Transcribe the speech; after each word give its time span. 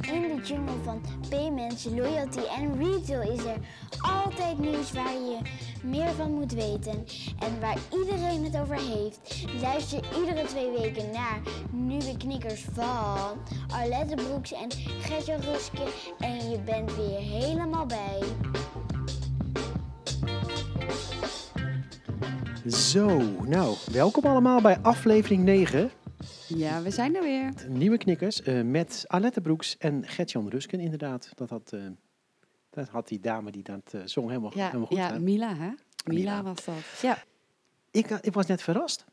In 0.00 0.22
de 0.22 0.42
jungle 0.42 0.82
van 0.84 1.00
payments, 1.28 1.84
loyalty 1.84 2.40
en 2.58 2.78
retail 2.78 3.32
is 3.32 3.44
er 3.44 3.56
altijd 4.00 4.58
nieuws 4.58 4.92
waar 4.92 5.12
je 5.12 5.38
meer 5.82 6.12
van 6.16 6.34
moet 6.34 6.52
weten 6.52 7.04
en 7.38 7.60
waar 7.60 7.78
iedereen 7.92 8.44
het 8.44 8.58
over 8.60 8.76
heeft. 8.76 9.46
Luister 9.60 10.00
iedere 10.20 10.46
twee 10.46 10.70
weken 10.70 11.10
naar 11.12 11.40
nieuwe 11.70 12.16
knikkers 12.16 12.66
van 12.72 13.38
Arlette 13.68 14.14
Broeks 14.14 14.52
en 14.52 14.70
Gertje 15.00 15.36
Ruske 15.36 15.84
en 16.18 16.50
je 16.50 16.60
bent 16.60 16.96
weer 16.96 17.18
helemaal 17.18 17.86
bij. 17.86 18.22
Zo, 22.66 23.20
nou, 23.44 23.76
welkom 23.92 24.24
allemaal 24.24 24.60
bij 24.60 24.78
aflevering 24.82 25.44
9. 25.44 25.90
Ja, 26.48 26.82
we 26.82 26.90
zijn 26.90 27.16
er 27.16 27.22
weer. 27.22 27.52
Nieuwe 27.68 27.98
knikkers 27.98 28.42
eh, 28.42 28.62
met 28.62 29.04
Alette 29.06 29.40
Broeks 29.40 29.76
en 29.76 30.06
Gertjan 30.08 30.48
Rusken 30.48 30.80
inderdaad. 30.80 31.30
Dat 31.34 31.50
had, 31.50 31.72
eh, 31.72 31.80
dat 32.70 32.88
had 32.88 33.08
die 33.08 33.20
dame 33.20 33.50
die 33.50 33.62
dat 33.62 33.94
eh, 33.94 34.00
zong 34.04 34.28
helemaal, 34.28 34.52
Ja, 34.54 34.66
helemaal 34.66 34.86
goed. 34.86 34.96
ja 34.96 35.12
hè? 35.12 35.20
Mila, 35.20 35.54
hè? 35.54 35.68
Mila, 35.68 35.76
Mila. 36.04 36.42
was 36.42 36.64
dat. 36.64 36.74
Ja. 37.02 37.24
Ik, 37.90 38.10
ik 38.10 38.32
was 38.32 38.46
net 38.46 38.62
verrast. 38.62 39.04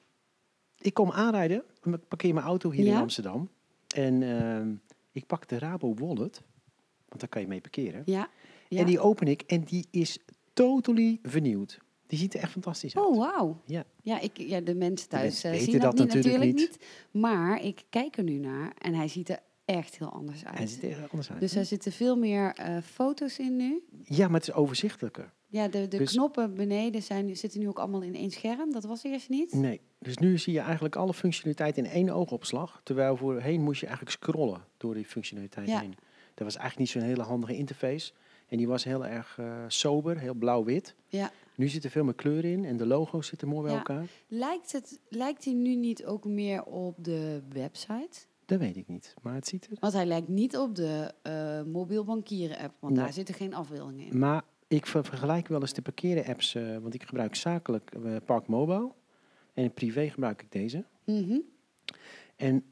Ik 0.77 0.93
kom 0.93 1.11
aanrijden, 1.11 1.63
ik 1.83 2.07
parkeer 2.07 2.33
mijn 2.33 2.45
auto 2.45 2.71
hier 2.71 2.85
in? 2.85 2.95
Amsterdam. 2.95 3.49
En 3.95 4.23
ehm, 4.23 4.73
ik 5.11 5.25
pak 5.25 5.47
de 5.47 5.59
Rabo 5.59 5.93
Wallet, 5.93 6.41
want 7.07 7.19
daar 7.19 7.29
kan 7.29 7.41
je 7.41 7.47
mee 7.47 7.61
parkeren. 7.61 8.02
Ja. 8.05 8.29
ja. 8.67 8.79
En 8.79 8.85
die 8.85 8.99
open 8.99 9.27
ik 9.27 9.41
en 9.41 9.63
die 9.63 9.88
is 9.91 10.19
totally 10.53 11.19
vernieuwd. 11.21 11.79
Die 12.07 12.20
ziet 12.20 12.34
er 12.34 12.39
echt 12.39 12.52
fantastisch 12.52 12.95
uit. 12.95 13.05
Oh, 13.05 13.17
wauw. 13.17 13.62
Ja. 13.66 13.84
Ja, 14.02 14.20
ik, 14.20 14.38
ja, 14.38 14.61
de 14.61 14.75
mensen 14.75 15.09
thuis 15.09 15.23
mensen 15.23 15.52
eh, 15.52 15.59
zien 15.59 15.80
dat, 15.80 15.98
dat 15.98 16.05
niet, 16.07 16.16
natuurlijk 16.16 16.53
niet. 16.53 16.77
Maar 17.11 17.63
ik 17.63 17.84
kijk 17.89 18.17
er 18.17 18.23
nu 18.23 18.38
naar 18.38 18.73
en 18.77 18.94
hij 18.94 19.07
ziet 19.07 19.30
er 19.30 19.39
echt 19.66 19.98
heel 19.98 20.09
anders 20.11 20.45
uit. 20.45 20.58
Hij 20.58 20.67
ziet 20.67 20.84
er 20.84 20.89
echt 20.89 21.11
anders 21.11 21.31
uit. 21.31 21.39
dus 21.39 21.53
hè? 21.53 21.59
er 21.59 21.66
zitten 21.66 21.91
veel 21.91 22.16
meer 22.17 22.53
eh, 22.55 22.77
foto's 22.81 23.39
in 23.39 23.55
nu. 23.55 23.83
Ja, 24.03 24.25
maar 24.27 24.39
het 24.39 24.47
is 24.50 24.53
overzichtelijker. 24.53 25.33
Ja, 25.47 25.67
de, 25.67 25.88
de 25.88 25.97
Dus- 25.97 26.11
knoppen 26.11 26.53
beneden 26.53 27.03
zijn, 27.03 27.38
zitten 27.38 27.59
nu 27.59 27.67
ook 27.67 27.80
allemaal 27.80 28.02
in 28.02 28.16
één 28.16 28.31
scherm. 28.31 28.72
Dat 28.72 28.83
was 28.83 29.03
eerst 29.03 29.30
niet. 29.30 29.53
Nee, 29.53 29.81
dus 29.99 30.17
nu 30.17 30.38
zie 30.38 30.53
je 30.53 30.59
eigenlijk 30.59 30.95
alle 30.95 31.14
functionaliteit 31.14 31.77
in 31.77 31.86
één 31.86 32.09
oogopslag. 32.09 32.81
Terwijl 32.83 33.17
voorheen 33.17 33.61
moest 33.61 33.80
je 33.80 33.86
eigenlijk 33.88 34.16
scrollen 34.17 34.66
door 34.77 34.94
die 34.94 35.05
functionaliteit 35.05 35.67
Ja. 35.67 35.80
heen. 35.80 35.95
Dat 36.33 36.44
was 36.45 36.55
eigenlijk 36.55 36.77
niet 36.77 36.89
zo'n 36.89 37.09
hele 37.11 37.23
handige 37.23 37.55
interface. 37.55 38.11
En 38.47 38.58
die 38.58 38.67
was 38.67 38.83
heel 38.83 39.05
erg 39.05 39.38
eh, 39.39 39.63
sober, 39.67 40.19
heel 40.19 40.33
blauw-wit. 40.33 40.95
Ja. 41.08 41.31
Nu 41.55 41.67
zit 41.67 41.83
er 41.83 41.89
veel 41.89 42.03
meer 42.03 42.13
kleur 42.16 42.45
in 42.45 42.66
en 42.66 42.77
de 42.77 42.86
logo's 42.86 43.27
zitten 43.27 43.47
mooi 43.47 43.61
bij 43.63 43.72
Ja. 43.72 43.77
elkaar. 43.77 44.05
Lijkt, 44.27 44.72
het, 44.72 44.99
lijkt 45.09 45.45
hij 45.45 45.53
nu 45.53 45.75
niet 45.75 46.05
ook 46.05 46.25
meer 46.25 46.64
op 46.64 46.95
de 47.03 47.41
website? 47.49 48.19
Dat 48.45 48.59
weet 48.59 48.75
ik 48.77 48.88
niet, 48.88 49.14
maar 49.21 49.33
het 49.33 49.47
ziet 49.47 49.66
er... 49.66 49.77
Want 49.80 49.94
hij 49.94 50.05
lijkt 50.05 50.27
niet 50.27 50.58
op 50.58 50.75
de 50.75 51.14
eh, 51.21 51.64
mobiel 51.64 52.03
bankieren 52.03 52.58
app, 52.58 52.73
want 52.80 52.94
Nee. 52.94 53.03
daar 53.03 53.14
zitten 53.14 53.36
geen 53.36 53.53
afbeeldingen 53.53 54.05
in. 54.05 54.19
Maar 54.19 54.44
ik 54.67 54.86
ver- 54.86 55.05
vergelijk 55.05 55.47
wel 55.47 55.61
eens 55.61 55.73
de 55.73 55.81
parkeren-apps, 55.81 56.55
eh, 56.55 56.77
want 56.77 56.94
ik 56.94 57.03
gebruik 57.03 57.36
zakelijk 57.36 57.91
eh, 58.03 58.16
Park 58.25 58.47
Mobile. 58.47 58.91
En 59.53 59.73
privé 59.73 60.09
gebruik 60.09 60.41
ik 60.41 60.52
deze. 60.52 60.86
Mhm. 61.05 61.39
En 62.36 62.66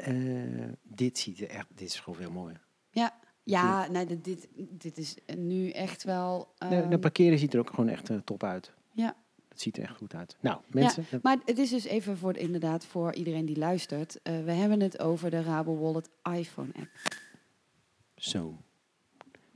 dit 0.83 1.17
ziet 1.17 1.42
er 1.42 1.49
echt, 1.49 1.67
dit 1.69 1.88
is 1.88 1.99
gewoon 1.99 2.19
veel 2.19 2.31
mooier. 2.31 2.61
Ja, 2.89 3.19
ja 3.52 3.88
nee, 3.91 4.05
dit, 4.05 4.23
dit, 4.23 4.47
dit 4.69 4.97
is 4.97 5.16
nu 5.38 5.69
echt 5.69 6.03
wel. 6.03 6.47
de, 6.57 6.67
de 6.69 6.75
ehm, 6.75 6.99
parkeren 6.99 7.39
ziet 7.39 7.53
er 7.53 7.59
ook 7.59 7.69
gewoon 7.69 7.89
echt 7.89 8.09
eh, 8.09 8.17
top 8.23 8.43
uit. 8.43 8.71
ja. 8.91 9.16
Het 9.49 9.61
ziet 9.61 9.77
er 9.77 9.83
echt 9.83 9.97
goed 9.97 10.16
uit. 10.16 10.38
Nou, 10.39 10.59
mensen, 10.69 11.05
eh, 11.11 11.19
Maar 11.21 11.38
het 11.45 11.58
is 11.58 11.69
dus 11.69 11.83
even 11.85 12.17
voor 12.17 12.38
inderdaad 12.38 12.85
voor 12.85 13.13
iedereen 13.13 13.45
die 13.45 13.58
luistert. 13.58 14.19
eh, 14.23 14.33
we 14.43 14.52
hebben 14.52 14.80
het 14.80 14.99
over 14.99 15.30
de 15.30 15.41
Rabo 15.41 15.77
Wallet 15.77 16.09
iPhone 16.33 16.69
app. 16.80 16.89
zo. 18.16 18.58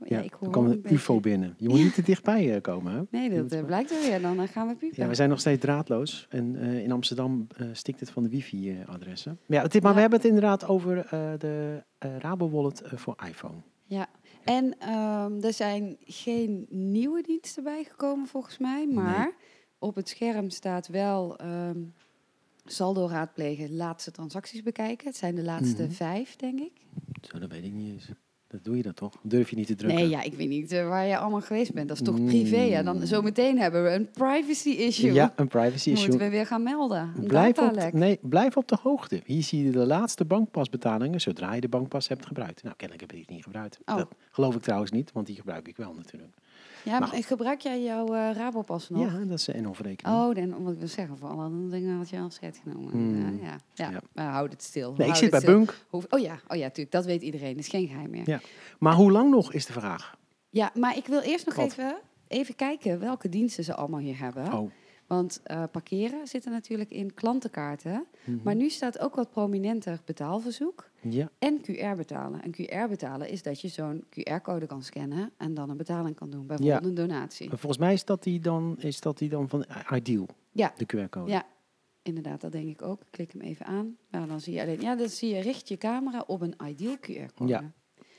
Ja, 0.04 0.20
Ja, 0.22 0.28
hoor 0.40 0.50
kwam 0.50 0.66
een 0.66 0.80
beetje- 0.80 0.96
UFO 0.96 1.20
binnen. 1.20 1.54
Je 1.58 1.68
moet 1.68 1.78
niet 1.78 1.94
te 1.94 2.02
dichtbij 2.02 2.54
eh, 2.54 2.60
komen, 2.60 2.92
hè? 2.92 3.02
Nee, 3.10 3.44
dat 3.44 3.66
blijkt 3.66 3.90
er 3.90 4.00
weer. 4.00 4.20
Dan 4.20 4.48
gaan 4.48 4.66
we 4.68 4.74
piepen. 4.74 5.02
Ja, 5.02 5.08
we 5.08 5.14
zijn 5.14 5.28
nog 5.28 5.40
steeds 5.40 5.60
draadloos. 5.60 6.26
En 6.30 6.56
in 6.56 6.92
Amsterdam 6.92 7.46
stikt 7.72 8.00
het 8.00 8.10
van 8.10 8.22
de 8.22 8.28
wifi-adressen. 8.28 9.38
Maar, 9.46 9.56
ja, 9.58 9.62
het, 9.62 9.72
maar 9.72 9.82
we 9.82 9.94
Ja. 9.94 10.00
hebben 10.00 10.18
het 10.18 10.28
inderdaad 10.28 10.66
over 10.68 11.06
de 11.38 11.82
Rabo 11.98 12.50
Wallet 12.50 12.82
voor 12.84 13.16
iPhone. 13.28 13.56
Ja, 13.88 14.08
en 14.44 14.78
ehm, 14.78 15.42
er 15.44 15.52
zijn 15.52 15.96
geen 16.04 16.66
nieuwe 16.70 17.22
diensten 17.22 17.62
bijgekomen 17.64 18.26
volgens 18.26 18.58
mij, 18.58 18.86
maar 18.86 19.32
op 19.78 19.94
het 19.94 20.08
scherm 20.08 20.50
staat 20.50 20.88
wel 20.88 21.36
ehm, 21.38 21.84
saldo 22.64 23.06
raadplegen, 23.08 23.76
laatste 23.76 24.10
transacties 24.10 24.62
bekijken. 24.62 25.06
Het 25.06 25.16
zijn 25.16 25.34
de 25.34 25.42
laatste 25.42 25.82
Mhm. 25.82 25.92
vijf, 25.92 26.36
denk 26.36 26.60
ik. 26.60 26.72
Zo, 27.20 27.38
dat 27.38 27.50
weet 27.50 27.64
ik 27.64 27.72
niet 27.72 27.92
eens. 27.92 28.08
Dat 28.48 28.64
doe 28.64 28.76
je 28.76 28.82
dat 28.82 28.96
toch? 28.96 29.14
Durf 29.22 29.50
je 29.50 29.56
niet 29.56 29.66
te 29.66 29.74
drukken? 29.74 29.98
Nee, 30.00 30.08
ja, 30.08 30.22
ik 30.22 30.34
weet 30.34 30.48
niet 30.48 30.72
eh, 30.72 30.88
waar 30.88 31.06
je 31.06 31.18
allemaal 31.18 31.40
geweest 31.40 31.72
bent. 31.72 31.88
Dat 31.88 31.96
is 31.96 32.02
toch 32.02 32.18
Mm. 32.18 32.26
privé, 32.26 32.60
ja. 32.60 32.82
Dan 32.82 33.06
zometeen 33.06 33.58
hebben 33.58 33.82
we 33.84 33.90
een 33.90 34.08
privacy 34.10 34.68
issue. 34.68 35.12
Ja, 35.12 35.32
een 35.36 35.48
privacy 35.48 35.90
issue. 35.90 36.08
Moeten 36.08 36.18
we 36.26 36.28
weer 36.28 36.46
gaan 36.46 36.62
melden. 36.62 37.12
Blijf 37.26 37.58
op, 37.58 37.92
nee, 37.92 38.18
blijf 38.22 38.56
op 38.56 38.68
de 38.68 38.76
hoogte. 38.82 39.20
Hier 39.24 39.42
zie 39.42 39.64
je 39.64 39.70
de 39.70 39.86
laatste 39.86 40.24
bankpasbetalingen 40.24 41.20
zodra 41.20 41.54
je 41.54 41.60
de 41.60 41.68
bankpas 41.68 42.08
hebt 42.08 42.26
gebruikt. 42.26 42.62
Nou, 42.62 42.76
kennelijk 42.76 43.10
heb 43.10 43.18
ik 43.20 43.26
die 43.26 43.36
niet 43.36 43.44
gebruikt. 43.44 43.78
Oh. 43.84 43.96
Dat 43.96 44.08
geloof 44.30 44.54
ik 44.54 44.62
trouwens 44.62 44.90
niet, 44.90 45.12
want 45.12 45.26
die 45.26 45.36
gebruik 45.36 45.68
ik 45.68 45.76
wel 45.76 45.94
natuurlijk. 45.94 46.32
Ja, 46.86 46.98
Maar 46.98 47.08
maar 47.12 47.24
gebruik 47.24 47.60
jij 47.60 47.82
jouw 47.82 48.06
Rabopas 48.32 48.88
nog? 48.88 49.12
Ja, 49.12 49.18
dat 49.18 49.38
is 49.38 49.46
een 49.46 49.74
rekening. 49.82 50.16
Oh, 50.18 50.34
dan 50.34 50.62
wat 50.62 50.72
ik 50.72 50.78
wil 50.78 50.88
zeggen, 50.88 51.16
voor 51.16 51.28
alle 51.28 51.42
andere 51.42 51.68
dingen 51.68 51.96
had 51.96 52.08
je 52.08 52.18
al 52.18 52.30
scheid 52.30 52.60
genomen. 52.62 52.90
Hmm. 52.90 53.38
Ja, 53.42 53.56
ja. 53.74 53.90
ja. 53.90 54.00
Maar 54.12 54.30
houd 54.30 54.52
het 54.52 54.62
stil. 54.62 54.94
nee, 54.96 55.08
ik 55.08 55.14
zit 55.14 55.30
bij 55.30 55.40
stil. 55.40 55.52
Bunk. 55.54 55.74
Hoef- 55.88 56.06
oh 56.08 56.20
ja, 56.20 56.38
oh 56.48 56.56
ja, 56.56 56.68
tuurlijk. 56.68 56.90
Dat 56.90 57.04
weet 57.04 57.22
iedereen. 57.22 57.54
Dat 57.54 57.64
is 57.64 57.68
geen 57.68 57.88
geheim 57.88 58.10
meer. 58.10 58.28
Ja. 58.28 58.40
Maar 58.78 58.94
hoe 58.94 59.12
lang 59.12 59.30
nog 59.30 59.52
is 59.52 59.66
de 59.66 59.72
vraag? 59.72 60.16
Ja, 60.50 60.70
maar 60.74 60.96
ik 60.96 61.06
wil 61.06 61.20
eerst 61.20 61.46
nog 61.46 61.54
Wat? 61.54 61.64
even, 61.66 61.96
even 62.28 62.54
kijken 62.54 63.00
welke 63.00 63.28
diensten 63.28 63.64
ze 63.64 63.74
allemaal 63.74 64.00
hier 64.00 64.18
hebben. 64.18 64.52
Oh. 64.52 64.70
Want 65.06 65.40
eh, 65.42 65.62
parkeren 65.72 66.26
zit 66.26 66.44
er 66.44 66.50
natuurlijk 66.50 66.90
in 66.90 67.14
klantenkaarten. 67.14 68.06
mhm. 68.24 68.38
Maar 68.42 68.54
nu 68.54 68.70
staat 68.70 68.98
ook 68.98 69.14
wat 69.14 69.30
prominenter 69.30 70.00
betaalverzoek 70.04 70.90
Ja, 71.00 71.30
en 71.38 71.60
QR 71.60 71.96
betalen. 71.96 72.42
En 72.42 72.50
QR 72.50 72.88
betalen 72.88 73.28
is 73.28 73.42
dat 73.42 73.60
je 73.60 73.68
zo'n 73.68 74.04
QR-code 74.10 74.66
kan 74.66 74.82
scannen 74.82 75.32
en 75.36 75.54
dan 75.54 75.70
een 75.70 75.76
betaling 75.76 76.16
kan 76.16 76.30
doen. 76.30 76.46
Bijvoorbeeld 76.46 76.84
een 76.84 76.94
donatie. 76.94 77.48
maar 77.48 77.58
volgens 77.58 77.80
mij 77.80 77.92
is 77.92 78.04
dat 78.04 78.22
die 78.22 78.40
dan, 78.40 78.76
is 78.78 79.00
dat 79.00 79.18
die 79.18 79.28
dan 79.28 79.48
van 79.48 79.64
Ideal, 79.92 80.28
Ja, 80.52 80.72
de 80.76 80.86
QR-code. 80.96 81.30
Ja, 81.30 81.46
inderdaad, 82.02 82.40
dat 82.40 82.52
denk 82.52 82.68
ik 82.68 82.82
ook. 82.82 83.00
Ik 83.00 83.06
Klik 83.10 83.32
hem 83.32 83.40
even 83.40 83.66
aan. 83.66 83.96
Nou, 84.10 84.26
dan 84.26 84.40
zie 84.40 84.54
je 84.54 84.60
alleen, 84.60 84.80
ja, 84.80 84.96
dan 84.96 85.08
zie 85.08 85.34
je, 85.34 85.40
richt 85.40 85.68
je 85.68 85.76
camera 85.76 86.24
op 86.26 86.40
een 86.40 86.54
ideal 86.66 86.96
QR-code. 86.96 87.50
Ja, 87.50 87.72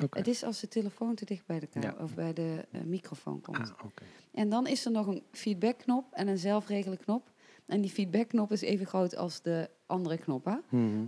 Het 0.10 0.28
is 0.28 0.44
als 0.44 0.60
de 0.60 0.68
telefoon 0.68 1.16
te 1.16 1.26
dicht 1.26 1.46
bij 1.46 1.60
de, 1.60 1.68
Ja. 1.80 1.96
of 2.00 2.14
bij 2.16 2.34
de 2.34 2.66
eh, 2.72 2.82
microfoon 2.82 3.42
komt. 3.42 3.58
Ah. 3.58 3.86
En 4.34 4.50
dan 4.50 4.68
is 4.68 4.86
er 4.86 4.92
nog 4.92 5.08
een 5.08 5.24
feedback-knop 5.32 6.06
en 6.12 6.28
een 6.28 6.38
zelfregelen 6.38 6.98
knop. 6.98 7.30
En 7.66 7.82
die 7.82 7.92
feedback-knop 7.92 8.52
is 8.52 8.62
even 8.62 8.86
groot 8.86 9.16
als 9.16 9.42
de 9.42 9.70
andere 9.86 10.18
knoppen. 10.18 10.64
Mhm. 10.70 11.06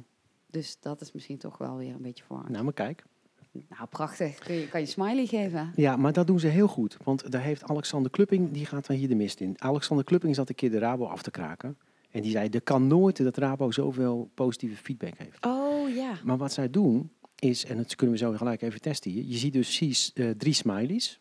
Dus 0.52 0.78
dat 0.80 1.02
is 1.02 1.12
misschien 1.12 1.38
toch 1.38 1.58
wel 1.58 1.78
weer 1.78 1.94
een 1.94 2.02
beetje 2.02 2.24
voor. 2.24 2.46
Nou, 2.48 2.64
maar 2.64 2.74
kijk. 2.74 3.04
Nou, 3.52 3.88
prachtig. 3.90 4.38
Kun 4.38 4.56
je, 4.56 4.68
kan 4.68 4.80
je 4.80 4.86
smiley 4.86 5.26
geven? 5.26 5.72
Ja, 5.76 5.96
maar 5.96 6.14
dat 6.14 6.28
doen 6.28 6.40
ze 6.40 6.48
heel 6.48 6.68
goed. 6.68 6.98
Want 7.04 7.32
daar 7.32 7.42
heeft 7.42 7.64
Alexander 7.64 8.12
Klupping, 8.12 8.52
die 8.52 8.66
gaat 8.66 8.88
dan 8.88 8.96
hier 8.96 9.08
de 9.08 9.16
mist 9.16 9.40
in. 9.40 9.62
Alexander 9.62 10.06
Klupping 10.06 10.36
zat 10.36 10.50
een 10.50 10.56
keer 10.56 10.72
de 10.72 10.78
Rabo 10.80 11.06
af 11.06 11.22
te 11.22 11.32
kraken. 11.32 11.78
En 12.12 12.22
die 12.22 12.32
zei, 12.32 12.50
er 12.50 12.62
kan 12.62 12.88
nooit 12.88 13.24
dat 13.24 13.38
Rabo 13.38 13.72
zoveel 13.72 14.30
positieve 14.34 14.76
feedback 14.76 15.18
heeft. 15.18 15.46
Oh 15.46 15.90
ja. 15.90 16.14
Maar 16.24 16.38
wat 16.38 16.54
zij 16.54 16.70
doen 16.70 17.12
is, 17.40 17.66
en 17.66 17.78
dat 17.78 17.96
kunnen 17.96 18.16
we 18.16 18.22
zo 18.22 18.32
gelijk 18.32 18.62
even 18.62 18.82
testen 18.82 19.12
hier. 19.12 19.24
Je 19.24 19.38
ziet 19.38 19.54
dus 19.54 20.12
eh, 20.14 20.30
drie 20.30 20.54
smileys. 20.54 21.20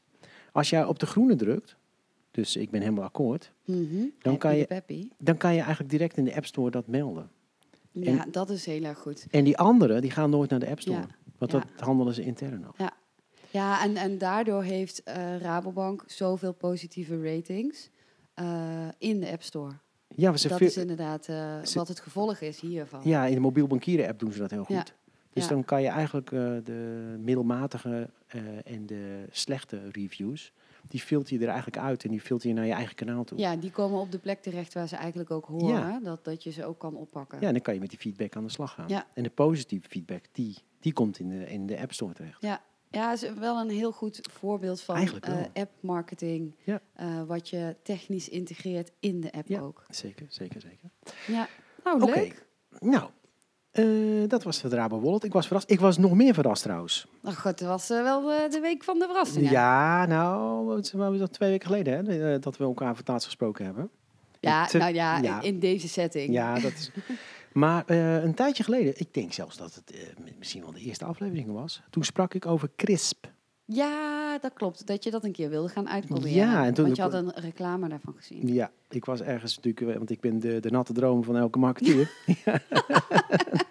Als 0.53 0.71
jij 0.71 0.85
op 0.85 0.99
de 0.99 1.07
groene 1.07 1.37
drukt, 1.37 1.77
dus 2.31 2.57
ik 2.57 2.71
ben 2.71 2.81
helemaal 2.81 3.05
akkoord, 3.05 3.53
Mhm. 3.65 4.05
Dan 4.23 4.39
kan 4.39 4.57
je- 4.57 5.11
dan 5.19 5.37
kan 5.37 5.55
je 5.55 5.61
eigenlijk 5.61 5.91
direct 5.91 6.17
in 6.17 6.25
de 6.25 6.35
App 6.37 6.47
Store 6.47 6.71
dat 6.71 6.87
melden. 6.87 7.31
Ja, 7.93 8.27
dat 8.31 8.51
is 8.51 8.67
heel 8.67 8.85
erg 8.85 8.99
goed. 8.99 9.27
En 9.31 9.45
die 9.45 9.57
anderen, 9.59 10.01
die 10.03 10.11
gaan 10.11 10.31
nooit 10.31 10.51
naar 10.51 10.59
de 10.61 10.69
App 10.69 10.81
Store. 10.81 10.99
Ja. 10.99 11.07
Want 11.39 11.53
Ja. 11.53 11.59
dat 11.59 11.69
handelen 11.87 12.15
ze 12.15 12.23
intern 12.23 12.67
af. 12.67 12.77
Ja, 13.51 13.83
en, 13.85 13.97
en 13.97 14.19
daardoor 14.19 14.63
heeft 14.63 15.03
eh, 15.03 15.37
Rabobank 15.37 16.05
zoveel 16.07 16.53
positieve 16.53 17.23
ratings 17.23 17.91
eh, 18.35 18.89
in 18.99 19.21
de 19.21 19.31
App 19.31 19.43
Store. 19.43 19.73
Ja, 20.15 20.37
ze 20.37 20.49
dat 20.49 20.61
is 20.61 20.77
inderdaad 20.77 21.25
ze- 21.25 21.71
wat 21.75 21.89
het 21.89 22.01
gevolg 22.01 22.41
is 22.41 22.61
hiervan. 22.61 23.01
ja, 23.05 23.27
in 23.27 23.35
de 23.35 23.41
mobiel 23.41 23.67
bankieren 23.67 24.09
app 24.09 24.19
doen 24.19 24.33
ze 24.33 24.39
dat 24.39 24.51
heel 24.51 24.65
goed. 24.65 24.95
Dus 25.33 25.43
Ja. 25.43 25.49
dan 25.49 25.65
kan 25.65 25.83
je 25.83 25.89
eigenlijk 25.89 26.33
eh, 26.33 26.41
de 26.65 27.15
middelmatige 27.19 28.11
eh, 28.27 28.41
en 28.65 28.87
de 28.87 29.25
slechte 29.31 29.91
reviews, 29.91 30.53
die 30.89 31.01
filter 31.01 31.35
je 31.37 31.43
er 31.43 31.49
eigenlijk 31.49 31.79
uit 31.79 32.05
en 32.05 32.11
die 32.11 32.21
filter 32.21 32.49
je 32.49 32.55
naar 32.55 32.67
je 32.67 32.73
eigen 32.73 32.95
kanaal 32.95 33.25
toe. 33.25 33.39
Ja, 33.39 33.57
die 33.57 33.71
komen 33.71 34.01
op 34.01 34.13
de 34.13 34.19
plek 34.19 34.43
terecht 34.43 34.75
waar 34.75 34.89
ze 34.89 34.97
eigenlijk 34.97 35.31
ook 35.31 35.45
horen. 35.47 35.69
Ja. 35.69 36.01
Dat, 36.03 36.25
dat 36.25 36.43
je 36.43 36.51
ze 36.51 36.65
ook 36.65 36.79
kan 36.79 36.97
oppakken. 36.97 37.41
Ja, 37.41 37.47
en 37.47 37.53
dan 37.53 37.63
kan 37.63 37.75
je 37.75 37.81
met 37.81 37.91
die 37.91 37.99
feedback 37.99 38.37
aan 38.37 38.45
de 38.45 38.51
slag 38.51 38.73
gaan. 38.75 38.89
Ja. 38.89 39.07
En 39.15 39.23
de 39.23 39.31
positieve 39.31 39.89
feedback, 39.89 40.25
die, 40.33 40.57
die 40.81 40.93
komt 40.93 41.19
in 41.19 41.29
de, 41.29 41.47
in 41.51 41.67
de 41.67 41.79
App 41.81 41.93
Store 41.93 42.13
terecht. 42.13 42.43
Ja, 42.43 42.61
ja 42.91 43.13
is 43.13 43.33
wel 43.33 43.61
een 43.61 43.71
heel 43.71 43.93
goed 43.93 44.29
voorbeeld 44.33 44.81
van 44.81 44.97
eh, 44.97 45.45
app-marketing. 45.53 46.55
Ja. 46.65 46.81
wat 47.27 47.49
je 47.49 47.77
technisch 47.83 48.29
integreert 48.29 48.93
in 49.01 49.21
de 49.21 49.33
app 49.33 49.49
Ja. 49.49 49.61
ook. 49.61 49.85
Zeker, 49.89 50.27
zeker, 50.29 50.61
zeker. 50.61 50.91
Ja, 51.27 51.49
nou 51.85 52.03
Oké. 52.03 52.19
leuk. 52.19 52.47
Nou, 52.79 53.11
Eh, 53.79 54.29
dat 54.29 54.43
was 54.43 54.63
het 54.63 54.73
Rabo 54.73 55.01
Wallet. 55.01 55.25
Ik 55.25 55.33
was 55.33 55.47
verrast. 55.47 55.71
Ik 55.71 55.81
was 55.81 55.99
nog 55.99 56.13
meer 56.15 56.35
verrast 56.35 56.63
trouwens. 56.63 57.07
Nou 57.23 57.35
goed, 57.37 57.45
het 57.59 57.61
was 57.69 57.91
eh, 57.91 58.03
wel 58.03 58.31
eh, 58.33 58.51
de 58.51 58.61
week 58.61 58.85
van 58.85 58.99
de 58.99 59.05
verrassingen. 59.05 59.51
Ja, 59.51 60.07
nou, 60.07 60.77
het 60.77 60.85
is 61.13 61.19
dat 61.19 61.33
twee 61.33 61.51
weken 61.51 61.67
geleden 61.67 62.07
hè, 62.07 62.39
dat 62.39 62.57
we 62.57 62.65
elkaar 62.65 62.89
voor 62.89 62.99
het 62.99 63.09
laatst 63.09 63.27
gesproken 63.27 63.65
hebben. 63.65 63.91
Ja, 64.41 64.67
Te- 64.67 64.79
nou 64.79 64.95
ja, 64.95 65.19
ja. 65.19 65.43
in 65.43 65.59
deze 65.59 65.89
setting. 65.89 66.33
Ja, 66.33 66.55
dat 66.55 66.73
is. 66.73 66.91
Maar 67.53 67.83
een 67.91 68.35
tijdje 68.35 68.63
geleden, 68.65 68.93
ik 68.97 69.15
denk 69.15 69.33
zelfs 69.33 69.57
dat 69.57 69.75
het 69.75 69.93
misschien 70.39 70.63
wel 70.63 70.73
de 70.73 70.81
eerste 70.81 71.05
aflevering 71.05 71.53
was. 71.53 71.83
Toen 71.91 72.05
sprak 72.05 72.35
ik 72.35 72.47
over 72.47 72.71
CRISP. 72.77 73.27
Ja, 73.65 74.39
dat 74.39 74.53
klopt. 74.55 74.87
Dat 74.87 75.05
je 75.05 75.11
dat 75.11 75.25
een 75.25 75.33
keer 75.33 75.49
wilde 75.49 75.69
gaan 75.69 75.89
uitproberen. 75.89 76.33
Ja, 76.33 76.65
en 76.65 76.75
toen- 76.75 76.85
Want 76.85 76.97
je 76.97 77.03
had 77.03 77.13
een 77.13 77.33
reclame 77.35 77.89
daarvan 77.89 78.15
gezien. 78.17 78.53
Ja, 78.55 78.71
ik 78.89 79.05
was 79.05 79.21
ergens 79.21 79.57
natuurlijk, 79.57 79.97
want 79.99 80.11
ik 80.11 80.21
ben 80.21 80.39
de, 80.39 80.61
de 80.61 80.71
natte 80.71 80.93
droom 80.93 81.25
van 81.25 81.37
elke 81.37 81.59
marketeer. 81.59 82.11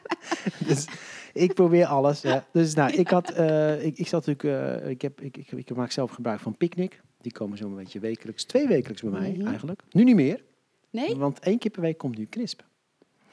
dus 0.68 0.86
ik 1.34 1.54
probeer 1.54 1.86
alles. 1.86 2.22
Hè. 2.22 2.40
Dus 2.52 2.74
nou, 2.74 2.92
ik 2.92 3.08
had, 3.08 3.30
eh, 3.30 3.86
ik, 3.86 3.98
ik 3.98 4.08
zat 4.08 4.26
natuurlijk, 4.26 4.82
eh, 4.84 4.90
ik, 4.90 5.02
heb, 5.02 5.22
ik, 5.22 5.38
ik, 5.38 5.52
ik 5.52 5.76
maak 5.76 5.92
zelf 5.92 6.12
gebruik 6.12 6.40
van 6.40 6.58
Picnic. 6.58 7.02
Die 7.22 7.32
komen 7.32 7.58
zo'n 7.58 7.76
beetje 7.76 8.00
wekelijks, 8.00 8.44
twee 8.46 8.68
wekelijks 8.68 9.02
bij 9.02 9.12
mij 9.12 9.32
Mhm. 9.38 9.48
eigenlijk. 9.48 9.82
Nu 9.92 10.04
niet 10.04 10.16
meer, 10.16 10.44
Nee? 10.90 11.16
want 11.16 11.40
één 11.40 11.58
keer 11.58 11.72
per 11.72 11.82
week 11.82 11.98
komt 11.98 12.18
nu 12.18 12.26
CRISP. 12.26 12.66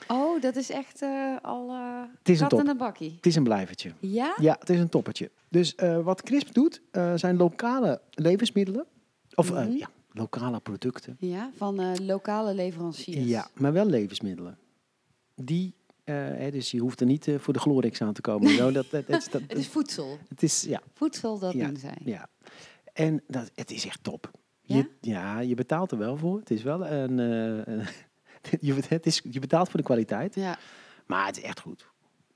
Oh, 0.09 0.41
dat 0.41 0.57
is 0.57 0.71
echt 0.71 1.03
eh, 1.03 1.37
al 1.43 1.69
eh 1.71 2.03
Het 2.19 2.29
is 2.29 2.41
een 2.41 2.49
top. 2.49 2.75
bakkie. 2.79 3.13
Het 3.17 3.27
is 3.27 3.37
een 3.37 3.43
blijvertje. 3.45 3.93
Ja? 4.01 4.35
Ja, 4.41 4.57
het 4.59 4.71
is 4.71 4.79
een 4.79 4.89
toppertje. 4.89 5.31
Dus 5.49 5.75
wat 6.03 6.23
CRISP 6.23 6.55
doet, 6.55 6.81
zijn 7.15 7.37
lokale 7.37 8.01
levensmiddelen. 8.11 8.87
Of 9.35 9.51
Mhm. 9.53 9.71
ja, 9.71 9.89
lokale 10.13 10.61
producten. 10.61 11.17
Ja, 11.19 11.51
van 11.57 12.05
lokale 12.07 12.55
leveranciers. 12.55 13.27
Ja, 13.29 13.49
maar 13.55 13.73
wel 13.73 13.87
levensmiddelen. 13.87 14.59
Die, 15.35 15.75
hè, 16.13 16.51
dus 16.51 16.71
je 16.71 16.81
hoeft 16.81 17.01
er 17.01 17.07
niet 17.07 17.29
eh, 17.29 17.39
voor 17.39 17.53
de 17.53 17.59
Glorix 17.59 18.03
aan 18.03 18.13
te 18.13 18.21
komen. 18.21 18.51
Zo, 18.51 18.73
dat, 18.73 18.87
dat, 18.91 19.07
dat, 19.07 19.29
Het 19.49 19.55
is 19.59 19.69
voedsel. 19.69 20.19
het 20.29 20.43
is, 20.43 20.63
ja, 20.63 20.81
Voedsel, 20.95 21.39
dat 21.39 21.53
Ja, 21.53 21.67
doen 21.67 21.77
zij. 21.77 21.99
ja. 22.05 22.29
En 22.93 23.23
dat, 23.27 23.51
het 23.55 23.71
is 23.71 23.87
echt 23.87 24.03
top. 24.05 24.31
Ja? 24.63 24.77
Je, 24.77 24.91
ja, 25.01 25.41
je 25.41 25.55
betaalt 25.55 25.91
er 25.91 25.99
wel 25.99 26.17
voor. 26.17 26.39
Het 26.39 26.51
is 26.51 26.63
wel 26.63 26.87
een... 26.87 27.19
eh, 27.19 27.75
een- 27.75 27.87
je, 28.61 28.75
het 28.89 29.07
is, 29.07 29.23
je 29.31 29.39
betaalt 29.41 29.69
voor 29.69 29.79
de 29.81 29.87
kwaliteit. 29.87 30.35
Ja. 30.35 30.59
Maar 31.07 31.27
het 31.27 31.37
is 31.37 31.43
echt 31.43 31.61
goed. 31.61 31.89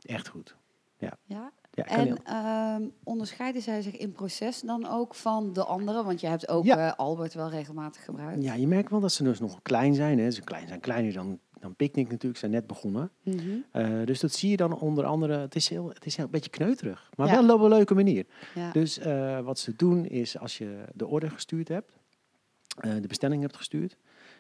Echt 0.03 0.29
goed. 0.29 0.57
ja. 0.99 1.19
Ja, 1.25 1.85
En 1.85 2.25
ehm, 2.25 2.83
onderscheiden 3.05 3.63
zij 3.63 3.83
zich 3.83 3.97
in 3.97 4.13
proces 4.13 4.61
dan 4.61 4.87
ook 4.89 5.15
van 5.15 5.53
de 5.53 5.65
anderen? 5.65 6.05
Want 6.05 6.21
je 6.21 6.27
hebt 6.27 6.49
ook 6.49 6.65
Ja. 6.65 6.87
eh, 6.91 6.97
Albert 6.97 7.35
wel 7.35 7.51
regelmatig 7.51 8.05
gebruikt. 8.05 8.43
ja, 8.43 8.55
je 8.55 8.67
merkt 8.67 8.91
wel 8.91 9.01
dat 9.01 9.13
ze 9.13 9.23
dus 9.25 9.41
nog 9.41 9.63
klein 9.63 9.95
zijn. 9.95 10.19
Hè. 10.19 10.31
Ze 10.31 10.41
klein, 10.43 10.69
zijn 10.69 10.81
kleiner 10.81 11.13
dan, 11.13 11.39
dan 11.61 11.75
Picnic 11.75 12.09
natuurlijk. 12.11 12.39
Zijn 12.41 12.51
net 12.51 12.67
begonnen. 12.67 13.11
Mhm. 13.23 13.41
Eh, 13.71 14.05
dus 14.05 14.21
dat 14.21 14.33
zie 14.33 14.51
je 14.51 14.57
dan 14.57 14.79
onder 14.79 15.05
andere. 15.05 15.39
Het 15.39 15.55
is, 15.55 15.69
heel, 15.69 15.89
het 15.89 16.07
is 16.07 16.17
heel, 16.17 16.25
een 16.25 16.31
beetje 16.31 16.51
kneuterig. 16.51 17.11
Maar 17.17 17.27
Ja. 17.27 17.47
wel 17.47 17.55
op 17.57 17.61
een 17.63 17.69
leuke 17.69 17.95
manier. 17.95 18.27
ja. 18.55 18.73
Dus 18.73 18.99
eh, 18.99 19.41
wat 19.41 19.59
ze 19.59 19.73
doen 19.77 20.07
is 20.07 20.39
als 20.39 20.59
je 20.59 20.85
de 20.95 21.07
order 21.07 21.31
gestuurd 21.31 21.69
hebt, 21.69 21.93
eh, 22.79 22.93
de 23.01 23.09
bestelling 23.09 23.43
hebt 23.43 23.57
gestuurd, 23.57 23.97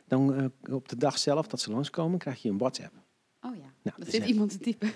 dan 0.06 0.52
op 0.70 0.88
de 0.88 0.96
dag 0.96 1.18
zelf 1.18 1.46
dat 1.46 1.60
ze 1.60 1.70
langskomen, 1.70 2.18
krijg 2.18 2.42
je 2.42 2.50
een 2.50 2.58
WhatsApp. 2.58 2.92
Oh 3.42 3.54
ja, 3.56 3.60
Nou, 3.82 3.96
er 3.98 4.04
dus 4.04 4.14
zit 4.14 4.24
iemand 4.24 4.50
te 4.50 4.58
typen. 4.58 4.90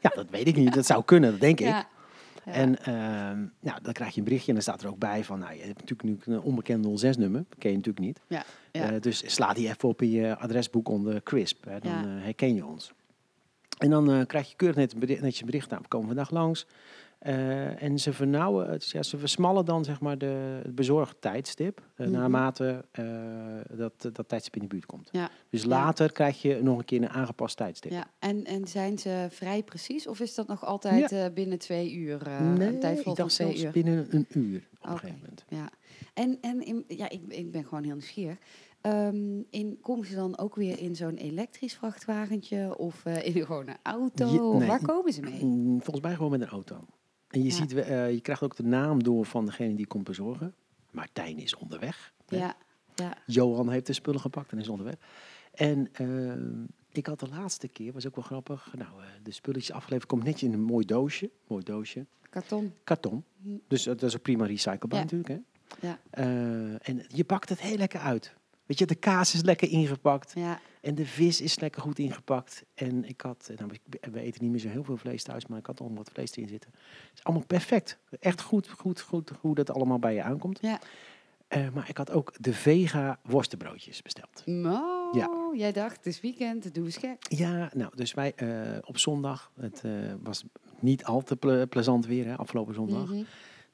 Ja, 0.00 0.10
dat 0.14 0.30
weet 0.30 0.46
ik 0.46 0.56
niet. 0.56 0.74
Dat 0.74 0.86
zou 0.86 1.04
kunnen, 1.04 1.30
dat 1.30 1.40
denk 1.40 1.60
ik. 1.60 1.86
Ja. 2.46 2.52
En 2.52 2.78
ehm, 2.84 3.44
nou, 3.60 3.82
dan 3.82 3.92
krijg 3.92 4.12
je 4.12 4.18
een 4.18 4.24
berichtje 4.24 4.48
en 4.48 4.54
dan 4.54 4.62
staat 4.62 4.82
er 4.82 4.88
ook 4.88 4.98
bij 4.98 5.24
van, 5.24 5.38
nou, 5.38 5.54
je 5.54 5.62
hebt 5.62 5.80
natuurlijk 5.80 6.26
nu 6.26 6.34
een 6.34 6.40
onbekend 6.40 7.04
06-nummer, 7.04 7.44
dat 7.48 7.58
ken 7.58 7.70
je 7.70 7.76
natuurlijk 7.76 8.06
niet. 8.06 8.20
Ja, 8.26 8.44
ja. 8.72 8.90
Eh, 8.92 9.00
dus 9.00 9.34
sla 9.34 9.52
die 9.52 9.68
even 9.68 9.88
op 9.88 10.02
in 10.02 10.10
je 10.10 10.36
adresboek 10.38 10.88
onder 10.88 11.22
CRISP, 11.22 11.64
hè, 11.64 11.78
dan 11.80 11.92
Ja. 11.92 12.00
eh, 12.16 12.22
herken 12.22 12.54
je 12.54 12.66
ons. 12.66 12.92
En 13.78 13.90
dan 13.90 14.10
eh, 14.12 14.26
krijg 14.26 14.50
je 14.50 14.56
keurig 14.56 14.76
net 14.76 14.92
een 14.92 14.98
bericht, 14.98 15.20
netjes 15.20 15.40
een 15.40 15.46
bericht, 15.46 15.70
nou, 15.70 15.82
we 15.82 15.88
komen 15.88 16.06
vandaag 16.06 16.30
langs. 16.30 16.66
Eh, 17.18 17.82
en 17.82 17.98
ze 17.98 18.12
vernauwen, 18.12 18.70
het, 18.70 18.88
ja, 18.90 19.02
ze 19.02 19.18
versmallen 19.18 19.64
dan 19.64 19.84
zeg 19.84 20.00
maar 20.00 20.18
de, 20.18 20.60
het 20.62 20.74
bezorgtijdstip, 20.74 21.80
eh, 21.94 22.06
Mhm. 22.06 22.16
naarmate 22.16 22.84
eh, 22.90 23.76
dat, 23.78 24.08
dat 24.12 24.28
tijdstip 24.28 24.54
in 24.54 24.60
de 24.60 24.66
buurt 24.66 24.86
komt. 24.86 25.08
Ja. 25.12 25.30
Dus 25.50 25.62
Ja. 25.62 25.68
later 25.68 26.12
krijg 26.12 26.42
je 26.42 26.62
nog 26.62 26.78
een 26.78 26.84
keer 26.84 27.02
een 27.02 27.08
aangepast 27.08 27.56
tijdstip. 27.56 27.92
Ja, 27.92 28.10
en, 28.18 28.44
en 28.44 28.66
zijn 28.68 28.98
ze 28.98 29.26
vrij 29.30 29.62
precies 29.62 30.06
of 30.06 30.20
is 30.20 30.34
dat 30.34 30.46
nog 30.46 30.64
altijd 30.64 31.34
binnen 31.34 31.58
twee 31.58 31.92
uur? 31.94 32.26
eh, 32.26 32.52
een 32.58 32.80
tijd 32.80 33.06
ik 33.06 33.14
dacht 33.16 33.32
zelfs 33.32 33.62
uur. 33.62 33.70
binnen 33.70 34.06
een 34.10 34.26
uur 34.28 34.68
op 34.80 34.88
een 34.90 34.98
gegeven 34.98 35.18
moment. 35.20 35.44
Ja, 35.48 35.70
en, 36.14 36.38
en 36.40 36.66
in, 36.66 36.84
ja, 36.88 37.08
ik, 37.10 37.20
ik 37.28 37.50
ben 37.50 37.64
gewoon 37.64 37.84
heel 37.84 37.92
nieuwsgierig. 37.92 38.36
Ehm 38.80 39.40
in, 39.50 39.78
komen 39.80 40.06
ze 40.06 40.14
dan 40.14 40.38
ook 40.38 40.54
weer 40.54 40.78
in 40.80 40.96
zo'n 40.96 41.14
elektrisch 41.16 41.74
vrachtwagentje 41.74 42.78
of 42.78 43.04
in 43.04 43.36
een 43.40 43.46
gewone 43.46 43.76
auto? 43.82 44.26
Je- 44.52 44.58
nee. 44.58 44.68
Waar 44.68 44.82
komen 44.82 45.12
ze 45.12 45.20
mee? 45.20 45.44
Mm, 45.44 45.82
Volgens 45.82 46.04
mij 46.06 46.14
gewoon 46.14 46.30
met 46.30 46.40
een 46.40 46.48
auto. 46.48 46.84
En 47.36 47.42
je, 47.42 47.48
Ja. 47.48 47.54
ziet, 47.54 47.72
eh, 47.74 48.10
je 48.12 48.20
krijgt 48.20 48.42
ook 48.42 48.56
de 48.56 48.62
naam 48.62 49.02
door 49.02 49.24
van 49.26 49.44
degene 49.46 49.74
die 49.74 49.86
komt 49.86 50.04
bezorgen. 50.04 50.54
Martijn 50.90 51.38
is 51.38 51.54
onderweg. 51.56 52.12
hè. 52.26 52.36
Ja, 52.36 52.56
ja. 52.94 53.16
Johan 53.26 53.70
heeft 53.70 53.86
de 53.86 53.92
spullen 53.92 54.20
gepakt 54.20 54.52
en 54.52 54.58
is 54.58 54.68
onderweg. 54.68 54.94
En 55.54 55.88
eh, 55.92 56.32
ik 56.92 57.06
had 57.06 57.20
de 57.20 57.28
laatste 57.28 57.68
keer, 57.68 57.92
was 57.92 58.06
ook 58.06 58.14
wel 58.14 58.24
grappig. 58.24 58.72
Nou, 58.76 58.90
eh, 59.02 59.06
de 59.22 59.30
spulletjes 59.30 59.72
afgeleverd 59.76 60.08
komt 60.10 60.24
netjes 60.24 60.42
in 60.48 60.52
een 60.54 60.62
mooi 60.64 60.84
doosje. 60.84 61.30
Mooi 61.46 61.64
doosje. 61.64 62.06
Karton. 62.30 62.72
Karton. 62.84 63.24
Hm. 63.42 63.48
Dus 63.68 63.82
dat 63.82 64.02
is 64.02 64.16
ook 64.16 64.22
prima 64.22 64.46
recyclebaar 64.46 64.98
Ja. 64.98 65.04
natuurlijk. 65.04 65.28
Hè? 65.28 65.38
Ja, 65.88 65.98
en 66.82 67.04
je 67.08 67.24
pakt 67.24 67.48
het 67.48 67.60
heel 67.60 67.76
lekker 67.76 68.00
uit. 68.00 68.34
Weet 68.66 68.78
je, 68.78 68.86
de 68.86 68.94
kaas 68.94 69.34
is 69.34 69.42
lekker 69.42 69.68
ingepakt. 69.70 70.32
ja, 70.34 70.60
En 70.80 70.94
de 70.94 71.06
vis 71.06 71.40
is 71.40 71.58
lekker 71.58 71.82
goed 71.82 71.98
ingepakt. 71.98 72.64
En 72.74 73.04
ik 73.08 73.20
had, 73.20 73.50
nou, 73.56 73.70
we- 74.12 74.20
eten 74.20 74.42
niet 74.42 74.50
meer 74.50 74.60
zo 74.60 74.68
heel 74.68 74.84
veel 74.84 74.96
vlees 74.96 75.22
thuis, 75.22 75.46
maar 75.46 75.58
ik 75.58 75.66
had 75.66 75.80
al 75.80 75.92
wat 75.94 76.10
vlees 76.12 76.36
erin 76.36 76.48
zitten. 76.48 76.70
Het 76.74 77.10
is 77.18 77.24
allemaal 77.24 77.46
perfect. 77.46 77.98
Echt 78.20 78.40
goed, 78.40 78.68
goed, 78.68 79.00
goed 79.00 79.32
hoe 79.40 79.54
dat 79.54 79.70
allemaal 79.70 79.98
bij 79.98 80.14
je 80.14 80.22
aankomt. 80.22 80.58
ja. 80.62 80.80
Eh, 81.48 81.68
maar 81.74 81.88
ik 81.88 81.96
had 81.96 82.10
ook 82.10 82.32
de 82.40 82.52
vega 82.52 83.18
worstenbroodjes 83.22 84.02
besteld. 84.02 84.42
Nou, 84.44 85.18
Ja. 85.18 85.28
jij 85.54 85.72
dacht, 85.72 85.96
het 85.96 86.06
is 86.06 86.20
weekend, 86.20 86.64
het 86.64 86.74
doen 86.74 86.84
we 86.84 86.90
gek. 86.90 87.16
Ja, 87.28 87.70
nou, 87.74 87.92
dus 87.96 88.14
wij 88.14 88.32
eh, 88.34 88.78
op 88.84 88.98
zondag, 88.98 89.50
het 89.60 89.82
eh, 89.84 89.92
was 90.22 90.44
niet 90.80 91.04
al 91.04 91.22
te 91.22 91.36
ple- 91.36 91.66
plezant 91.66 92.06
weer, 92.06 92.26
hè, 92.26 92.36
afgelopen 92.36 92.74
zondag. 92.74 93.08
Mhm. 93.08 93.22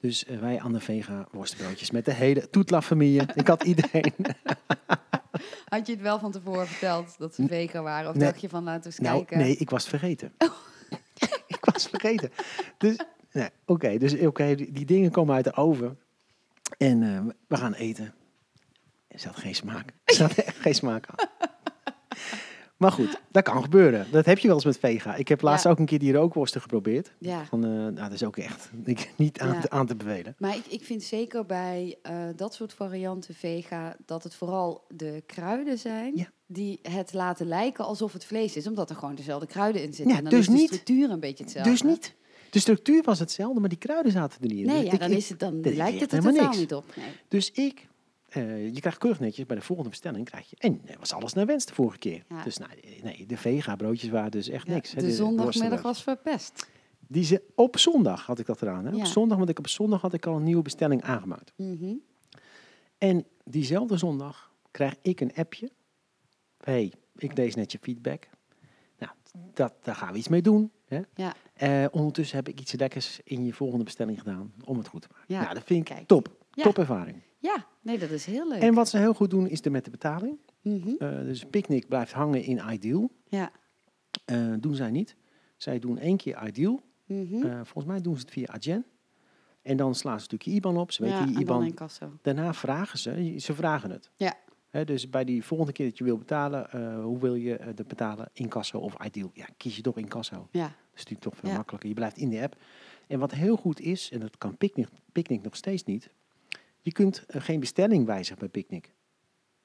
Dus 0.03 0.25
eh, 0.25 0.39
wij 0.39 0.61
aan 0.61 0.73
de 0.73 0.81
vega 0.81 1.29
worstenbroodjes 1.31 1.91
met 1.91 2.05
de 2.05 2.13
hele 2.13 2.51
toetla-familie. 2.51 3.23
ik 3.35 3.47
had 3.47 3.63
iedereen. 3.63 4.13
Had 5.69 5.87
je 5.87 5.93
het 5.93 6.03
wel 6.03 6.19
van 6.19 6.33
tevoren 6.33 6.67
verteld 6.67 7.19
dat 7.19 7.35
ze 7.35 7.47
vegan 7.47 7.83
waren? 7.83 8.11
Of 8.11 8.17
Nee. 8.17 8.25
dacht 8.29 8.41
je 8.41 8.49
van, 8.49 8.65
laten 8.65 8.81
we 8.81 8.87
eens 8.87 8.99
nou, 8.99 9.17
kijken? 9.17 9.39
nee, 9.39 9.57
ik 9.57 9.71
was 9.71 9.89
vergeten. 9.89 10.33
ik 11.57 11.65
was 11.73 11.87
vergeten. 11.87 12.31
Dus, 12.79 12.97
nee, 13.33 13.49
oké, 13.67 13.99
dus 13.99 14.19
oké, 14.19 14.55
die, 14.55 14.73
die 14.73 14.85
dingen 14.85 15.11
komen 15.11 15.35
uit 15.35 15.45
de 15.45 15.55
oven. 15.55 15.99
En 16.79 17.03
eh, 17.03 17.35
we 17.47 17.57
gaan 17.57 17.75
eten. 17.75 18.15
Er 19.09 19.19
zat 19.19 19.37
geen 19.37 19.55
smaak. 19.55 19.93
Er 20.05 20.15
zat 20.15 20.33
echt 20.33 20.57
geen 20.57 20.75
smaak 20.75 21.07
aan. 21.07 21.29
Maar 22.83 22.93
goed, 22.93 23.21
dat 23.31 23.43
kan 23.43 23.63
gebeuren. 23.63 24.07
Dat 24.11 24.25
heb 24.25 24.39
je 24.39 24.47
wel 24.47 24.57
eens 24.57 24.65
met 24.65 24.79
vega. 24.79 25.15
Ik 25.15 25.29
heb 25.29 25.41
laatst 25.43 25.65
Ja. 25.65 25.71
ook 25.71 25.79
een 25.79 25.87
keer 25.87 25.99
die 25.99 26.13
rookworsten 26.13 26.61
geprobeerd. 26.61 27.13
Ja. 27.19 27.45
Van, 27.45 27.65
eh, 27.65 27.71
nou, 27.71 27.95
dat 27.95 28.13
is 28.13 28.23
ook 28.25 28.37
echt 28.37 28.71
ik, 28.85 29.13
niet 29.17 29.41
aan, 29.41 29.53
Ja. 29.53 29.61
te, 29.61 29.71
aan 29.71 29.87
te 29.87 29.97
bevelen. 29.97 30.35
Maar 30.39 30.57
ik, 30.57 30.65
ik 30.69 30.85
vind 30.85 31.03
zeker 31.03 31.47
bij 31.47 31.99
eh, 32.03 32.15
dat 32.37 32.55
soort 32.55 32.73
varianten 32.73 33.35
vega 33.35 33.97
dat 34.07 34.23
het 34.23 34.35
vooral 34.35 34.85
de 34.95 35.23
kruiden 35.27 35.79
zijn 35.79 36.13
Ja. 36.17 36.27
die 36.47 36.79
het 36.83 37.13
laten 37.13 37.47
lijken 37.47 37.85
alsof 37.85 38.13
het 38.13 38.25
vlees 38.25 38.57
is, 38.57 38.67
omdat 38.67 38.91
er 38.91 38.97
gewoon 38.97 39.15
dezelfde 39.15 39.47
kruiden 39.47 39.83
in 39.83 39.93
zitten. 39.93 40.09
Ja, 40.13 40.17
en 40.17 40.23
dan 40.25 40.31
dus 40.33 40.41
is 40.41 40.47
de 40.47 40.53
niet. 40.53 40.67
structuur 40.67 41.11
een 41.11 41.21
beetje 41.21 41.45
hetzelfde. 41.45 41.71
Dus 41.71 41.83
niet. 41.83 42.15
De 42.51 42.59
structuur 42.59 43.03
was 43.03 43.19
hetzelfde, 43.19 43.61
maar 43.61 43.69
die 43.69 43.79
kruiden 43.79 44.13
zaten 44.13 44.41
er 44.41 44.47
niet 44.49 44.59
in. 44.59 44.67
Nee, 44.67 44.83
Dus 44.83 44.93
ja, 44.93 44.99
dan, 44.99 45.11
is 45.11 45.29
het, 45.29 45.39
dan 45.39 45.63
dit 45.63 45.75
lijkt 45.77 46.01
het 46.01 46.13
er 46.13 46.23
helemaal 46.23 46.45
niks. 46.45 46.57
niet 46.59 46.75
op. 46.75 46.85
Nee. 46.97 47.07
Dus 47.29 47.51
ik, 47.51 47.89
eh, 48.33 48.75
je 48.75 48.81
krijgt 48.81 48.99
keurig 48.99 49.21
netjes 49.21 49.47
bij 49.47 49.57
de 49.57 49.63
volgende 49.63 49.91
bestelling 49.91 50.25
krijg 50.25 50.51
je. 50.51 50.57
En 50.59 50.81
er 50.87 50.99
was 50.99 51.13
alles 51.13 51.33
naar 51.33 51.47
wens 51.47 51.67
de 51.67 51.75
vorige 51.75 51.99
keer. 51.99 52.25
Ja. 52.29 52.43
Dus 52.43 52.59
nou, 52.59 52.71
nee, 53.03 53.27
de 53.27 53.37
vega 53.37 53.77
broodjes 53.77 54.11
waren 54.11 54.31
dus 54.31 54.49
echt 54.49 54.67
Ja, 54.67 54.73
niks. 54.75 54.93
hè, 54.93 55.01
de 55.01 55.13
zondagmiddag 55.13 55.83
was 55.83 56.03
verpest. 56.03 56.67
Die 57.07 57.25
ze 57.25 57.43
op 57.55 57.79
zondag 57.79 58.27
had 58.27 58.39
ik 58.39 58.47
dat 58.47 58.63
eraan. 58.63 58.85
Hè? 58.85 58.91
Ja. 58.91 58.97
Op 58.97 59.05
zondag, 59.07 59.39
want 59.39 59.51
ik 59.51 59.59
op 59.59 59.69
zondag 59.69 60.01
had 60.01 60.13
ik 60.13 60.27
al 60.27 60.37
een 60.37 60.43
nieuwe 60.43 60.63
bestelling 60.63 61.03
aangemaakt. 61.03 61.53
Mhm. 61.57 61.95
En 62.99 63.25
diezelfde 63.45 63.97
zondag 63.97 64.53
krijg 64.71 64.95
ik 65.03 65.21
een 65.21 65.35
appje. 65.35 65.71
hey, 66.65 66.93
ik 67.17 67.37
lees 67.37 67.55
net 67.55 67.73
je 67.73 67.79
feedback. 67.81 68.29
Nou, 68.99 69.13
dat, 69.55 69.75
daar 69.83 69.95
gaan 69.95 70.13
we 70.13 70.19
iets 70.19 70.29
mee 70.29 70.43
doen. 70.43 70.71
Hè? 70.85 71.01
Ja. 71.15 71.35
Eh, 71.55 71.85
ondertussen 71.91 72.37
heb 72.37 72.49
ik 72.49 72.61
iets 72.61 72.73
lekkers 72.73 73.21
in 73.25 73.45
je 73.45 73.53
volgende 73.53 73.85
bestelling 73.85 74.19
gedaan 74.19 74.53
om 74.65 74.79
het 74.79 74.89
goed 74.89 75.03
te 75.03 75.09
maken. 75.13 75.35
Ja, 75.35 75.41
Nou, 75.43 75.55
dat 75.55 75.65
vind 75.65 75.89
ik 75.89 75.95
kijk. 75.95 76.07
top. 76.07 76.37
Top 76.51 76.79
ervaring. 76.79 77.17
Ja, 77.43 77.67
nee, 77.81 77.99
dat 77.99 78.11
is 78.11 78.25
heel 78.27 78.49
leuk. 78.49 78.61
En 78.61 78.75
wat 78.75 78.89
ze 78.89 78.99
heel 78.99 79.15
goed 79.15 79.31
doen 79.31 79.49
is 79.49 79.61
de 79.61 79.71
met 79.71 79.85
de 79.85 79.91
betaling. 79.91 80.39
Mhm. 80.61 80.89
Eh, 80.99 81.19
dus 81.19 81.45
Picnic 81.45 81.89
blijft 81.89 82.13
hangen 82.13 82.43
in 82.43 82.61
Ideal. 82.71 83.11
Ja. 83.29 83.51
Eh, 84.25 84.53
doen 84.61 84.75
zij 84.75 84.91
niet. 84.91 85.17
Zij 85.57 85.79
doen 85.79 85.99
één 85.99 86.17
keer 86.17 86.47
Ideal. 86.47 86.83
Mhm. 87.07 87.47
Eh, 87.47 87.55
volgens 87.55 87.85
mij 87.85 88.01
doen 88.01 88.15
ze 88.15 88.21
het 88.21 88.31
via 88.31 88.47
Agen. 88.47 88.85
En 89.63 89.77
dan 89.77 89.95
slaan 89.95 90.21
ze 90.21 90.29
natuurlijk 90.31 90.51
je 90.51 90.57
IBAN 90.57 90.77
op. 90.77 90.93
Ze 90.93 91.03
weten 91.03 91.19
ja, 91.19 91.25
dan 91.25 91.41
IBAN. 91.41 92.19
Daarna 92.23 92.55
vragen 92.55 92.99
ze, 92.99 93.35
ze 93.39 93.55
vragen 93.55 93.91
het. 93.91 94.11
Ja. 94.17 94.35
Dus 94.85 95.11
bij 95.11 95.25
die 95.25 95.45
volgende 95.45 95.73
keer 95.73 95.89
dat 95.89 95.99
je 95.99 96.05
wil 96.05 96.19
betalen, 96.19 96.69
hoe 97.03 97.19
wil 97.19 97.35
je 97.35 97.59
het 97.61 97.89
betalen? 97.89 98.31
Incasso 98.33 98.79
of 98.79 99.05
Ideal? 99.05 99.31
Ja, 99.35 99.47
kies 99.57 99.77
je 99.77 99.83
toch 99.83 99.99
Incasso. 99.99 100.49
Ja, 100.51 100.63
Dat 100.63 100.71
is 100.71 100.99
natuurlijk 100.99 101.21
toch 101.23 101.37
veel 101.37 101.49
Ja. 101.49 101.57
makkelijker. 101.57 101.89
Je 101.89 101.95
blijft 101.95 102.17
in 102.17 102.29
de 102.29 102.43
app. 102.43 102.57
En 103.07 103.19
wat 103.19 103.33
heel 103.33 103.57
goed 103.57 103.81
is, 103.81 104.11
en 104.11 104.21
dat 104.21 104.39
kan 104.39 104.57
Picnic, 104.57 104.89
Picnic 105.13 105.43
nog 105.43 105.57
steeds 105.57 105.85
niet, 105.85 106.11
je 106.83 106.93
kunt 106.93 107.25
eh, 107.27 107.41
geen 107.41 107.61
bestelling 107.61 108.07
wijzigen 108.07 108.39
bij 108.39 108.49
Picnic. 108.49 108.95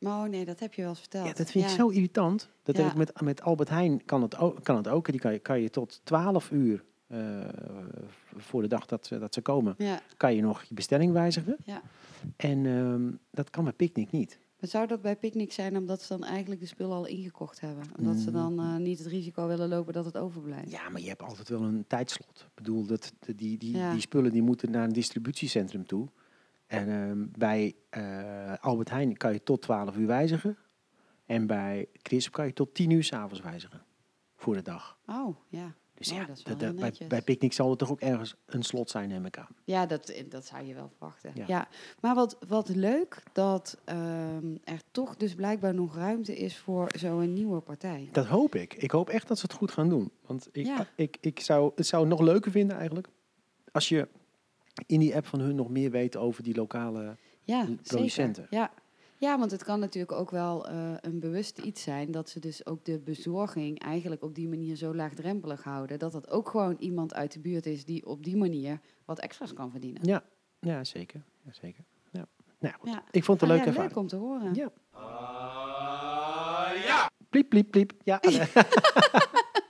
oh 0.02 0.24
nee, 0.24 0.46
dat 0.46 0.60
heb 0.60 0.74
je 0.74 0.82
wel 0.82 0.90
eens 0.90 1.00
verteld. 1.00 1.28
Ja, 1.28 1.34
dat 1.34 1.52
vind 1.52 1.66
ik 1.66 1.70
zo 1.72 1.88
irritant. 1.88 2.50
Dat 2.64 2.76
Ja. 2.78 2.82
heb 2.84 2.92
ik 2.92 2.98
met, 2.98 3.22
met 3.22 3.42
Albert 3.42 3.70
Heijn 3.70 4.06
kan 4.06 4.22
het 4.22 4.38
ook. 4.38 4.64
Kan 4.64 4.76
het 4.78 4.88
ook. 4.88 5.12
Die 5.12 5.20
kan 5.20 5.32
je, 5.34 5.40
kan 5.40 5.62
je 5.62 5.70
tot 5.70 6.02
12 6.04 6.52
uur 6.52 6.84
eh, 7.08 7.40
voor 8.36 8.62
de 8.62 8.68
dag 8.68 8.86
dat, 8.86 9.06
ze- 9.08 9.20
dat 9.20 9.34
ze 9.34 9.42
komen, 9.42 9.76
Ja, 9.78 10.02
kan 10.18 10.36
je 10.36 10.42
nog 10.42 10.64
je 10.64 10.74
bestelling 10.74 11.12
wijzigen. 11.14 11.56
ja. 11.64 11.82
En 12.36 12.66
ehm, 12.66 13.12
dat 13.32 13.50
kan 13.50 13.64
bij 13.64 13.74
Picnic 13.74 14.12
niet. 14.12 14.40
Maar 14.60 14.70
zou 14.70 14.88
dat 14.88 15.02
bij 15.02 15.16
Picnic 15.16 15.52
zijn 15.52 15.78
omdat 15.78 16.02
ze 16.02 16.08
dan 16.18 16.24
eigenlijk 16.24 16.62
de 16.62 16.68
spullen 16.68 16.96
al 16.96 17.06
ingekocht 17.06 17.60
hebben? 17.60 17.84
Omdat 17.98 18.16
ze 18.16 18.32
dan 18.32 18.60
eh, 18.60 18.76
niet 18.76 18.98
het 18.98 19.08
risico 19.08 19.48
willen 19.48 19.70
lopen 19.70 19.94
dat 19.94 20.06
het 20.06 20.18
overblijft? 20.18 20.72
Ja, 20.72 20.90
maar 20.90 21.02
je 21.02 21.08
hebt 21.08 21.22
altijd 21.24 21.50
wel 21.50 21.62
een 21.62 21.86
tijdslot. 21.88 22.40
Ik 22.48 22.56
bedoel, 22.56 22.86
dat, 22.86 23.14
die, 23.36 23.58
die, 23.58 23.78
Ja. 23.78 23.92
die 23.92 24.02
spullen 24.02 24.32
die 24.32 24.42
moeten 24.42 24.72
naar 24.72 24.84
een 24.84 24.94
distributiecentrum 24.94 25.86
toe. 25.86 26.08
En 26.68 26.90
ehm, 26.90 27.26
bij 27.38 27.76
eh, 27.90 28.54
Albert 28.60 28.90
Heijn 28.90 29.18
kan 29.18 29.34
je 29.34 29.44
tot 29.44 29.62
12 29.62 29.96
uur 29.96 30.08
wijzigen. 30.08 30.58
En 31.26 31.48
bij 31.48 31.88
Chris 31.94 32.30
kan 32.30 32.46
je 32.46 32.54
tot 32.54 32.74
10 32.74 32.90
uur 32.90 33.04
s'avonds 33.04 33.42
wijzigen. 33.42 33.86
Voor 34.36 34.54
de 34.56 34.62
dag. 34.62 34.98
Oh, 35.08 35.38
ja. 35.48 35.74
Dus 35.94 36.12
Oh, 36.12 36.18
ja, 36.18 36.26
dat 36.56 36.76
bij, 36.76 36.94
bij 37.08 37.22
Picnic 37.22 37.54
zal 37.54 37.72
er 37.72 37.78
toch 37.78 37.92
ook 37.92 38.00
ergens 38.00 38.36
een 38.46 38.64
slot 38.64 38.90
zijn, 38.90 39.10
neem 39.10 39.26
ik 39.26 39.38
aan. 39.38 39.56
Ja, 39.64 39.86
dat, 39.86 40.14
dat 40.30 40.46
zou 40.46 40.66
je 40.66 40.74
wel 40.74 40.90
verwachten. 40.90 41.32
Ja. 41.36 41.44
Ja. 41.48 41.68
Maar 42.02 42.16
wat, 42.16 42.38
wat 42.48 42.70
leuk 42.70 43.24
dat 43.34 43.78
ehm, 43.86 44.56
er 44.64 44.82
toch 44.92 45.16
dus 45.16 45.36
blijkbaar 45.36 45.74
nog 45.74 45.96
ruimte 45.96 46.38
is 46.38 46.58
voor 46.58 46.90
zo'n 46.96 47.34
nieuwe 47.34 47.60
partij. 47.60 48.10
Dat 48.12 48.26
hoop 48.26 48.56
ik. 48.56 48.74
Ik 48.74 48.92
hoop 48.92 49.10
echt 49.10 49.28
dat 49.28 49.40
ze 49.40 49.46
het 49.46 49.56
goed 49.56 49.72
gaan 49.72 49.90
doen. 49.90 50.12
Want 50.26 50.50
ik, 50.52 50.66
Ja. 50.66 50.88
ik, 50.96 51.18
ik 51.22 51.40
zou 51.40 51.72
het 51.76 51.86
zou 51.88 52.08
nog 52.08 52.22
leuker 52.22 52.52
vinden 52.52 52.78
eigenlijk. 52.78 53.08
Als 53.72 53.90
je 53.90 54.08
in 54.86 55.00
die 55.00 55.15
app 55.15 55.25
van 55.25 55.39
hun 55.39 55.55
nog 55.55 55.69
meer 55.69 55.91
weet 55.91 56.15
over 56.17 56.43
die 56.43 56.55
lokale... 56.55 57.15
Ja, 57.43 57.67
producenten. 57.84 58.43
zeker. 58.43 58.57
Ja. 58.57 58.72
ja, 59.17 59.39
want 59.39 59.51
het 59.51 59.63
kan 59.63 59.79
natuurlijk 59.79 60.19
ook 60.19 60.31
wel 60.31 60.67
eh, 60.67 60.91
een 61.01 61.19
bewust 61.19 61.57
iets 61.57 61.81
zijn 61.84 62.12
dat 62.12 62.29
ze 62.29 62.39
dus 62.39 62.65
ook 62.65 62.86
de 62.86 63.00
bezorging 63.00 63.79
eigenlijk 63.79 64.24
op 64.24 64.36
die 64.36 64.48
manier 64.48 64.75
zo 64.75 64.96
laagdrempelig 64.96 65.63
houden. 65.63 66.00
Dat 66.00 66.12
dat 66.12 66.29
ook 66.29 66.50
gewoon 66.50 66.75
iemand 66.79 67.13
uit 67.13 67.31
de 67.31 67.39
buurt 67.39 67.65
is 67.65 67.86
die 67.86 68.05
op 68.05 68.24
die 68.24 68.38
manier 68.38 68.79
wat 69.05 69.19
extra's 69.19 69.53
kan 69.53 69.72
verdienen. 69.72 70.01
Ja, 70.05 70.24
ja 70.60 70.84
zeker. 70.84 71.24
Ja, 71.46 71.51
zeker. 71.53 71.84
Ja. 72.12 72.27
Nou, 72.60 72.74
goed. 72.79 72.89
Ja. 72.89 73.03
Ik 73.12 73.24
vond 73.24 73.41
het 73.41 73.50
een 73.50 73.55
Ah, 73.57 73.63
leuke 73.65 73.79
ja, 73.79 73.86
ervaring. 73.86 73.93
leuk 73.93 74.01
om 74.03 74.07
te 74.07 74.15
horen. 74.15 74.53
Ja. 74.53 74.72
Pliep, 77.29 77.50
pliep, 77.50 77.72
pliep. 77.72 77.93
Ja, 78.03 78.19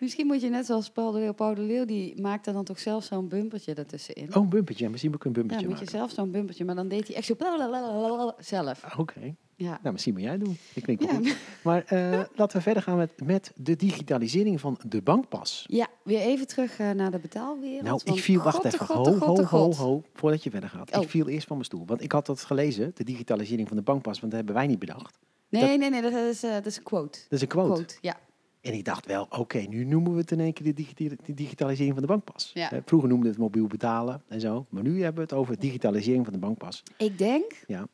Misschien 0.00 0.26
moet 0.26 0.40
je 0.40 0.48
net 0.48 0.66
zoals 0.66 0.90
Paul 0.90 1.12
de 1.12 1.18
Leeuw, 1.18 1.32
Paul 1.32 1.54
de 1.54 1.60
Leeuw, 1.60 1.84
die 1.84 2.20
maakte 2.20 2.52
dan 2.52 2.64
toch 2.64 2.78
zelf 2.78 3.04
zo'n 3.04 3.28
bumpertje 3.28 3.74
ertussenin. 3.74 4.28
oh, 4.36 4.42
een 4.42 4.48
bumpertje. 4.48 4.84
Ja, 4.84 4.90
Misschien 4.90 5.10
moet 5.10 5.20
ik 5.20 5.26
een 5.26 5.32
ja, 5.34 5.38
bumpertje 5.40 5.68
moet 5.68 5.78
je 5.78 5.90
zelf 5.90 6.10
zo'n 6.10 6.30
bumpertje, 6.30 6.64
maar 6.64 6.74
dan 6.74 6.88
deed 6.88 7.06
hij 7.06 7.16
echt 7.16 7.26
zo 7.26 7.34
blablabla 7.34 8.34
zelf. 8.38 8.98
Oké. 8.98 9.34
Ja. 9.56 9.78
Nou, 9.82 9.92
misschien 9.92 10.12
moet 10.12 10.22
jij 10.22 10.32
het 10.32 10.44
doen. 10.44 10.56
Dat 10.74 10.84
klinkt 10.84 11.02
Ja. 11.02 11.14
goed. 11.14 11.36
Maar 11.62 11.84
eh, 11.84 12.20
laten 12.36 12.56
we 12.56 12.62
verder 12.62 12.82
gaan 12.82 12.96
met, 12.96 13.10
met 13.24 13.52
de 13.56 13.76
digitalisering 13.76 14.60
van 14.60 14.78
de 14.86 15.02
bankpas. 15.02 15.64
ja, 15.68 15.86
weer 16.04 16.20
even 16.20 16.46
terug 16.46 16.78
eh, 16.78 16.90
naar 16.90 17.10
de 17.10 17.18
betaalwereld. 17.18 18.04
Nou, 18.04 18.16
ik 18.16 18.22
viel, 18.22 18.42
wacht 18.42 18.64
even, 18.64 18.86
god, 18.86 19.18
ho, 19.18 19.42
ho, 19.44 19.72
ho, 19.72 20.02
voordat 20.14 20.42
je 20.42 20.50
verder 20.50 20.68
gaat. 20.68 20.96
Oh. 20.96 21.02
Ik 21.02 21.08
viel 21.08 21.28
eerst 21.28 21.46
van 21.46 21.56
mijn 21.56 21.68
stoel, 21.68 21.86
want 21.86 22.02
ik 22.02 22.12
had 22.12 22.26
dat 22.26 22.44
gelezen, 22.44 22.90
de 22.94 23.04
digitalisering 23.04 23.68
van 23.68 23.76
de 23.76 23.82
bankpas, 23.82 24.20
want 24.20 24.32
dat 24.32 24.40
hebben 24.40 24.54
wij 24.54 24.66
niet 24.66 24.78
bedacht. 24.78 25.18
Nee, 25.48 25.78
nee, 25.78 25.90
nee, 25.90 26.02
dat 26.02 26.12
is, 26.12 26.42
eh, 26.42 26.52
dat 26.52 26.66
is 26.66 26.76
een 26.76 26.82
quote. 26.82 27.18
Dat 27.18 27.32
is 27.32 27.40
een 27.40 27.48
quote. 27.48 27.72
Quote, 27.72 27.96
ja. 28.00 28.16
En 28.60 28.72
ik 28.74 28.84
dacht 28.84 29.06
wel, 29.06 29.26
oké, 29.30 29.58
nu 29.58 29.84
noemen 29.84 30.12
we 30.12 30.18
het 30.18 30.30
in 30.30 30.40
één 30.40 30.52
keer 30.52 30.64
de, 30.66 30.72
digi- 30.72 31.08
de 31.24 31.34
digitalisering 31.34 31.92
van 31.94 32.02
de 32.02 32.08
bankpas. 32.08 32.50
Ja. 32.54 32.70
Vroeger 32.84 33.08
noemden 33.08 33.26
we 33.26 33.32
het 33.34 33.42
mobiel 33.44 33.66
betalen 33.66 34.22
en 34.28 34.40
zo, 34.40 34.66
maar 34.68 34.82
nu 34.82 35.02
hebben 35.02 35.14
we 35.14 35.20
het 35.30 35.32
over 35.32 35.58
digitalisering 35.58 36.24
van 36.24 36.32
de 36.32 36.38
bankpas. 36.38 36.82
Ik 36.96 37.18
denk 37.18 37.52
Ja. 37.66 37.86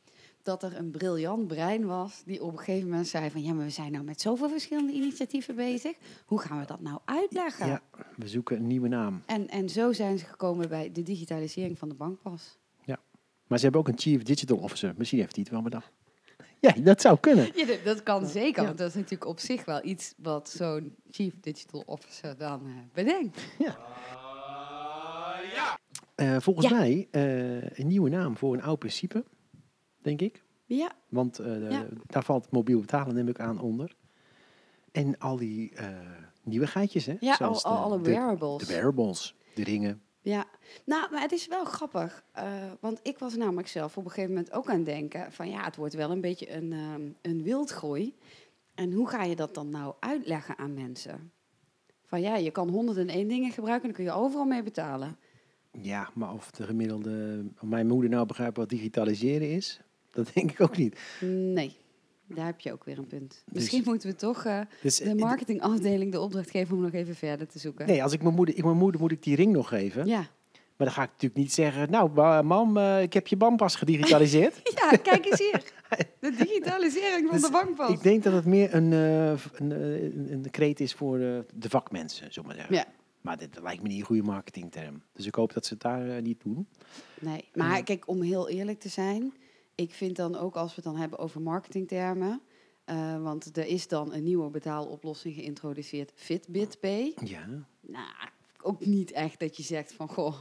dat 0.43 0.63
er 0.63 0.77
een 0.77 0.91
briljant 0.91 1.47
brein 1.47 1.87
was 1.87 2.23
die 2.27 2.43
op 2.43 2.53
een 2.53 2.59
gegeven 2.59 2.89
moment 2.89 3.07
zei 3.09 3.31
van 3.31 3.43
ja, 3.43 3.53
maar 3.53 3.65
we 3.65 3.71
zijn 3.71 3.93
nou 3.93 4.05
met 4.05 4.21
zoveel 4.21 4.49
verschillende 4.49 4.93
initiatieven 4.93 5.55
bezig. 5.57 5.97
Hoe 6.27 6.41
gaan 6.41 6.61
we 6.61 6.67
dat 6.67 6.81
nou 6.81 6.99
uitleggen? 7.05 7.67
Ja, 7.67 7.83
we 8.17 8.29
zoeken 8.29 8.57
een 8.57 8.67
nieuwe 8.67 8.89
naam. 8.89 9.23
En, 9.27 9.49
en 9.49 9.69
zo 9.69 9.93
zijn 9.93 10.19
ze 10.19 10.25
gekomen 10.25 10.69
bij 10.69 10.93
de 10.93 11.03
digitalisering 11.03 11.79
van 11.79 11.89
de 11.89 11.95
bankpas. 11.95 12.59
Maar 13.47 13.59
ze 13.59 13.65
hebben 13.65 13.83
ook 13.83 13.89
een 13.89 13.99
Chief 13.99 14.23
Digital 14.23 14.57
Officer. 14.57 14.95
Misschien 14.97 15.19
heeft 15.19 15.35
hij 15.35 15.43
het 15.45 15.53
wel 15.53 15.63
bedacht. 15.63 15.93
Ja, 16.65 16.83
dat 16.83 17.01
zou 17.01 17.19
kunnen. 17.21 17.51
Ja, 17.55 17.67
dat, 17.85 18.03
kan 18.03 18.27
zeker, 18.27 18.61
Ja. 18.61 18.67
want 18.67 18.79
dat 18.79 18.89
is 18.89 18.95
natuurlijk 18.95 19.27
op 19.27 19.39
zich 19.41 19.65
wel 19.65 19.85
iets 19.85 20.15
wat 20.17 20.49
zo'n 20.51 20.97
chief 21.11 21.35
digital 21.41 21.83
officer 21.87 22.37
dan 22.39 22.67
eh, 22.67 22.73
bedenkt. 22.93 23.41
Eh, 26.15 26.37
volgens 26.41 26.69
Ja. 26.69 26.77
mij 26.77 27.09
eh, 27.11 27.79
een 27.79 27.87
nieuwe 27.87 28.09
naam 28.11 28.37
voor 28.37 28.55
een 28.55 28.63
oud 28.63 28.79
principe, 28.79 29.25
denk 30.03 30.21
ik. 30.21 30.43
Ja, 30.67 30.93
Want 31.09 31.37
de- 31.37 31.67
Ja. 31.71 31.87
daar 32.07 32.25
valt 32.25 32.51
mobiel 32.51 32.81
betalen, 32.81 33.15
neem 33.15 33.29
ik 33.29 33.41
aan, 33.41 33.61
onder. 33.61 33.95
En 34.93 35.19
al 35.19 35.37
die 35.37 35.73
nieuwigheidjes, 36.43 37.07
hè? 37.07 37.17
ja 37.21 37.31
al, 37.31 37.37
Zoals 37.37 37.63
al, 37.65 37.73
de- 37.77 37.83
alle 37.83 38.01
de- 38.01 38.11
wearables. 38.11 38.67
De 38.67 38.73
wearables, 38.73 39.35
de 39.55 39.65
ringen. 39.65 40.03
Ja, 40.25 40.45
nou, 40.85 41.11
maar 41.11 41.21
het 41.21 41.33
is 41.33 41.47
wel 41.47 41.65
grappig. 41.65 42.25
eh, 42.33 42.45
want 42.81 43.01
ik 43.03 43.19
was 43.19 43.37
namelijk 43.37 43.69
zelf 43.69 43.97
op 43.97 44.05
een 44.05 44.11
gegeven 44.11 44.35
moment 44.35 44.53
ook 44.53 44.69
aan 44.69 44.77
het 44.77 44.85
denken 44.85 45.33
van 45.33 45.49
ja, 45.51 45.65
het 45.65 45.77
wordt 45.77 45.95
wel 45.95 46.11
een 46.11 46.21
beetje 46.21 46.53
een, 46.53 46.73
ehm, 46.73 47.09
een 47.23 47.43
wildgroei. 47.43 48.15
En 48.75 48.93
hoe 48.93 49.09
ga 49.09 49.23
je 49.23 49.37
dat 49.37 49.55
dan 49.55 49.71
nou 49.71 49.95
uitleggen 50.01 50.59
aan 50.59 50.75
mensen? 50.75 51.33
Van 52.05 52.21
ja, 52.21 52.37
je 52.37 52.51
kan 52.51 52.69
101 52.69 53.29
dingen 53.29 53.51
gebruiken 53.53 53.89
en 53.89 53.95
dan 53.95 54.05
kun 54.05 54.15
je 54.15 54.21
overal 54.21 54.45
mee 54.45 54.63
betalen. 54.63 55.17
Ja, 55.71 56.11
maar 56.15 56.33
of 56.33 56.51
de 56.51 56.63
gemiddelde... 56.63 57.45
Of 57.61 57.69
mijn 57.69 57.87
moeder 57.87 58.11
nou 58.11 58.27
begrijpt 58.27 58.57
wat 58.57 58.69
digitaliseren 58.69 59.51
is, 59.51 59.81
dat 60.11 60.31
denk 60.35 60.51
ik 60.51 60.61
ook 60.61 60.77
niet. 60.77 60.99
Nee, 61.21 61.77
daar 62.27 62.47
heb 62.47 62.61
je 62.61 62.73
ook 62.73 62.85
weer 62.85 62.99
een 62.99 63.07
punt. 63.07 63.29
Dus- 63.31 63.55
Misschien 63.55 63.83
moeten 63.85 64.11
we 64.11 64.17
toch 64.17 64.45
eh, 64.45 64.61
Dus, 64.83 64.97
de 64.97 65.05
eh, 65.05 65.15
marketingafdeling 65.15 66.13
de 66.13 66.21
opdracht 66.21 66.51
geven 66.51 66.77
om 66.77 66.83
nog 66.83 66.93
even 66.93 67.15
verder 67.15 67.47
te 67.49 67.59
zoeken. 67.59 67.87
Nee, 67.87 68.03
als 68.03 68.13
ik 68.13 68.23
mijn 68.23 68.35
moeder, 68.35 68.57
ik 68.57 68.65
mijn 68.65 68.77
moeder 68.77 69.01
moet 69.01 69.13
ik 69.13 69.23
die 69.23 69.37
ring 69.37 69.53
nog 69.53 69.69
geven. 69.69 70.07
Ja. 70.07 70.27
Maar 70.77 70.87
dan 70.87 70.97
ga 70.97 71.03
ik 71.03 71.09
natuurlijk 71.11 71.41
niet 71.41 71.53
zeggen, 71.53 71.91
nou 71.91 72.43
mam, 72.43 72.77
eh, 72.77 73.03
ik 73.03 73.13
heb 73.13 73.27
je 73.27 73.37
bankpas 73.37 73.75
gedigitaliseerd. 73.75 74.61
ja, 74.91 74.97
kijk 74.97 75.25
eens 75.27 75.39
hier. 75.39 75.63
De 76.21 76.31
digitalisering 76.31 77.29
van 77.29 77.37
Dus 77.37 77.43
de 77.47 77.51
bankpas. 77.53 77.91
Ik 77.91 78.03
denk 78.03 78.23
dat 78.23 78.33
het 78.33 78.45
meer 78.45 78.75
een, 78.75 78.91
v- 79.39 79.47
een, 79.55 79.71
een, 79.71 80.33
een 80.33 80.51
kreet 80.51 80.81
is 80.81 80.93
voor 80.95 81.19
de 81.19 81.69
vakmensen, 81.69 82.33
zullen 82.33 82.49
we 82.51 82.57
maar 82.57 82.67
zeggen. 82.67 82.75
Ja. 82.75 83.03
Maar 83.21 83.37
dit 83.39 83.59
lijkt 83.63 83.83
me 83.83 83.89
niet 83.89 83.99
een 84.01 84.05
goede 84.07 84.23
marketingterm. 84.23 85.03
Dus 85.13 85.27
ik 85.27 85.35
hoop 85.35 85.53
dat 85.53 85.67
ze 85.67 85.73
het 85.73 85.83
daar 85.83 86.23
niet 86.23 86.41
doen. 86.43 86.67
Nee, 87.21 87.45
maar 87.55 87.83
kijk, 87.83 88.09
om 88.09 88.23
heel 88.23 88.49
eerlijk 88.49 88.81
te 88.81 88.89
zijn, 88.89 89.33
ik 89.75 89.93
vind 89.93 90.17
dan 90.17 90.37
ook 90.37 90.55
als 90.57 90.69
we 90.69 90.75
het 90.75 90.85
dan 90.85 90.97
hebben 90.97 91.19
over 91.19 91.41
marketingtermen, 91.43 92.41
eh, 92.85 93.23
want 93.23 93.57
er 93.57 93.67
is 93.67 93.89
dan 93.89 94.13
een 94.13 94.23
nieuwe 94.25 94.51
betaaloplossing 94.51 95.35
geïntroduceerd, 95.35 96.13
Fitbit 96.15 96.81
Pay. 96.81 97.15
Ja. 97.25 97.47
Nou, 97.81 98.07
ook 98.63 98.87
niet 98.87 99.13
echt 99.13 99.41
dat 99.41 99.57
je 99.57 99.63
zegt 99.63 99.93
van, 99.93 100.09
goh, 100.09 100.35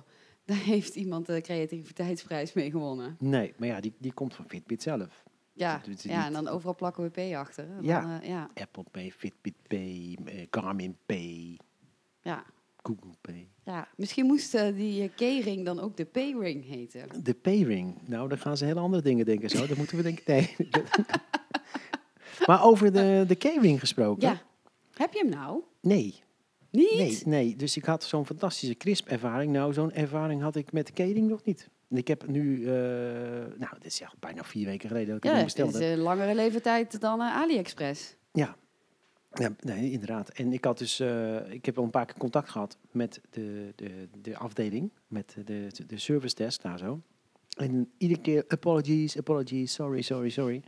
daar 0.46 0.58
heeft 0.58 0.96
iemand 0.96 1.26
de 1.26 1.42
creativiteitsprijs 1.42 2.54
mee 2.54 2.72
gewonnen. 2.72 3.16
Nee, 3.20 3.54
maar 3.58 3.68
ja, 3.68 3.80
die, 3.80 3.94
die 3.98 4.14
komt 4.14 4.36
van 4.36 4.46
Fitbit 4.48 4.82
zelf. 4.82 5.24
Ja, 5.56 5.82
ja 6.02 6.26
en 6.26 6.34
dan 6.34 6.48
overal 6.48 6.76
plakken 6.76 7.04
we 7.04 7.10
P 7.32 7.36
achter. 7.36 7.68
Dan, 7.68 7.84
Ja. 7.84 8.22
eh, 8.22 8.28
ja, 8.30 8.50
Apple 8.54 8.84
Pay, 8.92 9.12
Fitbit 9.12 9.56
Pay, 9.68 10.18
eh, 10.26 10.48
Garmin 10.52 10.98
Pay, 11.06 11.58
ja, 12.22 12.46
Google 12.84 13.12
Pay. 13.22 13.48
ja. 13.66 13.88
Misschien 13.96 14.26
moest 14.26 14.54
eh, 14.56 14.76
die 14.76 15.04
eh, 15.04 15.10
keyring 15.16 15.66
dan 15.66 15.80
ook 15.80 15.98
de 15.98 16.06
Payring 16.06 16.66
heten. 16.66 17.24
De 17.24 17.34
Payring. 17.34 17.98
Nou, 18.08 18.30
dan 18.30 18.38
gaan 18.38 18.58
ze 18.58 18.66
hele 18.66 18.80
andere 18.80 19.04
dingen 19.04 19.26
denken 19.26 19.50
zo. 19.50 19.68
Dan 19.68 19.78
moeten 19.78 19.98
we 19.98 20.04
denken, 20.04 20.24
nee. 20.26 20.56
maar 22.48 22.64
over 22.64 22.92
de, 22.94 23.24
de 23.28 23.36
K-ring 23.36 23.80
gesproken. 23.80 24.28
Ja. 24.28 24.42
Heb 24.94 25.14
je 25.14 25.20
hem 25.20 25.30
nou? 25.30 25.62
Nee, 25.82 26.22
Niet? 26.70 26.96
nee, 26.98 27.22
nee. 27.26 27.56
Dus 27.56 27.78
ik 27.78 27.86
had 27.86 28.04
zo'n 28.04 28.26
fantastische 28.26 28.76
crisp-ervaring. 28.76 29.52
Nou, 29.52 29.74
zo'n 29.74 29.92
ervaring 29.92 30.42
had 30.42 30.56
ik 30.56 30.72
met 30.72 30.88
de 30.88 30.94
K-ring 30.94 31.30
nog 31.30 31.44
niet. 31.44 31.70
En 31.90 31.98
ik 31.98 32.08
heb 32.08 32.28
nu, 32.28 32.66
eh, 32.66 32.72
nou, 33.58 33.74
dit 33.74 33.86
is 33.86 34.02
echt 34.02 34.20
bijna 34.20 34.44
vier 34.44 34.66
weken 34.66 34.88
geleden 34.88 35.08
dat 35.08 35.18
ik 35.18 35.24
Ja, 35.24 35.30
hem 35.30 35.38
het 35.38 35.46
besteld 35.46 35.76
is 35.76 35.90
een 35.92 35.98
langere 35.98 36.36
leeftijd 36.36 37.02
dan 37.02 37.22
AliExpress. 37.22 38.16
Ja. 38.32 38.56
Ja, 39.34 39.56
nee, 39.60 39.92
inderdaad. 39.92 40.30
En 40.30 40.54
ik 40.54 40.66
had 40.66 40.78
dus, 40.78 41.00
eh, 41.00 41.52
ik 41.52 41.66
heb 41.66 41.78
al 41.78 41.84
een 41.84 41.90
paar 41.90 42.06
keer 42.06 42.18
contact 42.18 42.50
gehad 42.50 42.78
met 42.92 43.22
de, 43.30 43.74
de, 43.76 44.08
de 44.22 44.38
afdeling, 44.38 44.92
met 45.08 45.36
de, 45.46 45.68
de 45.88 45.98
service 45.98 46.36
desk 46.36 46.62
daar 46.62 46.78
zo. 46.78 47.02
En 47.58 47.92
iedere 47.98 48.22
keer 48.22 48.44
apologies, 48.48 49.18
apologies, 49.18 49.74
sorry, 49.74 50.02
sorry, 50.02 50.30
sorry. 50.30 50.60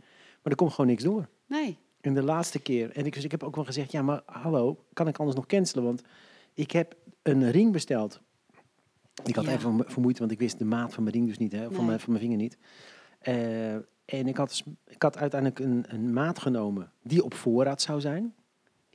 Maar 0.42 0.52
er 0.52 0.54
komt 0.56 0.70
gewoon 0.70 0.86
niks 0.90 1.02
door. 1.02 1.28
Nee. 1.46 1.78
En 2.00 2.14
de 2.14 2.22
laatste 2.22 2.58
keer, 2.58 2.90
en 2.90 3.06
ik, 3.06 3.14
dus 3.14 3.24
ik 3.24 3.30
heb 3.30 3.42
ook 3.42 3.54
wel 3.54 3.64
gezegd, 3.64 3.92
ja, 3.92 4.02
maar 4.02 4.22
hallo, 4.26 4.84
kan 4.92 5.08
ik 5.08 5.18
anders 5.18 5.36
nog 5.36 5.46
cancelen? 5.46 5.84
Want 5.84 6.02
ik 6.54 6.70
heb 6.70 6.96
een 7.22 7.50
ring 7.50 7.72
besteld. 7.72 8.20
Ik 9.24 9.34
had 9.34 9.44
Ja. 9.44 9.52
even 9.52 9.84
vermoeid, 9.86 10.18
want 10.18 10.30
ik 10.30 10.38
wist 10.38 10.58
de 10.58 10.64
maat 10.64 10.94
van 10.94 11.02
mijn 11.02 11.14
ring 11.14 11.26
dus 11.28 11.38
niet, 11.38 11.52
hè, 11.52 11.64
van, 11.64 11.72
Nee. 11.76 11.84
mijn, 11.86 12.00
van 12.00 12.12
mijn 12.12 12.24
vinger 12.24 12.38
niet. 12.38 12.58
Eh, 13.18 13.74
En 14.06 14.26
ik 14.26 14.36
had, 14.36 14.48
dus- 14.48 14.64
ik 14.86 15.02
had 15.02 15.16
uiteindelijk 15.16 15.60
een, 15.60 15.84
een 15.88 16.12
maat 16.12 16.38
genomen 16.38 16.92
die 17.02 17.24
op 17.24 17.34
voorraad 17.34 17.82
zou 17.82 18.00
zijn. 18.00 18.34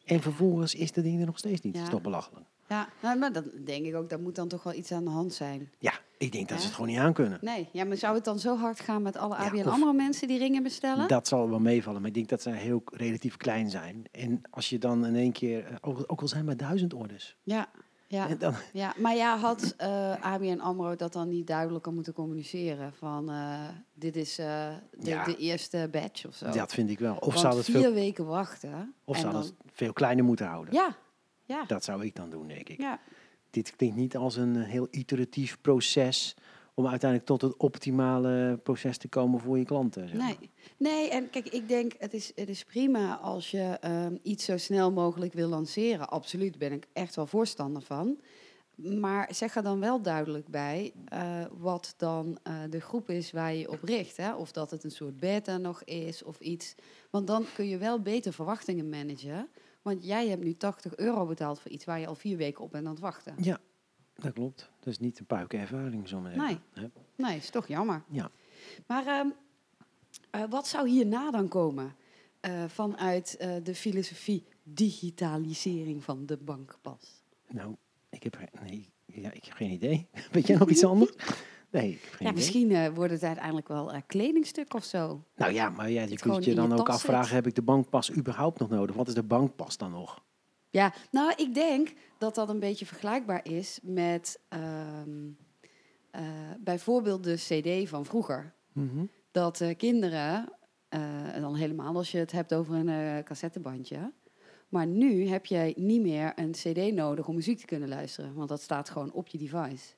En 0.05 0.21
vervolgens 0.21 0.75
is 0.75 0.91
dat 0.91 1.03
ding 1.03 1.19
er 1.19 1.25
nog 1.25 1.37
steeds 1.37 1.61
niet. 1.61 1.73
Dat 1.73 1.81
is 1.81 1.87
Ja. 1.87 1.93
toch 1.93 2.03
belachelijk. 2.03 2.45
Ja, 2.69 2.89
nou, 3.01 3.17
maar 3.19 3.33
dan 3.33 3.43
denk 3.65 3.85
ik 3.85 3.95
ook, 3.95 4.09
daar 4.09 4.19
moet 4.19 4.35
dan 4.35 4.47
toch 4.47 4.63
wel 4.63 4.73
iets 4.73 4.91
aan 4.91 5.03
de 5.03 5.09
hand 5.09 5.33
zijn. 5.33 5.71
Ja, 5.79 5.93
ik 6.17 6.31
denk 6.31 6.47
dat 6.47 6.57
ze 6.57 6.61
Ja. 6.63 6.67
het 6.67 6.75
gewoon 6.75 6.89
niet 6.91 6.99
aan 6.99 7.13
kunnen. 7.13 7.37
Nee, 7.41 7.69
ja, 7.71 7.83
maar 7.85 7.97
zou 7.97 8.15
het 8.15 8.23
dan 8.25 8.39
zo 8.39 8.57
hard 8.57 8.79
gaan 8.79 9.01
met 9.01 9.15
alle 9.17 9.35
Ja, 9.35 9.41
ABN 9.45 9.57
of- 9.59 9.65
AMRO 9.65 9.93
mensen 9.93 10.27
die 10.27 10.37
ringen 10.37 10.63
bestellen? 10.63 11.07
Dat 11.07 11.27
zal 11.27 11.49
wel 11.49 11.59
meevallen, 11.59 11.99
maar 11.99 12.09
ik 12.09 12.15
denk 12.15 12.29
dat 12.29 12.41
ze 12.41 12.49
heel 12.49 12.81
relatief 12.85 13.37
klein 13.37 13.69
zijn. 13.69 14.03
En 14.11 14.41
als 14.49 14.69
je 14.69 14.77
dan 14.77 15.05
in 15.05 15.15
één 15.15 15.31
keer, 15.31 15.65
eh, 15.65 15.75
ook, 15.81 16.03
ook 16.07 16.21
al 16.21 16.27
zijn 16.27 16.45
maar 16.45 16.57
duizend 16.57 16.93
orders. 16.93 17.37
Ja, 17.43 17.69
ja, 18.11 18.29
En 18.29 18.37
dan, 18.37 18.53
ja, 18.73 18.93
maar 18.97 19.15
ja, 19.15 19.37
had 19.37 19.73
eh 19.77 20.25
ABN 20.25 20.59
AMRO 20.59 20.95
dat 20.95 21.13
dan 21.13 21.27
niet 21.29 21.47
duidelijker 21.47 21.93
moeten 21.93 22.13
communiceren? 22.13 22.93
Van, 22.93 23.29
eh, 23.31 23.59
dit 23.93 24.15
is 24.15 24.37
eh, 24.37 24.69
de, 24.91 25.09
Ja. 25.09 25.23
de 25.23 25.37
eerste 25.37 25.87
batch 25.91 26.25
of 26.25 26.35
zo. 26.35 26.49
dat 26.51 26.73
vind 26.73 26.89
ik 26.89 26.99
wel. 26.99 27.15
Of 27.15 27.33
hadden 27.33 27.55
het 27.57 27.65
vier 27.65 27.81
veel, 27.81 27.93
weken 27.93 28.25
wachten. 28.25 28.93
of 29.03 29.17
en 29.17 29.23
hadden 29.23 29.41
dan, 29.41 29.51
het 29.65 29.71
veel 29.73 29.93
kleiner 29.93 30.23
moeten 30.25 30.45
houden. 30.45 30.73
Ja, 30.73 30.95
ja, 31.45 31.63
Dat 31.67 31.83
zou 31.83 32.05
ik 32.05 32.15
dan 32.15 32.29
doen, 32.29 32.47
denk 32.47 32.69
ik. 32.69 32.77
ja. 32.81 32.99
Dit 33.49 33.75
klinkt 33.75 33.95
niet 33.95 34.17
als 34.17 34.35
een 34.35 34.55
heel 34.55 34.87
iteratief 34.91 35.57
proces 35.61 36.35
om 36.73 36.87
uiteindelijk 36.87 37.29
tot 37.29 37.41
het 37.41 37.57
optimale 37.57 38.59
proces 38.63 38.97
te 38.97 39.07
komen 39.07 39.39
voor 39.39 39.57
je 39.57 39.65
klanten. 39.65 40.07
zeg 40.07 40.17
maar. 40.17 40.27
Nee. 40.27 40.49
nee, 40.77 41.09
en 41.09 41.29
kijk, 41.29 41.49
ik 41.49 41.67
denk 41.67 41.93
het 41.97 42.13
is, 42.13 42.31
het 42.35 42.49
is 42.49 42.63
prima 42.63 43.17
als 43.17 43.51
je 43.51 43.77
ehm, 43.81 44.17
iets 44.21 44.45
zo 44.45 44.57
snel 44.57 44.91
mogelijk 44.91 45.33
wil 45.33 45.49
lanceren. 45.49 46.09
Absoluut, 46.09 46.57
ben 46.57 46.71
ik 46.71 46.87
echt 46.93 47.15
wel 47.15 47.27
voorstander 47.27 47.81
van. 47.81 48.19
Maar 48.75 49.35
zeg 49.35 49.55
er 49.55 49.63
dan 49.63 49.79
wel 49.79 50.01
duidelijk 50.01 50.47
bij 50.47 50.93
eh, 51.05 51.45
wat 51.57 51.93
dan 51.97 52.37
eh, 52.43 52.53
de 52.69 52.81
groep 52.81 53.09
is 53.09 53.31
waar 53.31 53.53
je 53.53 53.59
je 53.59 53.71
op 53.71 53.83
richt. 53.83 54.17
Hè? 54.17 54.35
Of 54.35 54.51
dat 54.51 54.71
het 54.71 54.83
een 54.83 54.91
soort 54.91 55.19
beta 55.19 55.57
nog 55.57 55.83
is 55.83 56.23
of 56.23 56.39
iets. 56.39 56.75
Want 57.09 57.27
dan 57.27 57.45
kun 57.55 57.67
je 57.67 57.77
wel 57.77 57.99
beter 58.01 58.33
verwachtingen 58.33 58.89
managen. 58.89 59.49
Want 59.81 60.05
jij 60.05 60.27
hebt 60.27 60.43
nu 60.43 60.53
80 60.53 60.95
euro 60.95 61.25
betaald 61.25 61.59
voor 61.59 61.71
iets 61.71 61.85
waar 61.85 61.99
je 61.99 62.07
al 62.07 62.15
vier 62.15 62.37
weken 62.37 62.63
op 62.63 62.71
bent 62.71 62.85
aan 62.85 62.91
het 62.91 63.01
wachten. 63.01 63.35
Ja, 63.37 63.59
dat 64.21 64.33
klopt. 64.33 64.69
Dat 64.79 64.87
is 64.93 64.99
niet 64.99 65.19
een 65.19 65.25
puike 65.25 65.57
ervaring, 65.57 66.07
zo 66.07 66.19
maar 66.19 66.37
Nee. 66.37 66.57
zeggen. 66.73 66.93
Nee, 67.15 67.37
is 67.37 67.49
toch 67.49 67.67
jammer. 67.67 68.03
Ja. 68.07 68.29
Maar 68.87 69.05
ehm, 69.07 69.27
eh, 70.31 70.43
wat 70.49 70.67
zou 70.67 70.89
hierna 70.89 71.31
dan 71.31 71.47
komen 71.47 71.95
eh, 72.39 72.63
vanuit 72.67 73.37
eh, 73.37 73.55
de 73.63 73.75
filosofie 73.75 74.45
digitalisering 74.63 76.03
van 76.03 76.25
de 76.25 76.37
bankpas? 76.37 77.23
Nou, 77.47 77.75
ik 78.09 78.23
heb, 78.23 78.35
geen- 78.35 78.49
nee, 78.63 78.89
ja, 79.05 79.31
ik 79.31 79.45
heb 79.45 79.53
geen 79.53 79.71
idee. 79.71 80.07
Weet 80.31 80.47
jij 80.47 80.57
nog 80.57 80.69
iets 80.69 80.83
anders? 80.85 81.11
Nee, 81.71 81.99
Ja, 82.19 82.31
misschien 82.31 82.71
eh, 82.71 82.93
wordt 82.93 83.11
het 83.11 83.23
uiteindelijk 83.23 83.67
wel 83.67 83.91
kledingstuk 84.07 84.73
of 84.73 84.83
zo. 84.83 85.23
Nou 85.35 85.53
ja, 85.53 85.69
maar 85.69 85.89
ja, 85.89 86.01
je 86.01 86.17
kunt 86.17 86.45
je 86.45 86.55
dan 86.55 86.79
ook 86.79 86.89
afvragen, 86.89 87.25
zit. 87.25 87.33
heb 87.35 87.47
ik 87.47 87.55
de 87.55 87.61
bankpas 87.61 88.11
überhaupt 88.15 88.59
nog 88.59 88.69
nodig? 88.69 88.95
Wat 88.95 89.07
is 89.07 89.13
de 89.13 89.23
bankpas 89.23 89.77
dan 89.77 89.91
nog? 89.91 90.23
Ja, 90.71 90.93
nou, 91.11 91.33
ik 91.35 91.53
denk 91.53 91.93
dat 92.17 92.35
dat 92.35 92.49
een 92.49 92.59
beetje 92.59 92.85
vergelijkbaar 92.85 93.47
is 93.47 93.79
met 93.83 94.39
ehm, 94.49 95.29
eh, 96.11 96.21
bijvoorbeeld 96.59 97.23
de 97.23 97.35
CD 97.35 97.89
van 97.89 98.05
vroeger. 98.05 98.53
Mhm. 98.73 99.05
dat 99.31 99.63
kinderen, 99.77 100.53
eh, 100.89 101.35
en 101.35 101.41
dan 101.41 101.55
helemaal 101.55 101.95
als 101.95 102.11
je 102.11 102.17
het 102.17 102.31
hebt 102.31 102.53
over 102.53 102.75
een 102.75 102.89
eh, 102.89 103.23
cassettebandje. 103.23 104.11
Maar 104.69 104.87
nu 104.87 105.27
heb 105.27 105.45
jij 105.45 105.73
niet 105.77 106.01
meer 106.01 106.31
een 106.35 106.51
CD 106.51 106.93
nodig 106.93 107.27
om 107.27 107.35
muziek 107.35 107.59
te 107.59 107.65
kunnen 107.65 107.89
luisteren, 107.89 108.33
want 108.33 108.49
dat 108.49 108.61
staat 108.61 108.89
gewoon 108.89 109.11
op 109.11 109.27
je 109.27 109.37
device. 109.37 109.93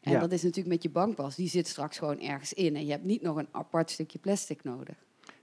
En 0.00 0.12
Ja. 0.12 0.20
dat 0.20 0.32
is 0.32 0.42
natuurlijk 0.42 0.74
met 0.74 0.82
je 0.82 0.90
bankpas, 0.90 1.36
die 1.36 1.48
zit 1.48 1.66
straks 1.68 1.98
gewoon 1.98 2.20
ergens 2.20 2.52
in. 2.52 2.76
En 2.76 2.84
je 2.84 2.90
hebt 2.90 3.04
niet 3.04 3.22
nog 3.22 3.36
een 3.36 3.48
apart 3.50 3.90
stukje 3.90 4.18
plastic 4.18 4.64
nodig. 4.64 4.96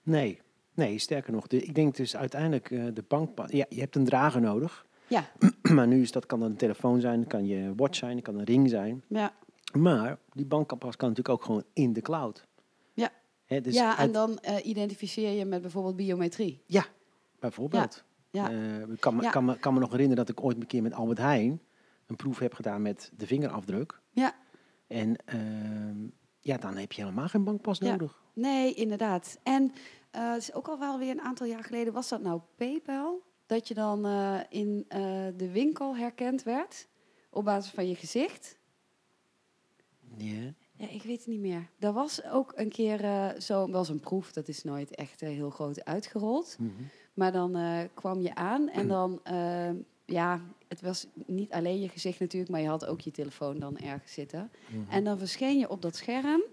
Nee, 0.03 0.41
nee, 0.73 0.97
sterker 0.99 1.31
nog. 1.33 1.47
De, 1.47 1.63
ik 1.63 1.75
denk 1.75 1.95
dus 1.95 2.15
uiteindelijk 2.15 2.71
eh, 2.71 2.85
de 2.93 3.03
bankpas... 3.07 3.51
Ja, 3.51 3.65
je 3.69 3.79
hebt 3.79 3.95
een 3.95 4.05
drager 4.05 4.41
nodig. 4.41 4.85
Ja, 5.07 5.25
maar 5.75 5.87
nu 5.87 6.01
is 6.01 6.11
dat, 6.11 6.25
kan 6.25 6.39
dat 6.39 6.49
een 6.49 6.55
telefoon 6.55 7.01
zijn, 7.01 7.27
kan 7.27 7.45
je 7.45 7.73
watch 7.75 7.95
zijn, 7.97 8.21
kan 8.21 8.35
een 8.39 8.45
ring 8.45 8.69
zijn. 8.69 9.03
ja, 9.07 9.33
Maar 9.77 10.17
die 10.33 10.45
bankpas 10.45 10.95
kan 10.95 11.09
natuurlijk 11.09 11.35
ook 11.35 11.43
gewoon 11.45 11.63
in 11.73 11.93
de 11.93 12.01
cloud. 12.01 12.47
Ja. 12.93 13.09
Dus 13.61 13.73
ja 13.75 13.97
en 13.99 14.11
dan 14.11 14.39
eh, 14.39 14.65
identificeer 14.65 15.29
je 15.31 15.45
met 15.45 15.61
bijvoorbeeld 15.61 15.95
biometrie. 15.95 16.61
ja, 16.65 16.85
bijvoorbeeld. 17.39 18.03
Ja, 18.29 18.51
Eh, 18.51 18.79
ik 18.89 18.99
kan 18.99 19.15
me, 19.15 19.21
Ja. 19.21 19.29
kan, 19.29 19.45
me, 19.45 19.59
kan 19.59 19.73
me 19.73 19.79
nog 19.79 19.91
herinneren 19.91 20.25
dat 20.25 20.37
ik 20.37 20.43
ooit 20.43 20.57
een 20.57 20.67
keer 20.67 20.81
met 20.81 20.93
Albert 20.93 21.17
Heijn 21.17 21.61
een 22.07 22.15
proef 22.15 22.39
heb 22.39 22.53
gedaan 22.53 22.81
met 22.81 23.11
de 23.17 23.27
vingerafdruk. 23.27 23.99
ja. 24.11 24.33
En 24.87 25.15
ehm, 25.25 25.97
ja, 26.39 26.57
dan 26.57 26.77
heb 26.77 26.91
je 26.91 27.01
helemaal 27.01 27.27
geen 27.27 27.43
bankpas 27.43 27.79
nodig. 27.79 28.22
Nee, 28.33 28.73
inderdaad. 28.73 29.39
En 29.43 29.73
eh, 30.11 30.35
is 30.37 30.53
ook 30.53 30.67
al 30.67 30.79
wel 30.79 30.99
weer 30.99 31.11
een 31.11 31.21
aantal 31.21 31.47
jaar 31.47 31.63
geleden, 31.63 31.93
was 31.93 32.09
dat 32.09 32.21
nou 32.21 32.41
PayPal? 32.55 33.21
Dat 33.45 33.67
je 33.67 33.73
dan 33.73 34.05
eh, 34.05 34.39
in 34.49 34.85
eh, 34.87 35.01
de 35.37 35.51
winkel 35.51 35.95
herkend 35.95 36.43
werd 36.43 36.87
op 37.29 37.43
basis 37.43 37.71
van 37.71 37.87
je 37.87 37.95
gezicht? 37.95 38.57
Ja. 40.17 40.53
Ja, 40.75 40.89
ik 40.89 41.03
weet 41.03 41.17
het 41.17 41.27
niet 41.27 41.39
meer. 41.39 41.69
Er 41.79 41.93
was 41.93 42.23
ook 42.23 42.53
een 42.55 42.69
keer 42.69 43.03
eh, 43.03 43.29
zo, 43.39 43.69
was 43.69 43.89
een 43.89 43.99
proef, 43.99 44.31
dat 44.31 44.47
is 44.47 44.63
nooit 44.63 44.95
echt 44.95 45.21
heel 45.21 45.49
groot 45.49 45.85
uitgerold. 45.85 46.55
Mhm. 46.59 46.71
Maar 47.13 47.31
dan 47.31 47.57
kwam 47.93 48.21
je 48.21 48.35
aan 48.35 48.69
en 48.69 48.87
dan, 48.87 49.19
eh, 49.23 49.69
ja, 50.05 50.41
het 50.67 50.81
was 50.81 51.07
niet 51.25 51.51
alleen 51.51 51.79
je 51.79 51.89
gezicht 51.89 52.19
natuurlijk, 52.19 52.51
maar 52.51 52.61
je 52.61 52.67
had 52.67 52.85
ook 52.85 53.01
je 53.01 53.11
telefoon 53.11 53.59
dan 53.59 53.77
ergens 53.77 54.13
zitten. 54.13 54.51
Mhm. 54.67 54.91
En 54.91 55.03
dan 55.03 55.17
verscheen 55.17 55.59
je 55.59 55.69
op 55.69 55.81
dat 55.81 55.95
scherm 55.95 56.43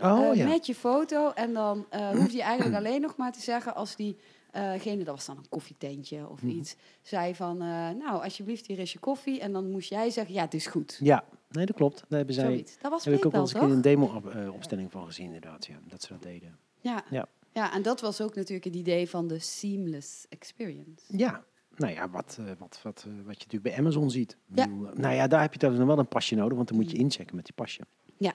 Oh 0.00 0.28
eh, 0.30 0.34
ja. 0.36 0.48
Met 0.48 0.66
je 0.66 0.74
foto. 0.74 1.30
En 1.30 1.52
dan 1.52 1.86
eh 1.90 2.10
hoefde 2.10 2.36
je 2.36 2.42
eigenlijk 2.42 2.76
alleen 2.76 3.00
nog 3.00 3.16
maar 3.16 3.32
te 3.32 3.40
zeggen 3.40 3.74
als 3.74 3.96
diegene, 3.96 5.04
dat 5.04 5.14
was 5.14 5.26
dan 5.26 5.36
een 5.36 5.48
koffietentje 5.48 6.28
of 6.28 6.42
Mhm. 6.42 6.58
iets, 6.58 6.76
zei 7.02 7.34
van, 7.34 7.60
eh, 7.60 7.66
nou, 7.90 8.22
alsjeblieft, 8.22 8.66
hier 8.66 8.78
is 8.78 8.92
je 8.92 8.98
koffie. 8.98 9.40
En 9.40 9.52
dan 9.52 9.70
moest 9.70 9.88
jij 9.88 10.10
zeggen, 10.10 10.34
ja, 10.34 10.42
het 10.42 10.54
is 10.54 10.66
goed. 10.66 10.98
Ja, 11.02 11.24
nee, 11.50 11.66
dat 11.66 11.76
klopt. 11.76 12.04
Daar 12.08 12.18
hebben 12.18 12.34
zij, 12.34 12.44
Zoiets. 12.44 12.78
Dat 12.80 12.90
was 12.90 13.04
heb 13.04 13.14
ik 13.14 13.26
ook 13.26 13.32
wel 13.32 13.40
eens 13.40 13.54
een 13.54 13.80
demo-opstelling 13.80 14.90
van 14.92 15.06
gezien, 15.06 15.26
inderdaad. 15.26 15.66
Ja, 15.66 15.78
dat 15.88 16.02
ze 16.02 16.08
dat 16.08 16.22
deden. 16.22 16.58
Ja. 16.80 17.04
Ja. 17.10 17.26
ja, 17.52 17.72
en 17.72 17.82
dat 17.82 18.00
was 18.00 18.20
ook 18.20 18.34
natuurlijk 18.34 18.64
het 18.64 18.74
idee 18.74 19.08
van 19.08 19.26
de 19.28 19.38
seamless 19.38 20.26
experience. 20.28 21.04
Ja, 21.16 21.44
nou 21.76 21.92
ja, 21.92 22.10
wat, 22.10 22.36
eh, 22.40 22.44
wat, 22.58 22.80
wat, 22.82 23.04
eh, 23.06 23.12
wat 23.14 23.34
je 23.36 23.44
natuurlijk 23.44 23.62
bij 23.62 23.76
Amazon 23.78 24.10
ziet. 24.10 24.36
Ja. 24.54 24.62
eh, 24.64 24.68
nou 24.94 25.14
ja, 25.14 25.26
daar 25.26 25.40
heb 25.40 25.52
je 25.52 25.58
dan 25.58 25.86
wel 25.86 25.98
een 25.98 26.08
pasje 26.08 26.34
nodig, 26.34 26.56
want 26.56 26.68
dan 26.68 26.76
moet 26.76 26.90
je 26.90 26.96
inchecken 26.96 27.36
met 27.36 27.44
die 27.44 27.54
pasje. 27.54 27.80
Ja. 28.16 28.34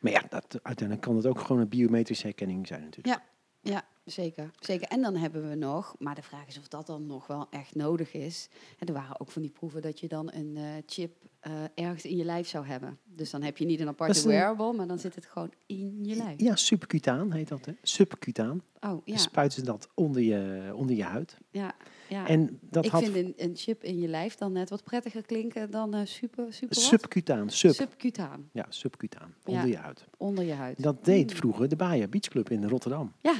Maar 0.00 0.12
ja, 0.12 0.22
dat, 0.28 0.58
uiteindelijk 0.62 1.06
kan 1.06 1.16
het 1.16 1.26
ook 1.26 1.40
gewoon 1.40 1.62
een 1.62 1.68
biometrische 1.68 2.26
herkenning 2.26 2.66
zijn 2.66 2.82
natuurlijk. 2.82 3.20
Ja, 3.60 3.84
zeker, 4.06 4.50
zeker. 4.60 4.88
En 4.88 5.02
dan 5.02 5.16
hebben 5.16 5.48
we 5.48 5.54
nog, 5.54 5.94
maar 5.98 6.14
de 6.14 6.22
vraag 6.22 6.46
is 6.46 6.58
of 6.58 6.68
dat 6.68 6.86
dan 6.86 7.06
nog 7.06 7.26
wel 7.26 7.46
echt 7.50 7.74
nodig 7.74 8.12
is. 8.12 8.48
En 8.78 8.86
er 8.86 8.92
waren 8.92 9.20
ook 9.20 9.30
van 9.30 9.42
die 9.42 9.50
proeven 9.50 9.82
dat 9.82 10.00
je 10.00 10.08
dan 10.08 10.30
een 10.32 10.56
eh, 10.56 10.62
chip 10.86 11.12
eh, 11.40 11.52
ergens 11.74 12.04
in 12.04 12.16
je 12.16 12.24
lijf 12.24 12.48
zou 12.48 12.66
hebben. 12.66 12.98
Dus 13.04 13.30
dan 13.30 13.42
heb 13.42 13.56
je 13.58 13.64
niet 13.64 13.80
een 13.80 13.88
aparte 13.88 14.20
een- 14.20 14.26
wearable, 14.26 14.72
maar 14.72 14.86
dan 14.86 14.98
zit 14.98 15.14
het 15.14 15.26
gewoon 15.26 15.52
in 15.66 16.04
je 16.04 16.14
lijf. 16.16 16.40
Ja, 16.40 16.56
subcutaan 16.56 17.32
heet 17.32 17.48
dat, 17.48 17.64
hè? 17.64 17.72
Subcutaan. 17.82 18.62
Oh, 18.80 18.92
ja. 19.04 19.12
Dan 19.12 19.18
spuiten 19.18 19.58
ze 19.58 19.64
dat 19.64 19.88
onder 19.94 20.22
je, 20.22 20.70
onder 20.74 20.96
je 20.96 21.02
huid. 21.04 21.36
ja, 21.50 21.74
ja. 22.08 22.26
En 22.28 22.58
dat 22.62 22.84
ik 22.84 22.90
had 22.90 23.02
vind 23.04 23.16
een, 23.16 23.34
een 23.36 23.56
chip 23.56 23.82
in 23.84 23.98
je 23.98 24.08
lijf 24.08 24.34
dan 24.34 24.52
net 24.52 24.70
wat 24.70 24.84
prettiger 24.84 25.22
klinken 25.22 25.70
dan 25.70 25.94
eh, 25.94 26.00
super, 26.04 26.52
super 26.52 26.76
subcutaan, 26.76 27.50
sub. 27.50 27.74
Subcutaan, 27.74 28.48
ja, 28.52 28.66
subcutaan, 28.68 29.34
Ja. 29.44 29.52
onder 29.52 29.68
je 29.68 29.76
huid. 29.76 30.04
onder 30.16 30.44
je 30.44 30.52
huid. 30.52 30.82
Dat 30.82 31.04
deed 31.04 31.30
Mm. 31.30 31.36
vroeger 31.36 31.68
de 31.68 31.76
Baia 31.76 32.06
Beach 32.06 32.28
Club 32.28 32.50
in 32.50 32.68
Rotterdam. 32.68 33.12
Ja, 33.20 33.34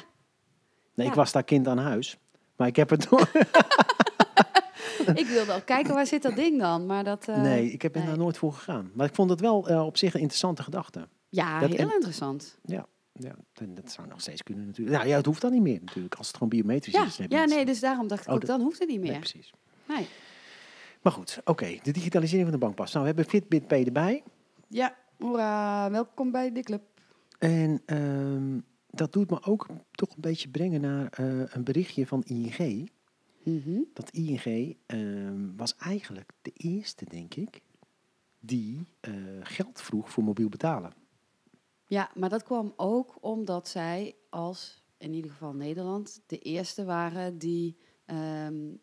Nee, 0.96 1.06
Ja. 1.06 1.12
ik 1.12 1.18
was 1.18 1.32
daar 1.32 1.44
kind 1.44 1.68
aan 1.68 1.78
huis. 1.78 2.18
Maar 2.56 2.66
ik 2.68 2.76
heb 2.76 2.90
het 2.90 3.09
door. 3.11 3.30
ik 5.14 5.26
wilde 5.26 5.52
al 5.52 5.62
kijken 5.62 5.94
waar 5.94 6.06
zit 6.06 6.22
dat 6.22 6.37
ding 6.37 6.61
dan, 6.61 6.87
maar 6.87 7.04
dat... 7.04 7.28
eh, 7.28 7.40
nee, 7.40 7.70
ik 7.72 7.82
heb 7.82 7.94
er 7.94 8.00
nee. 8.00 8.09
daar 8.09 8.18
nooit 8.18 8.38
voor 8.38 8.52
gegaan. 8.52 8.90
Maar 8.94 9.06
ik 9.06 9.14
vond 9.14 9.30
het 9.30 9.40
wel 9.40 9.68
eh, 9.68 9.87
op 9.87 9.96
zich 9.96 10.14
een 10.14 10.20
interessante 10.20 10.62
gedachte. 10.62 11.09
Ja, 11.28 11.59
dat- 11.61 11.68
heel 11.70 11.78
en- 11.88 11.94
interessant. 11.94 12.59
Ja, 12.62 12.87
ja 13.12 13.35
en 13.54 13.74
dat 13.74 13.90
zou 13.92 14.09
nog 14.09 14.20
steeds 14.20 14.42
kunnen 14.42 14.66
natuurlijk. 14.66 14.96
Nou 14.96 15.09
ja, 15.09 15.16
het 15.16 15.26
hoeft 15.26 15.40
dan 15.40 15.52
niet 15.52 15.62
meer 15.62 15.80
natuurlijk. 15.85 16.14
Als 16.14 16.26
het 16.26 16.37
gewoon 16.37 16.48
biometrisch 16.52 16.94
Ja, 16.94 17.04
is. 17.04 17.18
ja 17.28 17.44
nee, 17.44 17.64
dus 17.64 17.80
daarom 17.80 18.09
dacht 18.09 18.22
ik 18.22 18.28
Oh, 18.28 18.35
ook, 18.35 18.46
dan 18.46 18.61
hoeft 18.61 18.78
het 18.78 18.88
niet 18.88 19.00
Nee, 19.00 19.11
meer. 19.11 19.18
precies. 19.18 19.52
Nee. 19.88 20.06
Maar 21.02 21.12
goed, 21.12 21.40
oké. 21.44 21.78
De 21.82 21.90
digitalisering 21.90 22.48
van 22.48 22.59
de 22.59 22.64
bankpas. 22.64 22.92
Nou, 22.92 23.00
we 23.00 23.12
hebben 23.14 23.30
Fitbit 23.30 23.66
Pay 23.66 23.85
erbij. 23.85 24.22
Ja, 24.68 24.94
hoera, 25.18 25.90
welkom 25.90 26.30
bij 26.30 26.52
de 26.52 26.62
club. 26.62 26.82
En 27.38 27.82
ehm, 27.87 28.59
dat 28.96 29.12
doet 29.12 29.30
me 29.30 29.42
ook 29.42 29.66
toch 29.90 30.11
een 30.14 30.20
beetje 30.20 30.48
brengen 30.48 30.80
naar 30.80 31.09
eh, 31.12 31.42
een 31.54 31.64
berichtje 31.64 32.06
van 32.06 32.22
ING. 32.24 32.90
Mhm. 33.42 33.80
Dat 33.92 34.11
ING 34.11 34.76
ehm, 34.87 35.56
was 35.56 35.76
eigenlijk 35.76 36.32
de 36.42 36.50
eerste, 36.54 37.04
denk 37.04 37.35
ik, 37.35 37.61
die 38.40 38.87
eh, 39.00 39.12
geld 39.42 39.80
vroeg 39.80 40.11
voor 40.11 40.24
mobiel 40.24 40.48
betalen. 40.48 40.92
Ja, 41.87 42.11
maar 42.14 42.28
dat 42.28 42.42
kwam 42.42 42.72
ook 42.76 43.16
omdat 43.20 43.68
zij 43.68 44.14
als, 44.30 44.85
in 44.98 45.12
ieder 45.14 45.30
geval 45.30 45.54
Nederland, 45.54 46.22
de 46.26 46.38
eerste 46.38 46.85
waren 46.85 47.38
die 47.38 47.76
ehm, 48.04 48.74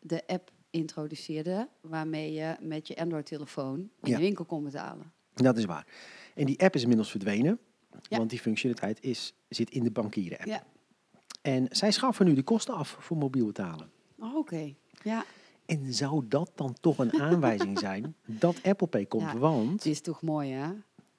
de 0.00 0.26
app 0.26 0.52
introduceerden 0.70 1.68
waarmee 1.80 2.32
je 2.32 2.56
met 2.60 2.88
je 2.88 2.96
Android-telefoon 2.96 3.78
in 3.80 4.10
Ja. 4.10 4.16
de 4.16 4.22
winkel 4.22 4.44
kon 4.44 4.64
betalen. 4.64 5.12
Dat 5.34 5.58
is 5.58 5.64
waar. 5.64 5.86
En 6.34 6.46
die 6.46 6.60
app 6.60 6.74
is 6.74 6.80
inmiddels 6.82 7.10
verdwenen. 7.10 7.58
Ja. 8.08 8.18
Want 8.18 8.30
die 8.30 8.38
functionaliteit 8.40 9.02
is, 9.02 9.34
zit 9.48 9.70
in 9.70 9.82
de 9.84 9.90
bankieren 9.90 10.38
app. 10.38 10.48
Ja. 10.48 10.62
En 11.42 11.66
zij 11.70 11.90
schaffen 11.90 12.26
nu 12.26 12.34
de 12.34 12.42
kosten 12.42 12.74
af 12.74 12.96
voor 13.00 13.16
mobiel 13.16 13.46
betalen. 13.46 13.90
Oh, 14.18 14.36
Oké. 14.36 14.74
Ja, 15.02 15.24
En 15.66 15.94
zou 15.94 16.24
dat 16.28 16.50
dan 16.54 16.76
toch 16.80 16.98
een 16.98 17.20
aanwijzing 17.20 17.78
zijn 17.78 18.14
dat 18.26 18.62
Apple 18.62 18.86
Pay 18.86 19.06
komt? 19.06 19.22
Ja. 19.32 19.38
Want 19.38 19.72
het 19.72 19.86
is 19.86 20.00
toch 20.00 20.22
mooi, 20.22 20.50
hè? 20.50 20.68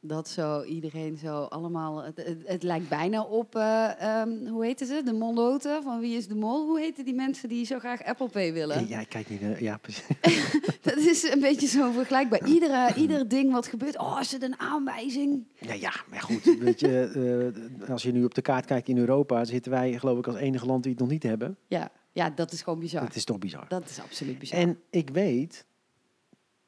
Dat 0.04 0.30
zo 0.30 0.64
iedereen 0.64 1.18
zo 1.18 1.42
allemaal... 1.44 2.04
Het, 2.04 2.18
het, 2.26 2.38
het 2.46 2.64
lijkt 2.64 2.90
bijna 2.90 3.24
op, 3.24 3.56
eh, 3.56 4.02
ehm, 4.22 4.48
hoe 4.48 4.66
heten 4.66 4.88
ze? 4.88 5.02
De 5.06 5.14
molloten 5.14 5.84
van 5.84 6.00
Wie 6.00 6.18
is 6.18 6.28
de 6.28 6.36
Mol? 6.36 6.66
Hoe 6.68 6.80
heten 6.80 7.06
die 7.06 7.14
mensen 7.14 7.50
die 7.50 7.66
zo 7.66 7.80
graag 7.80 8.04
Apple 8.04 8.28
Pay 8.30 8.54
willen? 8.54 8.88
Ja, 8.88 9.04
kijk 9.04 9.30
niet. 9.30 9.42
naar- 9.42 9.64
Ja, 9.64 9.78
precies. 9.78 10.06
Dat 10.82 10.98
is 10.98 11.24
een 11.24 11.40
beetje 11.40 11.68
zo 11.68 11.92
vergelijkbaar. 11.92 12.48
Iedere, 12.48 12.94
ieder 12.96 13.28
ding 13.28 13.52
wat 13.52 13.68
gebeurt, 13.68 13.98
oh, 13.98 14.18
is 14.22 14.32
het 14.32 14.44
een 14.44 14.60
aanwijzing? 14.60 15.44
Ja, 15.60 15.74
ja, 15.74 15.94
maar 16.10 16.22
goed. 16.22 16.44
Weet 16.60 16.80
je, 16.80 17.52
eh, 17.84 17.90
als 17.90 18.04
je 18.04 18.12
nu 18.12 18.24
op 18.24 18.34
de 18.34 18.42
kaart 18.42 18.66
kijkt 18.66 18.88
in 18.88 18.98
Europa, 18.98 19.46
zitten 19.46 19.72
wij 19.72 20.00
geloof 20.00 20.18
ik 20.18 20.28
als 20.28 20.36
enige 20.36 20.66
land 20.66 20.84
die 20.84 20.92
het 20.92 21.02
nog 21.02 21.10
niet 21.10 21.24
hebben. 21.24 21.58
Ja, 21.68 21.92
ja 22.12 22.30
dat 22.30 22.52
is 22.52 22.62
gewoon 22.62 22.80
bizar. 22.80 23.02
Dat 23.06 23.16
is 23.16 23.24
toch 23.26 23.40
bizar. 23.40 23.66
Dat 23.68 23.90
is 23.90 24.00
absoluut 24.00 24.40
bizar. 24.40 24.60
En 24.60 24.80
ik 24.90 25.10
weet, 25.10 25.66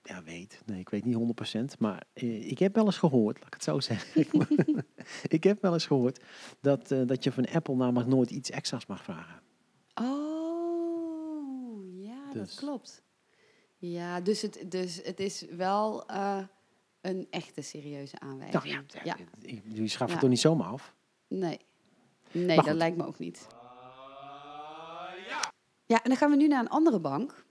ja 0.04 0.24
weet, 0.24 0.62
nee 0.66 0.80
ik 0.80 0.90
weet 0.90 1.06
niet 1.06 1.18
100%, 1.76 1.80
maar 1.80 2.04
eh, 2.14 2.50
ik 2.52 2.60
heb 2.60 2.76
wel 2.76 2.86
eens 2.86 2.98
gehoord, 2.98 3.38
laat 3.38 3.48
ik 3.48 3.54
het 3.54 3.64
zo 3.64 3.80
zeggen. 3.80 4.26
ik 5.38 5.44
heb 5.44 5.62
wel 5.62 5.74
eens 5.74 5.86
gehoord 5.86 6.24
dat, 6.62 6.92
eh, 6.92 7.02
dat 7.06 7.24
je 7.24 7.32
van 7.32 7.48
Apple 7.48 7.76
namelijk 7.76 8.10
nooit 8.10 8.32
iets 8.32 8.50
extra's 8.50 8.86
mag 8.86 9.04
vragen. 9.04 9.42
Oh, 10.02 12.02
ja, 12.04 12.26
dat 12.34 12.46
Dus- 12.46 12.56
klopt. 12.56 13.02
Ja, 13.78 14.22
dus 14.22 14.42
het, 14.42 14.64
dus 14.68 15.02
het 15.04 15.20
is 15.20 15.42
wel 15.42 16.08
eh, 16.08 16.44
een 17.02 17.28
echte 17.30 17.62
serieuze 17.62 18.20
aanwijzing. 18.20 18.64
Nou 18.64 18.86
ja, 19.04 19.04
ja. 19.04 19.16
schaffen 19.88 20.08
Ja. 20.08 20.12
het 20.12 20.20
toch 20.20 20.30
niet 20.30 20.40
zomaar 20.40 20.68
af? 20.68 20.96
Nee. 21.28 21.60
Nee, 22.32 22.62
dat 22.62 22.76
lijkt 22.76 22.98
me 22.98 23.06
ook 23.06 23.20
niet. 23.20 23.48
Ja, 25.86 26.04
en 26.04 26.10
dan 26.10 26.16
gaan 26.18 26.30
we 26.30 26.36
nu 26.36 26.48
naar 26.48 26.60
een 26.60 26.70
andere 26.70 27.00
bank. 27.00 27.46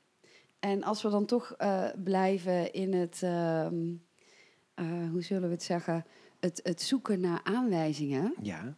En 0.62 0.82
als 0.82 1.02
we 1.02 1.08
dan 1.10 1.26
toch 1.26 1.52
eh, 1.52 1.88
blijven 2.04 2.72
in 2.72 2.92
het, 2.94 3.22
ehm, 3.22 3.94
eh, 4.74 5.10
hoe 5.10 5.22
zullen 5.22 5.48
we 5.48 5.54
het 5.54 5.62
zeggen, 5.62 6.04
het, 6.40 6.60
het 6.62 6.82
zoeken 6.82 7.20
naar 7.20 7.40
aanwijzingen, 7.42 8.34
Ja. 8.42 8.76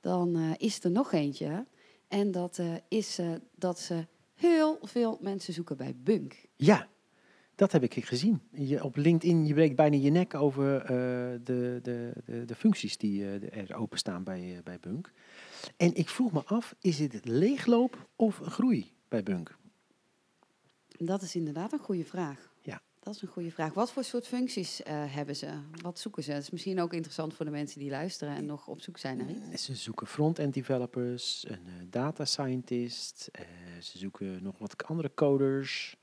dan 0.00 0.36
eh, 0.36 0.50
is 0.56 0.84
er 0.84 0.90
nog 0.90 1.12
eentje. 1.12 1.66
En 2.08 2.30
dat 2.30 2.60
is 2.88 3.20
dat 3.54 3.78
ze 3.78 4.06
heel 4.34 4.78
veel 4.82 5.18
mensen 5.20 5.52
zoeken 5.52 5.76
bij 5.76 5.94
Bunk. 5.96 6.46
Ja, 6.56 6.88
dat 7.54 7.72
heb 7.72 7.82
ik 7.82 8.04
gezien. 8.04 8.40
Je, 8.52 8.84
op 8.84 8.96
LinkedIn, 8.96 9.46
je 9.46 9.54
breekt 9.54 9.76
bijna 9.76 9.96
je 9.96 10.10
nek 10.10 10.34
over 10.34 10.86
de, 10.86 11.80
de, 11.82 12.12
de, 12.24 12.44
de 12.44 12.54
functies 12.54 12.96
die 12.96 13.24
er 13.50 13.74
openstaan 13.74 14.24
bij, 14.24 14.60
bij 14.64 14.78
Bunk. 14.80 15.12
En 15.76 15.94
ik 15.94 16.08
vroeg 16.08 16.32
me 16.32 16.42
af, 16.44 16.74
is 16.80 16.98
het 16.98 17.24
leegloop 17.24 18.08
of 18.16 18.36
groei 18.36 18.92
bij 19.08 19.22
Bunk? 19.22 19.58
Dat 21.06 21.22
is 21.22 21.34
inderdaad 21.34 21.72
een 21.72 21.78
goede 21.78 22.04
vraag. 22.04 22.52
Ja. 22.60 22.80
Dat 23.00 23.14
is 23.14 23.22
een 23.22 23.28
goede 23.28 23.50
vraag. 23.50 23.74
Wat 23.74 23.92
voor 23.92 24.04
soort 24.04 24.26
functies 24.26 24.82
eh, 24.82 25.14
hebben 25.14 25.36
ze? 25.36 25.48
Wat 25.82 25.98
zoeken 25.98 26.22
ze? 26.22 26.30
Dat 26.32 26.42
is 26.42 26.50
misschien 26.50 26.80
ook 26.80 26.92
interessant 26.92 27.34
voor 27.34 27.44
de 27.44 27.50
mensen 27.50 27.80
die 27.80 27.90
luisteren 27.90 28.34
en 28.34 28.46
nog 28.46 28.68
op 28.68 28.80
zoek 28.80 28.98
zijn 28.98 29.16
naar 29.16 29.30
iets. 29.30 29.64
Ze 29.64 29.74
zoeken 29.74 30.06
front-end 30.06 30.54
developers, 30.54 31.44
een 31.48 31.66
eh, 31.66 31.72
data 31.90 32.24
scientist, 32.24 33.28
eh, 33.32 33.44
ze 33.80 33.98
zoeken 33.98 34.42
nog 34.42 34.58
wat 34.58 34.84
andere 34.86 35.10
coders. 35.14 35.96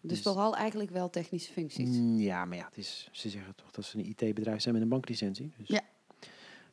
Dus, 0.00 0.10
Dus- 0.10 0.22
vooral 0.22 0.56
eigenlijk 0.56 0.90
wel 0.90 1.10
technische 1.10 1.52
functies. 1.52 1.88
Mm, 1.96 2.18
Ja, 2.18 2.44
maar 2.44 2.56
ja, 2.56 2.64
het 2.64 2.78
is, 2.78 3.08
ze 3.12 3.28
zeggen 3.28 3.54
toch 3.54 3.70
dat 3.70 3.84
ze 3.84 3.98
een 3.98 4.04
IT-bedrijf 4.08 4.60
zijn 4.60 4.74
met 4.74 4.82
een 4.82 4.88
banklicentie. 4.88 5.52
Dus. 5.56 5.68
Ja. 5.68 5.80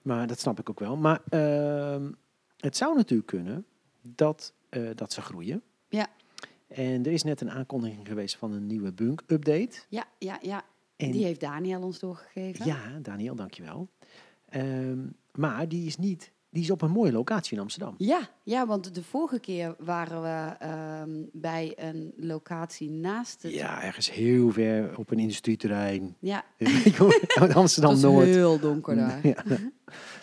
Maar 0.02 0.28
dat 0.28 0.40
snap 0.40 0.60
ik 0.60 0.70
ook 0.70 0.80
wel. 0.80 0.96
Maar 0.98 1.22
ehm, 1.30 2.12
het 2.58 2.78
zou 2.78 2.96
natuurlijk 2.96 3.28
kunnen 3.30 3.66
dat, 4.02 4.54
dat 4.96 5.14
ze 5.14 5.22
groeien. 5.22 5.62
Ja. 5.90 6.08
En 6.68 7.06
er 7.06 7.12
is 7.12 7.24
net 7.24 7.42
een 7.42 7.52
aankondiging 7.52 8.08
geweest 8.08 8.36
van 8.36 8.52
een 8.52 8.68
nieuwe 8.68 8.94
Bunk-update. 8.94 9.78
Ja, 9.90 10.06
ja, 10.20 10.40
ja. 10.42 10.66
En 10.96 11.12
Die 11.12 11.24
heeft 11.26 11.40
Daniel 11.40 11.82
ons 11.82 12.00
doorgegeven. 12.00 12.66
ja, 12.66 13.00
Daniel, 13.02 13.36
dankjewel. 13.36 13.90
Ehm 14.50 15.00
maar 15.32 15.68
die 15.68 15.86
is 15.86 15.98
niet, 15.98 16.32
die 16.58 16.66
is 16.66 16.72
op 16.72 16.82
een 16.82 16.92
mooie 16.92 17.12
locatie 17.12 17.56
in 17.56 17.62
Amsterdam. 17.62 17.96
Ja, 17.98 18.30
ja, 18.44 18.68
want 18.68 18.96
de 18.96 19.04
vorige 19.04 19.40
keer 19.40 19.76
waren 19.80 20.22
we 20.22 20.56
ehm, 20.66 21.24
bij 21.32 21.74
een 21.76 22.14
locatie 22.18 22.90
naast 22.90 23.42
het... 23.44 23.52
Ja, 23.54 23.84
ergens 23.84 24.12
heel 24.12 24.52
ver 24.52 24.98
op 24.98 25.12
een 25.12 25.20
industrieterrein. 25.20 26.16
Ja, 26.20 26.46
In 26.58 27.54
Amsterdam 27.54 27.92
het 27.92 28.02
was 28.02 28.12
Noord. 28.12 28.26
heel 28.26 28.60
donker 28.60 28.96
daar. 28.96 29.20
Ja. 29.28 29.44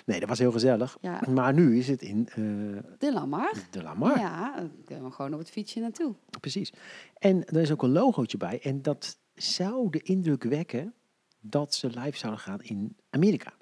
Nee, 0.04 0.20
dat 0.20 0.28
was 0.28 0.38
heel 0.38 0.52
gezellig. 0.52 0.96
Ja, 1.00 1.20
Maar 1.30 1.54
nu 1.54 1.78
is 1.78 1.88
het 1.88 2.02
in 2.02 2.28
eh, 2.28 2.34
de 2.98 3.12
Lamar. 3.12 3.52
de 3.70 3.82
Lamar. 3.82 4.18
Ja, 4.18 4.54
dan 4.56 4.70
kunnen 4.84 5.04
we 5.04 5.10
gewoon 5.10 5.32
op 5.32 5.38
het 5.38 5.50
fietsje 5.50 5.80
naartoe. 5.80 6.14
Precies. 6.40 6.72
En 7.18 7.44
er 7.44 7.60
is 7.60 7.72
ook 7.72 7.82
een 7.82 7.92
logootje 7.92 8.36
bij. 8.36 8.60
En 8.62 8.82
dat 8.82 9.18
zou 9.34 9.90
de 9.90 10.00
indruk 10.02 10.42
wekken 10.42 10.94
dat 11.40 11.74
ze 11.74 11.86
live 11.86 12.16
zouden 12.18 12.40
gaan 12.42 12.62
in 12.62 12.96
Amerika. 13.10 13.52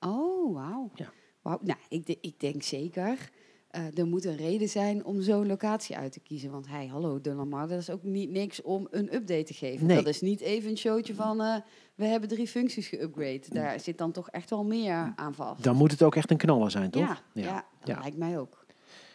Oh, 0.00 0.54
wauw. 0.54 0.90
Ja. 0.94 1.12
Wauw. 1.44 1.58
Nou, 1.62 1.78
ik, 1.88 2.08
ik 2.20 2.40
denk 2.40 2.62
zeker. 2.62 3.30
eh, 3.70 3.98
er 3.98 4.06
moet 4.06 4.24
een 4.24 4.36
reden 4.36 4.68
zijn 4.68 5.04
om 5.04 5.22
zo'n 5.22 5.46
locatie 5.46 5.96
uit 5.96 6.12
te 6.12 6.20
kiezen. 6.20 6.50
Want 6.50 6.68
hey, 6.68 6.86
hallo, 6.86 7.20
de 7.20 7.34
Lamar, 7.34 7.68
dat 7.68 7.78
is 7.80 7.90
ook 7.90 8.02
niet 8.02 8.30
niks 8.30 8.62
om 8.62 8.88
een 8.90 9.14
update 9.14 9.42
te 9.44 9.54
geven. 9.54 9.86
Nee. 9.86 9.96
Dat 9.96 10.06
is 10.06 10.20
niet 10.20 10.40
even 10.40 10.70
een 10.70 10.76
showtje 10.78 11.14
van, 11.14 11.40
eh, 11.40 11.56
we 11.94 12.04
hebben 12.04 12.28
drie 12.28 12.46
functies 12.48 12.94
geüpgrade. 12.94 13.48
Daar 13.48 13.80
zit 13.80 13.98
dan 13.98 14.12
toch 14.12 14.30
echt 14.30 14.50
wel 14.50 14.64
meer 14.64 15.12
aan 15.16 15.34
vast. 15.34 15.62
Dan 15.62 15.76
moet 15.76 15.90
het 15.90 16.02
ook 16.02 16.16
echt 16.16 16.30
een 16.30 16.36
knaller 16.36 16.70
zijn, 16.70 16.90
toch? 16.90 17.02
Ja, 17.02 17.18
ja. 17.42 17.64
dat 17.80 17.88
Ja. 17.88 18.00
lijkt 18.00 18.16
mij 18.16 18.38
ook. 18.38 18.62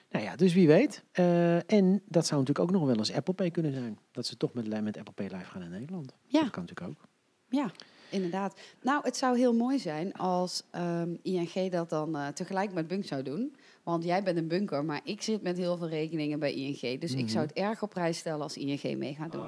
Nou 0.09 0.25
ja, 0.25 0.35
dus 0.35 0.53
wie 0.53 0.67
weet. 0.67 1.03
Eh, 1.11 1.71
en 1.71 2.01
dat 2.05 2.25
zou 2.25 2.39
natuurlijk 2.39 2.59
ook 2.69 2.79
nog 2.79 2.85
wel 2.87 2.97
eens 2.97 3.13
Apple 3.13 3.33
Pay 3.33 3.51
kunnen 3.51 3.73
zijn. 3.73 3.99
Dat 4.11 4.25
ze 4.25 4.37
toch 4.37 4.53
met, 4.53 4.83
met 4.83 4.97
Apple 4.97 5.13
Pay 5.13 5.25
live 5.37 5.49
gaan 5.49 5.61
in 5.61 5.69
Nederland. 5.69 6.15
Ja. 6.25 6.41
Dat 6.41 6.49
kan 6.49 6.63
natuurlijk 6.65 6.97
ook. 6.97 7.07
Ja, 7.49 7.71
inderdaad. 8.09 8.59
Nou, 8.81 9.01
het 9.03 9.17
zou 9.17 9.37
heel 9.37 9.53
mooi 9.53 9.79
zijn 9.79 10.13
als 10.13 10.63
ehm, 10.71 11.15
ING 11.21 11.71
dat 11.71 11.89
dan 11.89 12.15
eh, 12.15 12.27
tegelijk 12.27 12.73
met 12.73 12.87
Bunk 12.87 13.05
zou 13.05 13.23
doen. 13.23 13.55
Want 13.83 14.03
jij 14.03 14.23
bent 14.23 14.37
een 14.37 14.47
bunker, 14.47 14.85
maar 14.85 15.01
ik 15.03 15.21
zit 15.21 15.41
met 15.41 15.57
heel 15.57 15.77
veel 15.77 15.87
rekeningen 15.87 16.39
bij 16.39 16.53
ING. 16.53 16.99
Dus 16.99 17.13
ik 17.13 17.29
zou 17.29 17.45
het 17.45 17.55
erg 17.55 17.81
op 17.81 17.89
prijs 17.89 18.17
stellen 18.17 18.41
als 18.41 18.57
ING 18.57 18.97
mee 18.97 19.15
gaat 19.15 19.31
doen. 19.31 19.43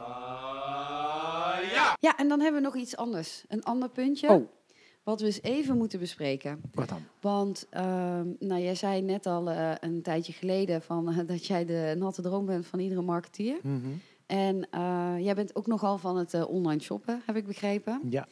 ja. 2.00 2.18
en 2.18 2.28
dan 2.28 2.40
hebben 2.40 2.62
we 2.62 2.68
nog 2.68 2.76
iets 2.76 2.96
anders. 2.96 3.44
Een 3.48 3.64
ander 3.64 3.90
puntje. 3.90 4.30
Oh. 4.30 4.48
Wat 5.04 5.20
we 5.20 5.26
eens 5.26 5.42
even 5.42 5.78
moeten 5.78 6.00
bespreken. 6.00 6.62
Wat 6.74 6.90
dan? 6.90 7.02
Want 7.22 7.68
ehm, 7.70 8.28
nou, 8.40 8.62
jij 8.62 8.76
zei 8.76 9.02
net 9.02 9.26
al 9.26 9.50
eh, 9.50 9.72
een 9.80 10.02
tijdje 10.02 10.34
geleden 10.34 10.82
van, 10.82 11.10
eh, 11.10 11.28
dat 11.28 11.46
jij 11.46 11.66
de 11.66 11.96
natte 11.98 12.22
droom 12.22 12.46
bent 12.46 12.68
van 12.68 12.80
iedere 12.80 13.02
marketeer. 13.02 13.58
Mhm. 13.64 13.90
En 14.32 14.68
eh, 14.70 15.14
jij 15.20 15.36
bent 15.36 15.56
ook 15.56 15.68
nogal 15.68 15.98
van 15.98 16.18
het 16.18 16.34
eh, 16.34 16.50
online 16.50 16.82
shoppen, 16.82 17.22
heb 17.26 17.36
ik 17.36 17.46
begrepen. 17.46 18.02
Ja. 18.10 18.28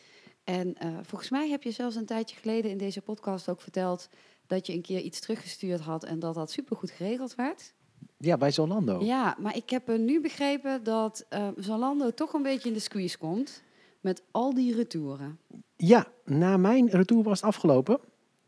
En 0.49 0.75
eh, 0.77 0.89
volgens 1.01 1.29
mij 1.29 1.49
heb 1.49 1.63
je 1.63 1.71
zelfs 1.71 1.95
een 1.95 2.05
tijdje 2.05 2.35
geleden 2.35 2.71
in 2.71 2.77
deze 2.77 3.01
podcast 3.01 3.49
ook 3.49 3.62
verteld 3.62 4.09
dat 4.47 4.67
je 4.67 4.73
een 4.73 4.81
keer 4.81 4.99
iets 4.99 5.19
teruggestuurd 5.19 5.79
had 5.79 6.03
en 6.03 6.19
dat 6.19 6.35
dat 6.35 6.51
supergoed 6.51 6.91
geregeld 6.91 7.35
werd. 7.35 7.73
ja, 8.17 8.38
bij 8.38 8.51
Zolando. 8.51 9.03
Ja, 9.03 9.35
maar 9.39 9.55
ik 9.55 9.69
heb 9.69 9.97
nu 9.97 10.21
begrepen 10.21 10.83
dat 10.83 11.25
eh, 11.29 11.47
Zalando 11.57 12.13
toch 12.13 12.33
een 12.33 12.43
beetje 12.43 12.67
in 12.67 12.73
de 12.73 12.81
squeeze 12.81 13.17
komt 13.17 13.63
met 14.01 14.23
al 14.31 14.53
die 14.53 14.75
retouren. 14.75 15.39
Ja, 15.75 16.07
na 16.25 16.57
mijn 16.57 16.89
retour 16.89 17.23
was 17.23 17.41
het 17.41 17.49
afgelopen. 17.49 17.99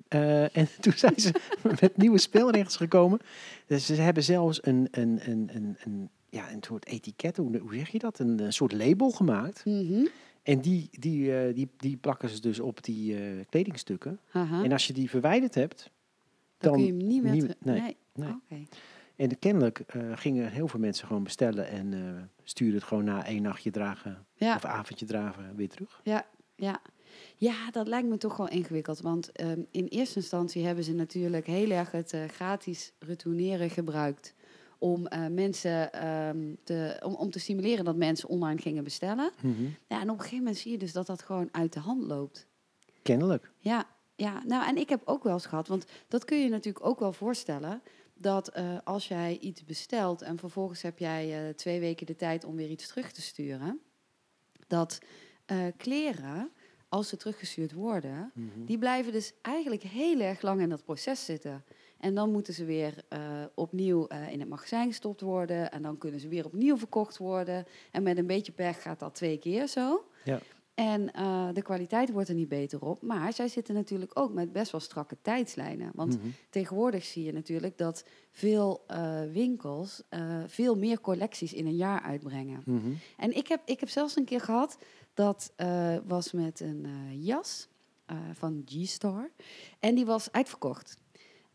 Eh, 0.08 0.58
en 0.58 0.68
toen 0.82 0.94
zijn 0.96 1.20
ze 1.20 1.34
met 1.80 1.98
nieuwe 1.98 2.20
spelregels 2.20 2.76
gekomen. 2.76 3.20
Dus 3.66 3.86
ze 3.86 3.94
hebben 3.94 4.24
zelfs 4.24 4.66
een, 4.66 4.88
een, 4.92 5.20
een, 5.30 5.50
een, 5.54 5.78
een, 5.84 6.10
ja, 6.30 6.52
een 6.52 6.64
soort 6.64 6.86
etiket, 6.86 7.38
hoe, 7.38 7.58
hoe 7.58 7.76
zeg 7.76 7.90
je 7.90 8.00
dat? 8.00 8.20
Een, 8.20 8.40
een 8.40 8.54
soort 8.54 8.72
label 8.72 9.10
gemaakt. 9.10 9.66
Mhm. 9.66 10.06
En 10.44 10.62
die, 10.62 10.90
die, 10.92 11.38
eh, 11.38 11.56
die, 11.56 11.70
die 11.78 11.98
plakken 11.98 12.30
ze 12.30 12.42
dus 12.42 12.60
op 12.60 12.84
die 12.84 13.16
eh, 13.18 13.46
kledingstukken. 13.50 14.20
En 14.34 14.72
als 14.72 14.88
je 14.88 14.94
die 14.94 15.10
verwijderd 15.10 15.56
hebt, 15.56 15.90
dan, 16.58 16.72
dan... 16.72 16.74
kun 16.74 16.86
je 16.86 16.88
hem 17.00 17.08
niet 17.08 17.24
meer... 17.24 17.40
terug- 17.40 17.56
nee, 17.60 17.80
nee. 17.82 17.98
nee. 18.14 18.30
Oké. 18.30 18.68
En 19.16 19.40
kennelijk 19.40 19.80
eh, 19.80 20.02
gingen 20.16 20.52
heel 20.52 20.68
veel 20.68 20.80
mensen 20.80 21.08
gewoon 21.08 21.24
bestellen 21.24 21.68
en 21.68 22.30
stuurden 22.44 22.76
het 22.76 22.88
gewoon 22.88 23.04
na 23.04 23.26
één 23.26 23.42
nachtje 23.42 23.72
dragen 23.72 24.26
Ja. 24.34 24.56
of 24.56 24.66
avondje 24.66 25.06
dragen 25.06 25.56
weer 25.56 25.70
terug. 25.70 26.02
Ja, 26.04 26.26
ja. 26.56 26.82
ja, 27.38 27.72
dat 27.72 27.88
lijkt 27.88 28.08
me 28.08 28.18
toch 28.18 28.38
wel 28.38 28.50
ingewikkeld. 28.50 29.02
Want 29.02 29.32
ehm, 29.32 29.62
in 29.72 29.86
eerste 29.86 30.16
instantie 30.20 30.66
hebben 30.66 30.84
ze 30.84 30.94
natuurlijk 30.94 31.46
heel 31.46 31.70
erg 31.70 31.92
het 31.92 32.16
gratis 32.28 32.94
retourneren 33.00 33.70
gebruikt. 33.70 34.34
Om, 34.84 35.08
eh, 35.08 35.28
mensen, 35.28 35.94
ehm, 35.94 36.56
te, 36.64 37.00
om, 37.04 37.14
om 37.14 37.32
te 37.32 37.40
stimuleren 37.40 37.86
dat 37.86 37.96
mensen 37.96 38.30
online 38.30 38.62
gingen 38.62 38.84
bestellen. 38.84 39.32
Mhm. 39.42 39.64
Ja, 39.64 40.02
en 40.02 40.10
op 40.10 40.16
een 40.16 40.20
gegeven 40.20 40.38
moment 40.38 40.58
zie 40.58 40.72
je 40.72 40.78
dus 40.78 40.92
dat 40.92 41.06
dat 41.06 41.22
gewoon 41.22 41.50
uit 41.52 41.74
de 41.74 41.80
hand 41.80 42.04
loopt. 42.04 42.48
Kennelijk. 43.02 43.52
Ja, 43.60 43.86
ja, 44.16 44.44
nou 44.46 44.66
en 44.68 44.78
ik 44.78 44.90
heb 44.90 45.02
ook 45.06 45.24
wel 45.24 45.34
eens 45.34 45.46
gehad, 45.46 45.68
want 45.68 45.86
dat 46.08 46.26
kun 46.26 46.38
je 46.38 46.50
natuurlijk 46.50 46.86
ook 46.86 47.00
wel 47.00 47.14
voorstellen. 47.14 47.82
Dat 48.14 48.48
eh, 48.48 48.78
als 48.84 49.08
jij 49.08 49.38
iets 49.38 49.66
bestelt 49.66 50.22
en 50.22 50.38
vervolgens 50.38 50.82
heb 50.82 51.00
jij 51.00 51.48
eh, 51.48 51.54
twee 51.54 51.80
weken 51.80 52.06
de 52.06 52.16
tijd 52.16 52.44
om 52.44 52.56
weer 52.56 52.70
iets 52.70 52.88
terug 52.88 53.12
te 53.12 53.22
sturen. 53.22 53.80
Dat 54.68 55.00
kleren 55.78 56.52
als 56.90 57.08
ze 57.10 57.18
teruggestuurd 57.18 57.74
worden, 57.74 58.32
Mhm. 58.34 58.66
die 58.66 58.78
blijven 58.78 59.12
dus 59.12 59.34
eigenlijk 59.42 59.84
heel 59.84 60.20
erg 60.20 60.42
lang 60.42 60.62
in 60.62 60.70
dat 60.70 60.84
proces 60.84 61.26
zitten. 61.26 61.64
En 62.02 62.16
dan 62.16 62.32
moeten 62.32 62.54
ze 62.54 62.66
weer 62.66 62.94
eh, 63.08 63.20
opnieuw 63.56 64.08
eh, 64.08 64.32
in 64.32 64.40
het 64.40 64.50
magazijn 64.50 64.88
gestopt 64.88 65.22
worden. 65.22 65.72
En 65.72 65.82
dan 65.82 65.98
kunnen 65.98 66.20
ze 66.20 66.28
weer 66.28 66.46
opnieuw 66.46 66.78
verkocht 66.78 67.18
worden. 67.18 67.66
En 67.92 68.04
met 68.04 68.18
een 68.18 68.28
beetje 68.28 68.52
pech 68.52 68.82
gaat 68.82 69.00
dat 69.00 69.16
twee 69.16 69.38
keer 69.38 69.68
zo. 69.68 70.06
Ja. 70.24 70.40
En 70.74 71.14
eh, 71.14 71.48
de 71.54 71.62
kwaliteit 71.62 72.12
wordt 72.12 72.30
er 72.30 72.36
niet 72.36 72.48
beter 72.48 72.82
op. 72.82 73.02
Maar 73.02 73.34
zij 73.34 73.48
zitten 73.48 73.74
natuurlijk 73.76 74.12
ook 74.20 74.34
met 74.34 74.52
best 74.52 74.72
wel 74.72 74.82
strakke 74.82 75.18
tijdslijnen. 75.22 75.92
Want 75.96 76.18
Mhm. 76.18 76.28
tegenwoordig 76.50 77.04
zie 77.04 77.24
je 77.24 77.34
natuurlijk 77.34 77.78
dat 77.78 78.06
veel 78.32 78.86
winkels 79.32 80.04
veel 80.48 80.76
meer 80.78 81.02
collecties 81.02 81.54
in 81.54 81.66
een 81.66 81.76
jaar 81.76 82.02
uitbrengen. 82.02 82.62
Mhm. 82.66 82.92
En 83.18 83.36
ik 83.36 83.48
heb, 83.48 83.62
ik 83.66 83.80
heb 83.80 83.90
zelfs 83.90 84.16
een 84.16 84.26
keer 84.26 84.42
gehad, 84.42 84.78
dat 85.14 85.54
was 86.06 86.32
met 86.32 86.60
een 86.60 86.88
jas 87.20 87.68
van 88.34 88.62
G-Star. 88.66 89.30
En 89.80 89.96
die 89.96 90.06
was 90.06 90.32
uitverkocht. 90.32 91.00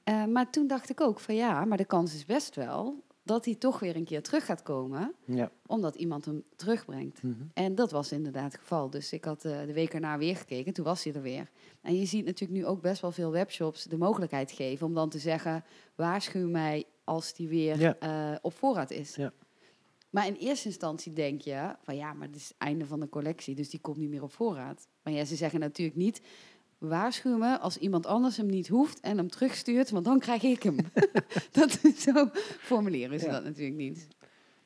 Eh, 0.06 0.24
maar 0.24 0.50
toen 0.50 0.66
dacht 0.66 0.90
ik 0.90 1.00
ook 1.00 1.20
van 1.20 1.34
ja, 1.34 1.64
maar 1.64 1.76
de 1.76 1.84
kans 1.84 2.14
is 2.14 2.24
best 2.24 2.54
wel 2.54 3.04
dat 3.22 3.44
hij 3.44 3.54
toch 3.54 3.78
weer 3.78 3.96
een 3.96 4.04
keer 4.04 4.22
terug 4.22 4.44
gaat 4.44 4.62
komen, 4.62 5.14
Ja. 5.24 5.50
omdat 5.66 5.94
iemand 5.94 6.24
hem 6.24 6.42
terugbrengt. 6.56 7.22
Mhm. 7.22 7.34
En 7.54 7.74
dat 7.74 7.90
was 7.90 8.12
inderdaad 8.12 8.52
het 8.52 8.60
geval. 8.60 8.90
Dus 8.90 9.12
ik 9.12 9.24
had 9.24 9.44
eh, 9.44 9.60
de 9.66 9.72
week 9.72 9.94
erna 9.94 10.18
weer 10.18 10.36
gekeken, 10.36 10.72
toen 10.72 10.84
was 10.84 11.04
hij 11.04 11.12
er 11.14 11.22
weer. 11.22 11.50
En 11.82 11.94
je 11.98 12.04
ziet 12.06 12.24
natuurlijk 12.24 12.60
nu 12.60 12.66
ook 12.66 12.80
best 12.82 13.00
wel 13.00 13.12
veel 13.12 13.30
webshops 13.30 13.84
de 13.84 13.96
mogelijkheid 13.98 14.52
geven 14.52 14.86
om 14.86 14.94
dan 14.94 15.08
te 15.08 15.18
zeggen, 15.18 15.64
waarschuw 15.94 16.48
mij 16.48 16.84
als 17.04 17.34
die 17.34 17.48
weer 17.48 17.78
Ja. 17.80 17.96
eh, 17.98 18.36
op 18.42 18.52
voorraad 18.54 18.90
is. 18.90 19.14
Ja. 19.14 19.32
Maar 20.10 20.26
in 20.26 20.34
eerste 20.34 20.68
instantie 20.68 21.12
denk 21.12 21.40
je 21.40 21.74
van 21.82 21.96
ja, 21.96 22.12
maar 22.12 22.26
dit 22.30 22.36
is 22.40 22.48
het 22.48 22.58
einde 22.58 22.86
van 22.86 23.00
de 23.00 23.08
collectie, 23.08 23.54
dus 23.54 23.70
die 23.70 23.80
komt 23.80 23.96
niet 23.96 24.10
meer 24.10 24.22
op 24.22 24.32
voorraad. 24.32 24.88
Maar 25.02 25.12
ja, 25.12 25.24
ze 25.24 25.36
zeggen 25.36 25.60
natuurlijk 25.60 25.96
niet, 25.98 26.20
waarschuw 26.78 27.36
me 27.36 27.58
als 27.58 27.76
iemand 27.76 28.06
anders 28.06 28.36
hem 28.36 28.46
niet 28.46 28.68
hoeft 28.68 29.00
en 29.00 29.16
hem 29.16 29.28
terugstuurt, 29.30 29.90
want 29.90 30.04
dan 30.04 30.18
krijg 30.18 30.42
ik 30.42 30.62
hem. 30.62 30.76
dat 31.52 31.78
is 31.82 32.02
zo 32.02 32.30
formuleren 32.60 33.20
ze 33.20 33.26
Ja. 33.26 33.32
dat 33.32 33.44
natuurlijk 33.44 33.76
niet. 33.76 34.08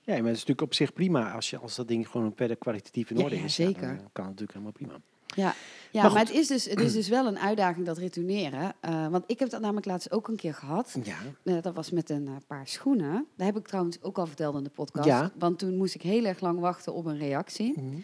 Ja, 0.01 0.13
maar 0.17 0.25
het 0.25 0.37
is 0.37 0.41
natuurlijk 0.41 0.63
op 0.63 0.75
zich 0.75 0.93
prima 0.93 1.33
als, 1.33 1.51
je, 1.51 1.59
als 1.59 1.77
dat 1.77 1.89
ding 1.89 2.09
gewoon 2.09 2.33
verder 2.37 2.57
kwalitatief 2.57 3.11
in 3.11 3.23
orde 3.23 3.37
ja, 3.37 3.45
is. 3.45 3.55
zeker. 3.55 3.87
dan 3.87 4.11
kan 4.13 4.27
het 4.27 4.41
natuurlijk 4.41 4.53
helemaal 4.53 4.73
prima. 4.73 5.01
Ja, 5.35 5.55
ja 5.91 6.03
Maar 6.03 6.19
het, 6.19 6.31
is 6.31 6.47
dus, 6.47 6.65
het 6.65 6.81
is 6.81 6.93
dus 6.93 7.09
wel 7.09 7.27
een 7.27 7.39
uitdaging 7.39 7.87
dat 7.87 7.99
retourneren. 7.99 8.75
Eh, 8.81 9.09
want 9.09 9.25
ik 9.27 9.39
heb 9.39 9.51
dat 9.51 9.61
namelijk 9.61 9.87
laatst 9.87 10.13
ook 10.13 10.29
een 10.29 10.37
keer 10.37 10.55
gehad. 10.55 10.99
Ja. 11.03 11.17
Eh, 11.45 11.63
dat 11.63 11.75
was 11.75 11.91
met 11.91 12.11
een 12.11 12.27
eh, 12.27 12.35
paar 12.47 12.69
schoenen. 12.69 13.27
Dat 13.37 13.47
heb 13.47 13.57
ik 13.57 13.67
trouwens 13.67 14.03
ook 14.03 14.19
al 14.19 14.27
verteld 14.27 14.57
in 14.57 14.63
de 14.65 14.71
podcast. 14.71 15.07
Ja. 15.07 15.33
Want 15.39 15.59
toen 15.59 15.77
moest 15.77 15.95
ik 15.95 16.03
heel 16.03 16.25
erg 16.25 16.41
lang 16.41 16.59
wachten 16.61 16.95
op 16.95 17.05
een 17.05 17.19
reactie. 17.19 17.73
Mhm. 17.77 17.97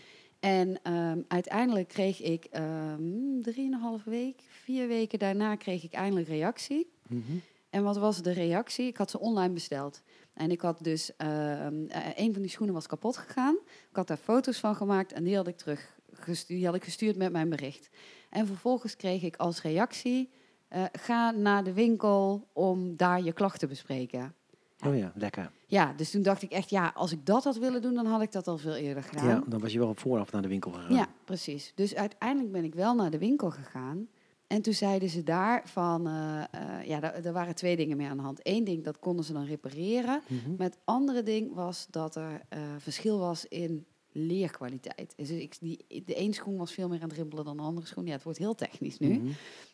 En 0.47 0.83
ehm, 0.83 1.21
uiteindelijk 1.29 1.89
kreeg 1.89 2.23
ik 2.23 2.45
ehm 2.45 3.41
drieënhalve 3.41 4.11
week, 4.11 4.43
vier 4.49 4.89
weken 4.89 5.19
daarna 5.19 5.57
kreeg 5.57 5.85
ik 5.85 5.93
eindelijk 5.93 6.29
reactie. 6.29 6.93
Mhm. 7.09 7.33
En 7.71 7.83
wat 7.83 7.97
was 7.97 8.23
de 8.23 8.33
reactie? 8.33 8.87
Ik 8.87 8.97
had 8.97 9.11
ze 9.11 9.21
online 9.21 9.53
besteld. 9.53 10.03
En 10.35 10.51
ik 10.51 10.61
had 10.61 10.85
dus, 10.85 11.17
ehm, 11.17 11.87
eh, 11.89 12.07
een 12.15 12.33
van 12.33 12.43
die 12.43 12.51
schoenen 12.51 12.75
was 12.75 12.87
kapot 12.87 13.17
gegaan. 13.17 13.59
Ik 13.91 13.97
had 13.97 14.07
daar 14.07 14.17
foto's 14.17 14.59
van 14.59 14.77
gemaakt 14.77 15.13
en 15.13 15.25
die 15.25 15.37
had 15.37 15.47
ik 15.47 15.57
terug 15.57 15.99
gestuurd, 16.13 16.59
die 16.59 16.67
had 16.67 16.75
ik 16.75 16.85
gestuurd 16.85 17.17
met 17.17 17.33
mijn 17.33 17.49
bericht. 17.49 17.89
En 18.31 18.47
vervolgens 18.47 18.97
kreeg 18.97 19.23
ik 19.23 19.37
als 19.37 19.63
reactie, 19.63 20.31
eh, 20.69 20.85
ga 20.93 21.31
naar 21.31 21.65
de 21.65 21.73
winkel 21.73 22.49
om 22.53 22.97
daar 22.97 23.23
je 23.23 23.33
klacht 23.33 23.59
te 23.59 23.67
bespreken. 23.67 24.35
Oh 24.85 24.97
ja, 24.97 25.13
lekker. 25.15 25.51
Ja, 25.67 25.93
dus 25.93 26.11
toen 26.11 26.23
dacht 26.23 26.43
ik 26.43 26.51
echt, 26.51 26.71
ja, 26.71 26.93
als 26.95 27.13
ik 27.13 27.27
dat 27.27 27.45
had 27.45 27.57
willen 27.57 27.83
doen, 27.83 27.95
dan 27.95 28.07
had 28.07 28.23
ik 28.23 28.33
dat 28.33 28.49
al 28.49 28.59
veel 28.59 28.75
eerder 28.75 29.03
gedaan. 29.03 29.27
Ja, 29.27 29.43
dan 29.47 29.61
was 29.61 29.73
je 29.73 29.79
wel 29.79 29.95
vooraf 29.95 30.33
naar 30.33 30.43
de 30.43 30.49
winkel 30.49 30.71
gegaan. 30.71 30.95
Ja, 30.95 31.09
precies. 31.25 31.73
Dus 31.75 31.95
uiteindelijk 31.95 32.53
ben 32.53 32.65
ik 32.65 32.75
wel 32.75 32.95
naar 32.95 33.11
de 33.11 33.19
winkel 33.19 33.51
gegaan. 33.51 34.09
En 34.47 34.63
toen 34.63 34.73
zeiden 34.73 35.09
ze 35.09 35.23
daar 35.23 35.69
van, 35.69 36.07
eh, 36.07 36.43
eh, 36.43 36.87
ja, 36.87 37.15
er 37.15 37.33
waren 37.33 37.55
twee 37.55 37.77
dingen 37.77 37.97
mee 37.97 38.09
aan 38.09 38.17
de 38.17 38.23
hand. 38.23 38.41
Eén 38.43 38.65
ding, 38.65 38.85
dat 38.85 38.99
konden 38.99 39.25
ze 39.25 39.33
dan 39.33 39.45
repareren. 39.45 40.23
Mhm. 40.27 40.57
Maar 40.57 40.67
het 40.67 40.79
andere 40.85 41.23
ding 41.23 41.55
was 41.55 41.87
dat 41.91 42.17
er 42.17 42.41
eh, 42.49 42.59
verschil 42.79 43.19
was 43.19 43.47
in 43.47 43.87
leerkwaliteit. 44.13 45.13
Dus 45.17 45.31
ik, 45.31 45.57
die, 45.61 46.03
de 46.05 46.21
een 46.21 46.35
schoen 46.35 46.57
was 46.57 46.73
veel 46.73 46.89
meer 46.89 47.03
aan 47.03 47.09
het 47.09 47.17
rimpelen 47.17 47.45
dan 47.45 47.57
de 47.57 47.63
andere 47.63 47.87
schoen. 47.87 48.07
Ja, 48.07 48.13
het 48.13 48.23
wordt 48.23 48.39
heel 48.39 48.55
technisch 48.55 48.99
nu. 48.99 49.19
Mhm. 49.19 49.31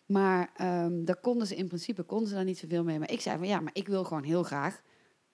Maar 0.06 0.50
ehm, 0.56 1.04
daar 1.04 1.20
konden 1.20 1.46
ze 1.46 1.56
in 1.56 1.66
principe 1.66 2.02
konden 2.02 2.28
ze 2.28 2.34
daar 2.34 2.44
niet 2.44 2.58
zoveel 2.58 2.84
mee. 2.84 2.98
Maar 2.98 3.10
ik 3.10 3.20
zei 3.20 3.38
van 3.38 3.46
ja, 3.46 3.60
maar 3.60 3.74
ik 3.74 3.88
wil 3.88 4.04
gewoon 4.04 4.24
heel 4.24 4.42
graag 4.42 4.82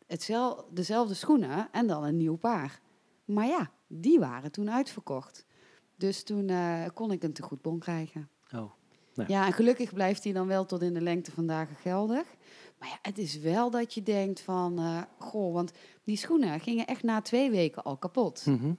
hetzelfde, 0.09 0.65
dezelfde 0.71 1.15
schoenen 1.15 1.69
en 1.73 1.87
dan 1.87 2.05
een 2.05 2.17
nieuw 2.17 2.37
paar. 2.37 2.81
Maar 3.25 3.47
ja, 3.47 3.71
die 3.87 4.19
waren 4.19 4.53
toen 4.53 4.71
uitverkocht. 4.71 5.47
Dus 5.97 6.23
toen 6.23 6.49
eh, 6.49 6.85
kon 6.95 7.13
ik 7.13 7.23
een 7.23 7.33
tegoedbon 7.33 7.79
krijgen. 7.79 8.29
Oh. 8.55 8.71
Nou. 9.15 9.31
Ja, 9.31 9.47
en 9.47 9.53
gelukkig 9.53 9.93
blijft 9.93 10.23
die 10.23 10.33
dan 10.33 10.47
wel 10.47 10.65
tot 10.65 10.83
in 10.83 10.95
de 10.95 11.01
lengte 11.01 11.33
van 11.33 11.47
dagen 11.47 11.77
geldig. 11.77 12.25
Maar 12.79 12.89
ja, 12.89 12.99
het 13.03 13.19
is 13.19 13.39
wel 13.39 13.71
dat 13.71 13.95
je 13.95 14.03
denkt 14.03 14.41
van, 14.41 14.79
eh, 14.79 15.03
goh, 15.19 15.53
want 15.53 15.73
die 16.05 16.17
schoenen 16.17 16.61
gingen 16.61 16.87
echt 16.87 17.03
na 17.03 17.21
twee 17.21 17.51
weken 17.51 17.83
al 17.83 17.97
kapot. 17.97 18.47
Mhm. 18.47 18.73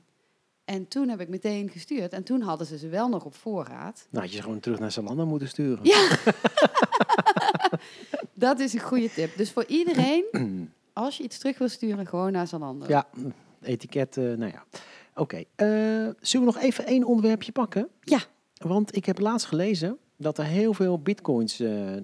En 0.66 0.88
toen 0.88 1.10
heb 1.10 1.20
ik 1.20 1.30
meteen 1.30 1.70
gestuurd 1.70 2.14
en 2.14 2.24
toen 2.24 2.42
hadden 2.42 2.68
ze 2.68 2.78
ze 2.78 2.88
wel 2.88 3.10
nog 3.10 3.26
op 3.26 3.36
voorraad. 3.36 4.08
Nou, 4.10 4.24
had 4.24 4.32
je 4.32 4.38
ze 4.38 4.44
gewoon 4.44 4.60
terug 4.60 4.80
naar 4.80 4.92
Zalando 4.92 5.26
moeten 5.26 5.48
sturen. 5.48 5.86
Ja, 5.86 6.18
dat 8.34 8.60
is 8.60 8.74
een 8.74 8.80
goede 8.80 9.10
tip. 9.10 9.38
Dus 9.38 9.52
voor 9.52 9.66
iedereen, 9.66 10.26
als 10.94 11.18
je 11.18 11.24
iets 11.24 11.38
terug 11.38 11.58
wil 11.58 11.70
sturen, 11.70 12.08
gewoon 12.08 12.32
naar 12.32 12.48
Zalando. 12.48 12.86
Ja, 12.88 13.08
etiket, 13.62 14.18
eh, 14.18 14.24
nou 14.24 14.52
ja. 14.52 14.64
Oké, 15.16 15.38
eh, 15.56 15.68
zullen 16.20 16.48
we 16.48 16.54
nog 16.54 16.58
even 16.58 16.86
één 16.86 17.04
onderwerpje 17.04 17.52
pakken? 17.52 17.90
Ja. 18.02 18.20
Want 18.54 18.96
ik 18.96 19.06
heb 19.06 19.20
laatst 19.20 19.48
gelezen 19.48 19.98
dat 20.18 20.38
er 20.38 20.46
heel 20.46 20.74
veel 20.74 21.00
bitcoins... 21.02 21.60
eh, 21.60 21.98
eh, 21.98 22.04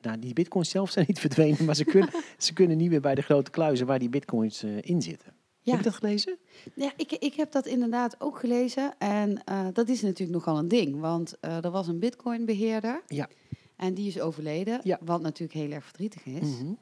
nou, 0.00 0.18
die 0.18 0.32
bitcoins 0.32 0.70
zelf 0.70 0.90
zijn 0.90 1.04
niet 1.08 1.20
verdwenen, 1.26 1.64
maar 1.64 1.74
ze 1.76 1.84
kunnen, 1.84 2.10
ze 2.38 2.52
kunnen 2.52 2.76
niet 2.76 2.90
meer 2.90 3.00
bij 3.00 3.14
de 3.14 3.22
grote 3.22 3.50
kluizen 3.50 3.86
waar 3.86 3.98
die 3.98 4.08
bitcoins 4.08 4.62
eh, 4.62 4.70
in 4.80 5.02
zitten. 5.02 5.32
Ja. 5.64 5.70
Heb 5.72 5.82
je 5.84 5.90
dat 5.90 5.98
gelezen? 5.98 6.38
Ja, 6.74 6.92
ik, 6.96 7.12
ik 7.12 7.34
heb 7.34 7.52
dat 7.52 7.66
inderdaad 7.66 8.16
ook 8.18 8.38
gelezen. 8.38 8.94
En 8.98 9.44
eh, 9.44 9.66
dat 9.72 9.88
is 9.88 10.02
natuurlijk 10.02 10.30
nogal 10.38 10.58
een 10.58 10.68
ding. 10.68 11.00
Want 11.00 11.34
eh, 11.40 11.64
er 11.64 11.70
was 11.70 11.88
een 11.88 11.98
bitcoin-beheerder. 11.98 13.02
Ja. 13.06 13.28
En 13.76 13.94
die 13.94 14.06
is 14.08 14.20
overleden. 14.20 14.80
Ja. 14.82 14.98
Wat 15.04 15.22
natuurlijk 15.22 15.58
heel 15.58 15.70
erg 15.70 15.84
verdrietig 15.84 16.24
is. 16.24 16.48
Mhm. 16.58 16.72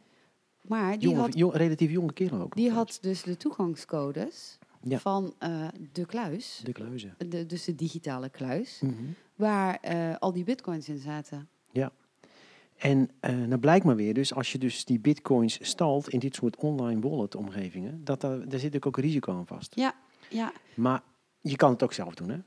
Maar 0.70 0.98
die, 0.98 1.08
Jonge, 1.08 1.20
had, 1.20 1.34
jong- 1.38 1.54
relatief 1.54 1.90
jonge 1.90 2.12
kerel 2.12 2.40
ook. 2.40 2.54
die 2.56 2.70
had 2.70 2.98
dus 3.00 3.22
de 3.22 3.36
toegangscodes 3.36 4.58
Ja. 4.82 4.98
van 4.98 5.34
eh, 5.38 5.68
de 5.92 6.06
kluis. 6.06 6.60
De 6.64 6.72
kluizen. 6.72 7.14
De, 7.28 7.46
dus 7.46 7.64
de 7.64 7.74
digitale 7.74 8.28
kluis. 8.28 8.80
Mhm. 8.80 8.92
Waar 9.34 9.74
eh, 9.80 10.16
al 10.18 10.32
die 10.32 10.44
bitcoins 10.44 10.88
in 10.88 10.98
zaten. 10.98 11.48
En 12.76 13.10
eh 13.20 13.34
nou 13.36 13.58
blijkt 13.58 13.84
maar 13.84 13.96
weer, 13.96 14.14
dus 14.14 14.34
als 14.34 14.52
je 14.52 14.58
dus 14.58 14.84
die 14.84 14.98
bitcoins 15.00 15.58
stalt 15.68 16.08
in 16.08 16.18
dit 16.18 16.34
soort 16.34 16.56
online 16.56 17.00
wallet 17.00 17.34
omgevingen, 17.34 18.04
dat 18.04 18.20
daar, 18.20 18.48
daar 18.48 18.60
zit 18.60 18.86
ook 18.86 18.96
een 18.96 19.02
risico 19.02 19.32
aan 19.32 19.46
vast. 19.46 19.74
Ja, 19.74 19.94
ja. 20.30 20.52
Maar 20.74 21.02
je 21.40 21.56
kan 21.56 21.70
het 21.72 21.82
ook 21.82 21.92
zelf 21.92 22.14
doen, 22.14 22.28
hè? 22.28 22.38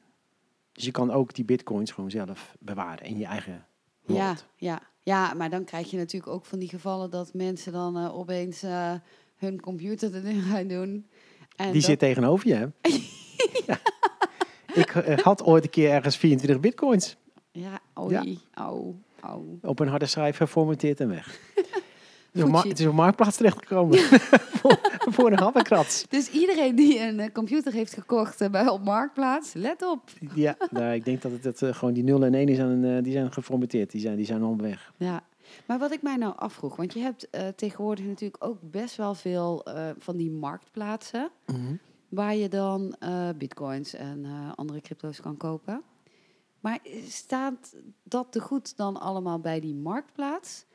Dus 0.71 0.83
je 0.85 0.91
kan 0.91 1.11
ook 1.11 1.33
die 1.33 1.45
bitcoins 1.45 1.91
gewoon 1.91 2.11
zelf 2.11 2.55
bewaren 2.59 3.05
in 3.05 3.17
je 3.17 3.25
eigen 3.25 3.65
Ja, 4.05 4.13
wallet. 4.13 4.45
ja, 4.55 4.67
ja, 4.71 4.81
maar 5.05 5.49
dan 5.49 5.63
krijg 5.63 5.91
je 5.91 5.97
natuurlijk 5.97 6.31
ook 6.31 6.45
van 6.45 6.59
die 6.59 6.69
gevallen 6.69 7.09
dat 7.09 7.33
mensen 7.33 7.71
dan 7.71 7.97
eh, 7.97 8.17
opeens 8.17 8.63
eh, 8.63 8.93
hun 9.37 9.61
computer 9.61 10.15
erin 10.15 10.41
gaan 10.41 10.67
doen. 10.67 11.07
En 11.55 11.65
Die 11.65 11.73
dat- 11.73 11.83
zit 11.89 11.99
tegenover 11.99 12.47
je, 12.47 12.53
hè? 12.53 12.65
ja. 13.67 13.79
Ik 14.73 14.95
eh, 14.95 15.17
had 15.17 15.43
ooit 15.43 15.63
een 15.63 15.69
keer 15.69 15.89
ergens 15.91 16.17
24 16.17 16.59
bitcoins 16.59 17.17
Ja, 17.51 17.79
oei, 17.99 18.39
au, 18.53 18.95
au. 19.19 19.59
op 19.61 19.79
een 19.79 19.87
harde 19.87 20.05
schijf 20.05 20.37
geformateerd 20.37 20.99
en 20.99 21.09
weg. 21.09 21.39
Het 22.33 22.41
is 22.41 22.47
op 22.47 22.49
Voetje. 22.49 22.51
mar- 22.51 22.71
Het 22.71 22.79
is 22.79 22.85
op 22.87 22.93
marktplaats 22.93 23.37
terechtgekomen. 23.37 23.97
voor, 23.99 24.77
voor 25.15 25.31
een 25.31 25.39
happenkrats. 25.39 26.05
Dus 26.09 26.29
iedereen 26.29 26.75
die 26.75 26.99
een 26.99 27.19
eh, 27.19 27.31
computer 27.31 27.73
heeft 27.73 27.93
gekocht 27.93 28.41
eh, 28.41 28.49
bij 28.49 28.67
op 28.67 28.83
Marktplaats, 28.83 29.53
let 29.53 29.81
op. 29.81 30.09
Ja, 30.35 30.55
nou, 30.69 30.93
ik 30.93 31.05
denk 31.05 31.21
dat 31.21 31.31
het 31.31 31.43
dat, 31.43 31.61
eh, 31.61 31.73
gewoon 31.73 31.93
die 31.93 32.03
0 32.03 32.23
en 32.23 32.33
1 32.33 32.55
zijn, 32.55 32.83
eh, 32.85 33.03
die 33.03 33.11
zijn 33.13 33.33
geformateerd. 33.33 33.91
Die 33.91 34.01
zijn, 34.01 34.15
die 34.15 34.25
zijn 34.25 34.43
onderweg. 34.43 34.91
Ja, 34.97 35.23
maar 35.65 35.79
wat 35.79 35.91
ik 35.91 36.01
mij 36.01 36.15
nou 36.15 36.33
afvroeg, 36.37 36.75
want 36.75 36.93
je 36.93 36.99
hebt 36.99 37.27
tegenwoordig 37.55 38.05
natuurlijk 38.05 38.43
ook 38.45 38.57
best 38.61 38.95
wel 38.95 39.15
veel 39.15 39.65
van 39.97 40.17
die 40.17 40.31
marktplaatsen 40.31 41.29
waar 42.09 42.35
je 42.35 42.49
dan 42.49 42.95
bitcoins 43.37 43.93
en 43.93 44.25
andere 44.55 44.81
crypto's 44.81 45.21
kan 45.21 45.37
kopen. 45.37 45.81
Maar 46.59 46.79
staat 47.07 47.75
dat 48.03 48.27
te 48.29 48.39
goed 48.39 48.77
dan 48.77 48.99
allemaal 48.99 49.39
bij 49.39 49.59
die 49.59 49.75
marktplaats? 49.75 50.65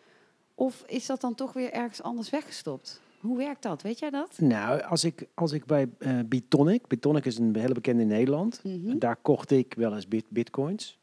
Of 0.58 0.84
is 0.86 1.06
dat 1.06 1.20
dan 1.20 1.34
toch 1.34 1.52
weer 1.52 1.72
ergens 1.72 2.02
anders 2.02 2.30
weggestopt? 2.30 3.00
Hoe 3.20 3.36
werkt 3.36 3.62
dat? 3.62 3.82
Weet 3.82 3.98
jij 3.98 4.10
dat? 4.10 4.38
Nou, 4.40 4.82
als 4.82 5.04
ik, 5.04 5.26
als 5.34 5.52
ik 5.52 5.64
bij 5.66 5.88
eh 5.98 6.18
Bitonic, 6.26 6.86
Bitonic 6.86 7.24
is 7.24 7.38
een 7.38 7.56
hele 7.56 7.74
bekende 7.74 8.02
in 8.02 8.08
Nederland, 8.08 8.60
Mhm. 8.64 8.98
daar 8.98 9.16
kocht 9.16 9.50
ik 9.50 9.74
wel 9.74 9.94
eens 9.94 10.08
bit, 10.08 10.24
bitcoins. 10.28 10.98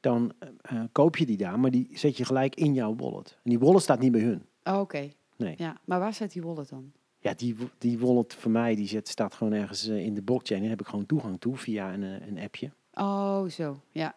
Dan 0.00 0.32
eh, 0.38 0.48
eh, 0.62 0.84
koop 0.92 1.16
je 1.16 1.26
die 1.26 1.36
daar, 1.36 1.60
maar 1.60 1.70
die 1.70 1.88
zet 1.92 2.16
je 2.16 2.24
gelijk 2.24 2.54
in 2.54 2.74
jouw 2.74 2.96
wallet. 2.96 3.38
En 3.42 3.50
die 3.50 3.58
wallet 3.58 3.82
staat 3.82 3.98
niet 4.00 4.12
bij 4.12 4.20
hun. 4.20 4.42
Oh, 4.64 4.80
Oké, 4.80 5.10
Nee. 5.36 5.54
ja. 5.58 5.76
Maar 5.84 5.98
waar 5.98 6.14
staat 6.14 6.32
die 6.32 6.42
wallet 6.42 6.68
dan? 6.68 6.92
Ja, 7.18 7.34
die, 7.34 7.56
die 7.78 7.98
wallet 7.98 8.34
voor 8.34 8.50
mij 8.50 8.74
die 8.74 8.88
zet, 8.88 9.08
staat 9.08 9.34
gewoon 9.34 9.52
ergens 9.52 9.86
in 9.86 10.14
de 10.14 10.22
blockchain. 10.22 10.60
Daar 10.60 10.70
heb 10.70 10.80
ik 10.80 10.86
gewoon 10.86 11.06
toegang 11.06 11.40
toe 11.40 11.56
via 11.56 11.92
een, 11.94 12.02
een 12.02 12.38
appje. 12.38 12.70
Oh, 12.94 13.48
zo. 13.48 13.80
Ja. 13.90 14.14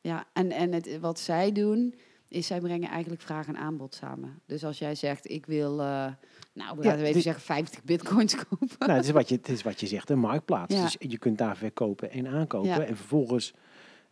Ja, 0.00 0.24
en, 0.32 0.50
en 0.50 0.72
het, 0.72 0.98
wat 1.00 1.18
zij 1.18 1.52
doen, 1.52 1.94
is 2.30 2.46
zij 2.46 2.60
brengen 2.60 2.88
eigenlijk 2.88 3.22
vraag 3.22 3.46
en 3.46 3.56
aanbod 3.56 3.94
samen. 3.94 4.40
Dus 4.46 4.64
als 4.64 4.78
jij 4.78 4.94
zegt, 4.94 5.30
ik 5.30 5.46
wil, 5.46 5.70
eh, 5.80 5.86
nou, 5.86 6.16
we 6.54 6.62
Ja, 6.62 6.66
laten 6.74 6.90
we 6.90 7.00
even 7.02 7.12
dit- 7.12 7.22
zeggen, 7.22 7.42
50 7.42 7.84
bitcoins 7.84 8.34
kopen. 8.48 8.68
Nou, 8.78 8.92
het 8.92 9.04
is 9.04 9.10
wat 9.10 9.28
je, 9.28 9.34
het 9.34 9.48
is 9.48 9.62
wat 9.62 9.80
je 9.80 9.86
zegt, 9.86 10.10
een 10.10 10.18
marktplaats. 10.18 10.74
Ja. 10.74 10.82
Dus 10.82 10.96
je 10.98 11.18
kunt 11.18 11.38
daar 11.38 11.56
verkopen 11.56 12.10
en 12.10 12.26
aankopen. 12.26 12.68
Ja. 12.68 12.80
En 12.84 12.96
vervolgens 12.96 13.54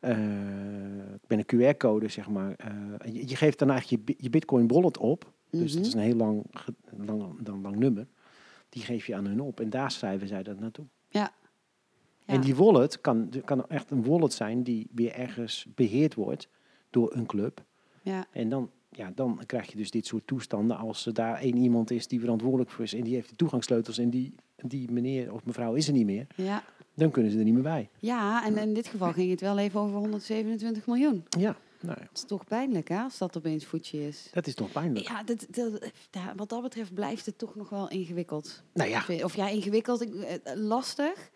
eh 0.00 0.16
met 1.26 1.38
een 1.52 1.74
QR-code, 1.74 2.08
zeg 2.08 2.28
maar. 2.28 2.54
eh, 2.56 3.12
je, 3.14 3.28
je 3.28 3.36
geeft 3.36 3.58
dan 3.58 3.70
eigenlijk 3.70 4.08
je, 4.08 4.14
je 4.18 4.30
Bitcoin 4.30 4.68
wallet 4.68 4.98
op. 4.98 5.32
Dus 5.50 5.72
dat 5.74 5.84
is 5.86 5.88
Mhm. 5.94 5.98
een 5.98 6.04
heel 6.04 6.16
lang, 6.16 6.44
lang, 7.06 7.42
dan 7.42 7.60
lang 7.60 7.76
nummer. 7.76 8.06
Die 8.68 8.82
geef 8.82 9.06
je 9.06 9.14
aan 9.14 9.26
hun 9.26 9.40
op 9.40 9.60
en 9.60 9.70
daar 9.70 9.90
schrijven 9.90 10.28
zij 10.28 10.42
dat 10.42 10.58
naartoe. 10.60 10.86
Ja. 11.08 11.30
En 12.26 12.40
die 12.40 12.54
wallet 12.54 13.00
kan, 13.00 13.30
kan 13.44 13.68
echt 13.68 13.90
een 13.90 14.04
wallet 14.04 14.32
zijn 14.32 14.62
die 14.62 14.88
weer 14.94 15.12
ergens 15.12 15.66
beheerd 15.74 16.14
wordt 16.14 16.48
door 16.90 17.14
een 17.14 17.26
club. 17.26 17.64
Ja, 18.08 18.26
En 18.32 18.48
dan, 18.48 18.70
ja, 18.90 19.12
dan 19.14 19.40
krijg 19.46 19.70
je 19.70 19.76
dus 19.76 19.90
dit 19.90 20.06
soort 20.06 20.26
toestanden 20.26 20.76
als 20.76 21.06
er 21.06 21.14
daar 21.14 21.40
één 21.40 21.56
iemand 21.56 21.90
is 21.90 22.06
die 22.06 22.20
verantwoordelijk 22.20 22.70
voor 22.70 22.84
is 22.84 22.94
en 22.94 23.02
die 23.04 23.14
heeft 23.14 23.28
de 23.28 23.36
toegangssleutels 23.36 23.98
en 23.98 24.10
die, 24.10 24.34
die 24.56 24.90
meneer 24.90 25.32
of 25.32 25.44
mevrouw 25.44 25.74
is 25.74 25.86
er 25.86 25.92
niet 25.92 26.06
meer, 26.06 26.26
ja. 26.34 26.64
dan 26.94 27.10
kunnen 27.10 27.32
ze 27.32 27.38
er 27.38 27.44
niet 27.44 27.54
meer 27.54 27.62
bij. 27.62 27.88
ja, 27.98 28.44
en 28.44 28.56
in 28.56 28.74
dit 28.74 28.86
geval 28.86 29.12
ging 29.12 29.30
het 29.30 29.40
wel 29.40 29.58
even 29.58 29.80
over 29.80 29.96
127 29.98 30.86
miljoen. 30.86 31.24
Ja, 31.38 31.56
nou 31.80 31.96
ja, 32.00 32.04
Dat 32.06 32.16
is 32.16 32.24
toch 32.24 32.44
pijnlijk, 32.44 32.88
hè, 32.88 32.98
als 33.00 33.18
dat 33.18 33.36
opeens 33.36 33.64
voetje 33.64 34.06
is. 34.06 34.28
dat 34.32 34.46
is 34.46 34.54
toch 34.54 34.72
pijnlijk. 34.72 35.08
Ja, 35.08 35.22
dat, 35.22 35.46
dat, 35.50 35.90
wat 36.36 36.48
dat 36.48 36.62
betreft 36.62 36.94
blijft 36.94 37.26
het 37.26 37.38
toch 37.38 37.54
nog 37.56 37.68
wel 37.68 37.88
ingewikkeld. 37.90 38.62
Nou 38.74 38.90
ja, 38.90 39.04
Of 39.24 39.36
ja, 39.36 39.48
ingewikkeld, 39.48 40.00
ik- 40.02 40.14
eh, 40.14 40.54
lastig. 40.54 41.30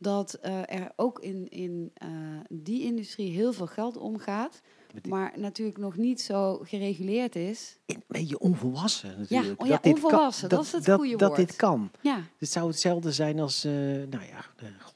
Dat 0.00 0.34
eh, 0.34 0.74
er 0.74 0.92
ook 0.96 1.18
in, 1.20 1.48
in 1.48 1.90
eh, 1.94 2.08
die 2.48 2.82
industrie 2.82 3.30
heel 3.32 3.52
veel 3.52 3.66
geld 3.66 3.96
omgaat. 3.96 4.60
Maar 5.08 5.32
natuurlijk 5.36 5.78
nog 5.78 5.96
niet 5.96 6.20
zo 6.20 6.58
gereguleerd 6.62 7.36
is. 7.36 7.78
een 7.86 8.02
beetje 8.08 8.38
onvolwassen 8.38 9.14
natuurlijk. 9.18 9.60
oh 9.60 9.66
ja, 9.66 9.78
dit 9.82 9.82
kan- 9.82 10.02
onvolwassen, 10.02 10.48
dat 10.48 10.64
is 10.64 10.72
het 10.72 10.90
goede 10.90 11.16
Dat 11.16 11.28
woord. 11.28 11.40
dit 11.48 11.56
kan. 11.56 11.90
Ja, 12.00 12.20
Het 12.38 12.50
zou 12.50 12.68
hetzelfde 12.68 13.12
zijn 13.12 13.40
als, 13.40 13.64
eh, 13.64 13.72
nou 13.72 14.08
ja, 14.30 14.44
God, 14.80 14.94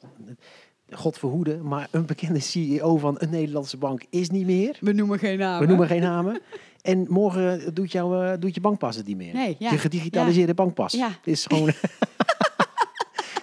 God 0.90 1.18
verhoede, 1.18 1.56
maar 1.56 1.88
een 1.90 2.06
bekende 2.06 2.40
CEO 2.40 2.96
van 2.96 3.14
een 3.18 3.30
Nederlandse 3.30 3.76
bank 3.76 4.02
is 4.10 4.30
niet 4.30 4.46
meer. 4.46 4.76
we 4.80 4.92
noemen 4.92 5.18
geen 5.18 5.38
namen. 5.38 5.60
We 5.60 5.66
noemen 5.66 5.86
geen 5.86 6.00
namen. 6.02 6.40
En 6.82 7.06
morgen 7.08 7.74
doet, 7.74 7.92
jou, 7.92 8.26
eh, 8.26 8.32
doet 8.40 8.54
je 8.54 8.60
bankpas 8.60 8.96
het 8.96 9.06
niet 9.06 9.16
meer. 9.16 9.34
Nee, 9.34 9.56
ja. 9.58 9.70
Je 9.70 9.78
gedigitaliseerde 9.78 10.54
bankpas. 10.54 10.92
Ja. 10.92 11.08
Het 11.08 11.16
is 11.26 11.46
gewoon... 11.46 11.72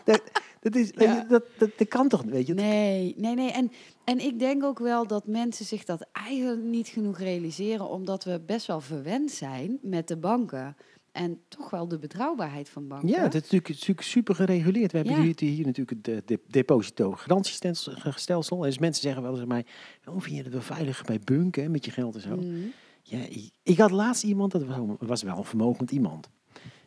dat, 0.60 0.74
dat, 0.74 0.82
is, 0.82 0.92
Ja. 0.96 1.24
dat, 1.24 1.44
dat, 1.58 1.70
dat 1.78 1.88
kan 1.88 2.08
toch, 2.08 2.24
weet 2.24 2.48
je? 2.48 2.54
Nee, 2.54 3.14
nee, 3.18 3.36
nee. 3.36 3.52
En, 3.52 3.72
en 4.04 4.20
ik 4.20 4.40
denk 4.40 4.64
ook 4.64 4.80
wel 4.80 5.08
dat 5.08 5.28
mensen 5.28 5.66
zich 5.66 5.84
dat 5.86 6.06
eigenlijk 6.12 6.62
niet 6.62 6.88
genoeg 6.88 7.18
realiseren, 7.20 7.90
omdat 7.90 8.24
we 8.24 8.42
best 8.46 8.68
wel 8.68 8.82
verwend 8.82 9.32
zijn 9.32 9.80
met 9.82 10.08
de 10.08 10.18
banken. 10.18 10.76
En 11.12 11.40
toch 11.48 11.70
wel 11.70 11.88
de 11.88 12.00
betrouwbaarheid 12.00 12.70
van 12.70 12.88
banken. 12.88 13.08
Ja, 13.10 13.22
het 13.22 13.34
is 13.36 13.42
natuurlijk, 13.42 13.70
natuurlijk 13.70 14.02
super 14.02 14.36
gereguleerd. 14.36 14.92
We 14.92 14.98
hebben 14.98 15.16
Ja. 15.16 15.22
hier, 15.22 15.36
hier 15.40 15.66
natuurlijk 15.66 15.90
het 15.90 16.04
de, 16.04 16.22
de 16.26 16.40
deposito-garantiestelsel. 16.48 18.64
En 18.64 18.70
dus 18.70 18.80
mensen 18.80 19.04
zeggen 19.04 19.22
wel 19.22 19.32
eens 19.32 19.42
aan 19.42 19.48
mij, 19.48 19.66
oh, 20.08 20.22
vind 20.22 20.36
je 20.36 20.42
het 20.44 20.52
wel 20.52 20.62
veilig 20.62 21.04
bij 21.04 21.20
bunken 21.20 21.72
met 21.72 21.86
je 21.86 21.92
geld 21.92 22.16
en 22.16 22.22
zo? 22.22 22.36
Mm. 22.36 22.72
Ja, 23.04 23.18
ik, 23.20 23.50
ik 23.64 23.78
had 23.78 23.92
laatst 23.92 24.24
iemand, 24.24 24.52
dat 24.52 24.64
was, 24.66 24.78
was 25.00 25.24
wel 25.24 25.38
een 25.38 25.44
vermogend 25.44 25.92
iemand. 25.92 26.30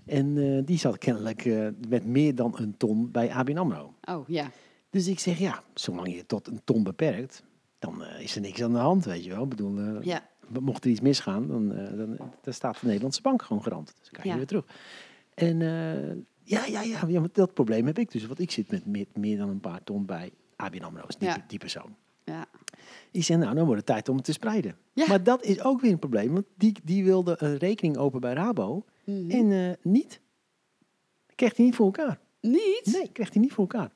En 0.06 0.38
eh, 0.38 0.62
die 0.64 0.78
zat 0.78 0.98
kennelijk 0.98 1.44
eh, 1.44 1.66
met 1.88 2.06
meer 2.06 2.34
dan 2.34 2.52
een 2.56 2.76
ton 2.76 3.10
bij 3.10 3.30
ABN 3.30 3.56
AMRO. 3.56 3.94
Oh 4.04 4.28
ja. 4.28 4.50
Dus 4.90 5.06
ik 5.06 5.18
zeg, 5.20 5.38
ja, 5.38 5.62
zolang 5.74 6.14
je 6.14 6.26
tot 6.26 6.46
een 6.48 6.60
ton 6.64 6.82
beperkt, 6.82 7.42
dan 7.78 8.04
eh, 8.04 8.22
is 8.22 8.34
er 8.34 8.40
niks 8.40 8.62
aan 8.62 8.72
de 8.72 8.78
hand, 8.78 9.04
weet 9.04 9.24
je 9.24 9.30
wel. 9.30 9.42
Ik 9.42 9.48
bedoel, 9.48 10.02
Ja. 10.02 10.28
mocht 10.60 10.84
er 10.84 10.90
iets 10.90 11.00
misgaan, 11.00 11.46
dan, 11.48 11.68
dan, 11.96 12.16
dan 12.42 12.52
staat 12.54 12.80
de 12.80 12.86
Nederlandse 12.86 13.22
bank 13.22 13.42
gewoon 13.42 13.62
garant. 13.62 13.86
Dus 13.86 14.10
dan 14.10 14.12
krijg 14.12 14.22
je 14.24 14.30
Ja. 14.30 14.36
weer 14.36 14.46
terug. 14.46 14.64
En 15.34 15.58
ja, 16.44 16.64
ja, 16.64 16.82
ja, 16.82 17.00
ja, 17.08 17.22
dat 17.32 17.54
probleem 17.54 17.86
heb 17.86 17.98
ik 17.98 18.10
dus. 18.12 18.26
Want 18.26 18.38
ik 18.40 18.50
zit 18.50 18.70
met 18.70 18.86
meer, 18.86 19.06
meer 19.14 19.38
dan 19.38 19.48
een 19.48 19.60
paar 19.60 19.84
ton 19.84 20.04
bij 20.06 20.30
ABN 20.56 20.82
AMRO, 20.82 21.04
is 21.08 21.16
die, 21.16 21.28
Ja. 21.28 21.44
die 21.46 21.58
persoon. 21.58 21.94
Ja. 22.24 22.46
Die 23.10 23.22
zei, 23.22 23.38
nou, 23.38 23.54
dan 23.54 23.64
wordt 23.64 23.80
het 23.80 23.86
tijd 23.86 24.08
om 24.08 24.16
het 24.16 24.24
te 24.24 24.32
spreiden. 24.32 24.76
Ja. 24.92 25.06
Maar 25.08 25.22
dat 25.22 25.42
is 25.44 25.60
ook 25.62 25.80
weer 25.80 25.92
een 25.92 25.98
probleem, 25.98 26.32
want 26.32 26.46
die, 26.56 26.76
die 26.84 27.04
wilde 27.04 27.34
een 27.38 27.56
rekening 27.56 27.96
open 27.96 28.20
bij 28.20 28.32
Rabo 28.32 28.84
Mhm. 29.04 29.30
en 29.30 29.52
eh, 29.52 29.74
niet. 29.92 30.20
Kreeg 31.34 31.56
hij 31.56 31.64
niet 31.64 31.74
voor 31.74 31.86
elkaar. 31.86 32.18
Niet? 32.40 32.82
Nee, 32.92 33.08
kreeg 33.12 33.32
hij 33.32 33.42
niet 33.42 33.52
voor 33.52 33.68
elkaar. 33.68 33.90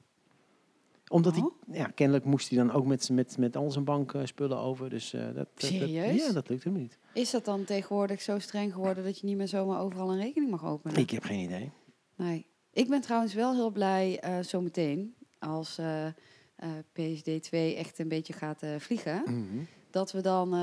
Omdat 1.08 1.36
Oh. 1.36 1.42
hij, 1.66 1.78
ja, 1.78 1.86
kennelijk 1.86 2.24
moest 2.24 2.48
hij 2.48 2.58
dan 2.58 2.72
ook 2.72 2.86
met, 2.86 3.10
met, 3.10 3.38
met 3.38 3.56
al 3.56 3.70
zijn 3.70 3.84
bankspullen 3.84 4.58
over. 4.58 4.90
Dus 4.90 5.12
eh, 5.12 5.34
dat, 5.34 5.48
Serieus? 5.56 6.26
ja, 6.26 6.32
dat 6.32 6.48
lukt 6.48 6.64
hem 6.64 6.72
niet. 6.72 6.98
Is 7.12 7.30
dat 7.30 7.44
dan 7.44 7.64
tegenwoordig 7.64 8.20
zo 8.22 8.38
streng 8.38 8.72
geworden 8.72 9.04
dat 9.04 9.18
je 9.20 9.26
niet 9.26 9.36
meer 9.36 9.48
zomaar 9.48 9.80
overal 9.80 10.12
een 10.12 10.20
rekening 10.20 10.50
mag 10.50 10.64
openen? 10.64 10.96
Ik 10.96 11.10
heb 11.10 11.22
geen 11.24 11.38
idee. 11.44 11.70
Nee. 12.16 12.46
Ik 12.72 12.88
ben 12.88 13.00
trouwens 13.00 13.34
wel 13.34 13.54
heel 13.54 13.70
blij 13.70 14.20
eh, 14.20 14.38
zometeen, 14.40 15.14
als 15.38 15.80
PSD 16.92 17.42
2 17.42 17.74
echt 17.76 17.98
een 17.98 18.08
beetje 18.08 18.32
gaat 18.32 18.62
vliegen, 18.78 19.22
Mhm. 19.26 19.62
dat 19.90 20.12
we 20.12 20.20
dan 20.20 20.54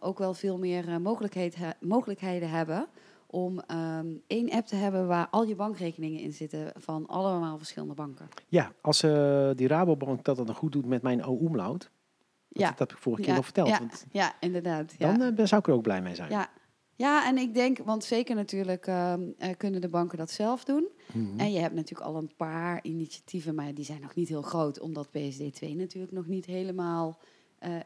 ook 0.00 0.18
wel 0.18 0.34
veel 0.34 0.58
meer 0.58 1.00
mogelijkheid 1.00 1.54
he- 1.56 1.70
mogelijkheden 1.80 2.50
hebben 2.50 2.86
om 3.30 3.60
ehm, 3.60 4.06
één 4.26 4.50
app 4.50 4.66
te 4.66 4.76
hebben 4.76 5.06
waar 5.06 5.28
al 5.30 5.44
je 5.44 5.54
bankrekeningen 5.54 6.20
in 6.20 6.32
zitten 6.32 6.72
van 6.76 7.06
allemaal 7.06 7.58
verschillende 7.58 7.94
banken. 7.94 8.28
Ja, 8.48 8.72
als 8.80 9.02
eh, 9.02 9.50
die 9.54 9.66
Rabobank 9.68 10.24
dat 10.24 10.36
dan 10.36 10.54
goed 10.54 10.72
doet 10.72 10.86
met 10.86 11.02
mijn 11.02 11.24
O-umlaut. 11.24 11.80
Dat, 11.80 12.62
Ja. 12.62 12.68
dat 12.68 12.78
heb 12.78 12.92
ik 12.92 12.98
vorige 12.98 13.22
keer 13.22 13.36
al 13.36 13.42
verteld. 13.42 13.68
ja, 13.68 13.78
want 13.78 14.06
ja, 14.10 14.34
inderdaad. 14.40 14.94
Ja. 14.98 15.12
dan 15.12 15.36
eh, 15.36 15.46
zou 15.46 15.60
ik 15.60 15.66
er 15.66 15.74
ook 15.74 15.82
blij 15.82 16.02
mee 16.02 16.14
zijn. 16.14 16.30
ja. 16.30 16.50
ja, 16.96 17.26
en 17.26 17.38
ik 17.38 17.54
denk, 17.54 17.78
want 17.78 18.04
zeker 18.04 18.34
natuurlijk 18.34 18.86
ehm, 18.86 19.22
eh, 19.38 19.50
kunnen 19.56 19.80
de 19.80 19.88
banken 19.88 20.18
dat 20.18 20.30
zelf 20.30 20.64
doen. 20.64 20.88
Mhm. 21.12 21.40
En 21.40 21.52
je 21.52 21.58
hebt 21.58 21.74
natuurlijk 21.74 22.10
al 22.10 22.16
een 22.16 22.32
paar 22.36 22.78
initiatieven, 22.82 23.54
maar 23.54 23.74
die 23.74 23.84
zijn 23.84 24.00
nog 24.00 24.14
niet 24.14 24.28
heel 24.28 24.42
groot, 24.42 24.80
omdat 24.80 25.10
PSD 25.10 25.54
2 25.54 25.76
natuurlijk 25.76 26.12
nog 26.12 26.26
niet 26.26 26.46
helemaal 26.46 27.18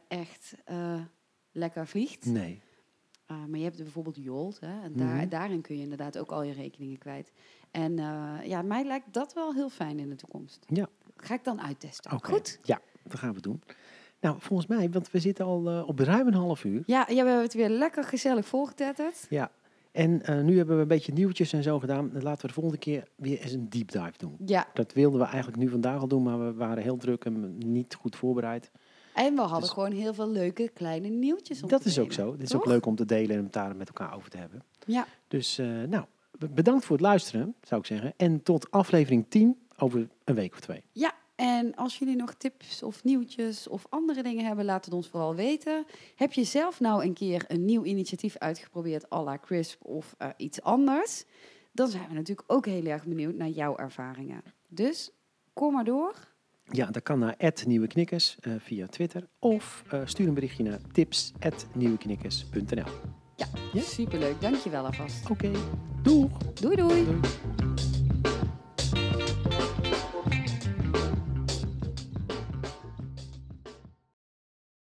echt 0.08 0.54
lekker 1.52 1.86
vliegt. 1.86 2.26
Nee. 2.26 2.62
Uh, 3.30 3.36
maar 3.48 3.58
je 3.58 3.64
hebt 3.64 3.76
bijvoorbeeld 3.76 4.16
Jolt, 4.16 4.60
hè, 4.60 4.82
en 4.82 4.92
daar, 4.96 5.16
Mhm. 5.16 5.28
daarin 5.28 5.60
kun 5.60 5.76
je 5.76 5.82
inderdaad 5.82 6.18
ook 6.18 6.30
al 6.32 6.42
je 6.42 6.52
rekeningen 6.52 6.98
kwijt. 6.98 7.32
En 7.70 7.98
eh, 7.98 8.32
ja, 8.44 8.62
mij 8.62 8.84
lijkt 8.84 9.12
dat 9.12 9.32
wel 9.32 9.54
heel 9.54 9.68
fijn 9.70 9.98
in 9.98 10.08
de 10.08 10.14
toekomst. 10.16 10.64
Ja. 10.68 10.88
Ga 11.16 11.34
ik 11.34 11.44
dan 11.44 11.60
uittesten. 11.60 12.12
Oké. 12.12 12.30
Goed? 12.32 12.58
Ja, 12.62 12.80
dat 13.02 13.18
gaan 13.18 13.34
we 13.34 13.40
doen. 13.40 13.62
Nou, 14.20 14.36
volgens 14.40 14.68
mij, 14.68 14.90
want 14.90 15.10
we 15.10 15.18
zitten 15.18 15.44
al 15.44 15.68
eh, 15.70 15.88
op 15.88 15.98
ruim 15.98 16.26
een 16.26 16.34
half 16.34 16.64
uur. 16.64 16.82
Ja, 16.86 16.98
ja, 17.00 17.06
we 17.06 17.14
hebben 17.28 17.42
het 17.42 17.54
weer 17.54 17.68
lekker 17.68 18.04
gezellig 18.04 18.46
volgetetterd. 18.46 19.26
Ja. 19.30 19.50
En 19.92 20.22
eh, 20.22 20.40
nu 20.42 20.56
hebben 20.56 20.76
we 20.76 20.82
een 20.82 20.88
beetje 20.88 21.12
nieuwtjes 21.12 21.52
en 21.52 21.62
zo 21.62 21.78
gedaan. 21.78 22.10
Laten 22.12 22.40
we 22.40 22.46
de 22.46 22.52
volgende 22.52 22.78
keer 22.78 23.08
weer 23.16 23.40
eens 23.40 23.52
een 23.52 23.68
deep 23.68 23.90
dive 23.90 24.12
doen. 24.16 24.36
Ja, 24.44 24.66
Dat 24.74 24.92
wilden 24.92 25.20
we 25.20 25.26
eigenlijk 25.26 25.56
nu 25.62 25.68
vandaag 25.68 26.00
al 26.00 26.08
doen, 26.08 26.22
maar 26.22 26.38
we 26.46 26.52
waren 26.54 26.82
heel 26.82 26.96
druk 26.96 27.24
en 27.24 27.58
niet 27.58 27.94
goed 27.94 28.16
voorbereid. 28.16 28.70
En 29.14 29.34
we 29.34 29.40
hadden 29.40 29.60
Dus- 29.60 29.70
gewoon 29.70 29.92
heel 29.92 30.14
veel 30.14 30.28
leuke 30.28 30.68
kleine 30.68 31.08
nieuwtjes 31.08 31.62
om 31.62 31.68
Dat 31.68 31.82
te 31.82 31.88
is 31.88 31.98
ook 31.98 32.12
zo. 32.12 32.32
Het 32.32 32.42
is 32.42 32.54
ook 32.54 32.66
leuk 32.66 32.86
om 32.86 32.96
te 32.96 33.04
delen 33.04 33.30
en 33.30 33.38
om 33.38 33.44
het 33.44 33.52
daar 33.52 33.76
met 33.76 33.88
elkaar 33.88 34.14
over 34.14 34.30
te 34.30 34.36
hebben. 34.36 34.62
Ja, 34.86 35.06
Dus 35.28 35.58
eh, 35.58 35.66
nou, 35.66 36.04
bedankt 36.50 36.84
voor 36.84 36.96
het 36.96 37.04
luisteren, 37.04 37.54
zou 37.62 37.80
ik 37.80 37.86
zeggen. 37.86 38.12
En 38.16 38.42
tot 38.42 38.70
aflevering 38.70 39.26
10 39.28 39.58
over 39.78 40.08
een 40.24 40.34
week 40.34 40.52
of 40.52 40.60
twee. 40.60 40.82
ja. 40.92 41.12
En 41.36 41.74
als 41.74 41.98
jullie 41.98 42.16
nog 42.16 42.34
tips 42.34 42.82
of 42.82 43.04
nieuwtjes 43.04 43.68
of 43.68 43.86
andere 43.88 44.22
dingen 44.22 44.44
hebben, 44.44 44.64
laat 44.64 44.84
het 44.84 44.94
ons 44.94 45.08
vooral 45.08 45.34
weten. 45.34 45.84
Heb 46.16 46.32
je 46.32 46.44
zelf 46.44 46.80
nou 46.80 47.04
een 47.04 47.12
keer 47.14 47.44
een 47.48 47.64
nieuw 47.64 47.84
initiatief 47.84 48.36
uitgeprobeerd, 48.38 49.12
à 49.12 49.22
la 49.22 49.38
CRISP 49.38 49.84
of 49.84 50.14
eh, 50.18 50.28
iets 50.36 50.62
anders? 50.62 51.24
Dan 51.72 51.88
zijn 51.88 52.08
we 52.08 52.14
natuurlijk 52.14 52.52
ook 52.52 52.66
heel 52.66 52.84
erg 52.84 53.04
benieuwd 53.04 53.34
naar 53.34 53.48
jouw 53.48 53.76
ervaringen. 53.76 54.42
Dus 54.68 55.10
kom 55.52 55.72
maar 55.72 55.84
door. 55.84 56.14
Ja, 56.70 56.86
dat 56.90 57.02
kan 57.02 57.18
naar 57.18 57.36
@nieuweknikkers 57.66 58.36
eh, 58.40 58.52
via 58.58 58.86
Twitter. 58.86 59.28
Of 59.38 59.84
eh, 59.90 60.00
stuur 60.04 60.28
een 60.28 60.34
berichtje 60.34 60.62
naar 60.62 60.78
tips@nieuweknikkers.nl. 60.92 62.84
Ja, 63.36 63.46
Ja? 63.72 63.80
superleuk. 63.82 64.40
Dankjewel 64.40 64.84
alvast. 64.84 65.30
Oké, 65.30 65.50
doeg! 66.02 66.38
Doei 66.38 66.76
doei. 66.76 67.04
Doei. 67.04 67.20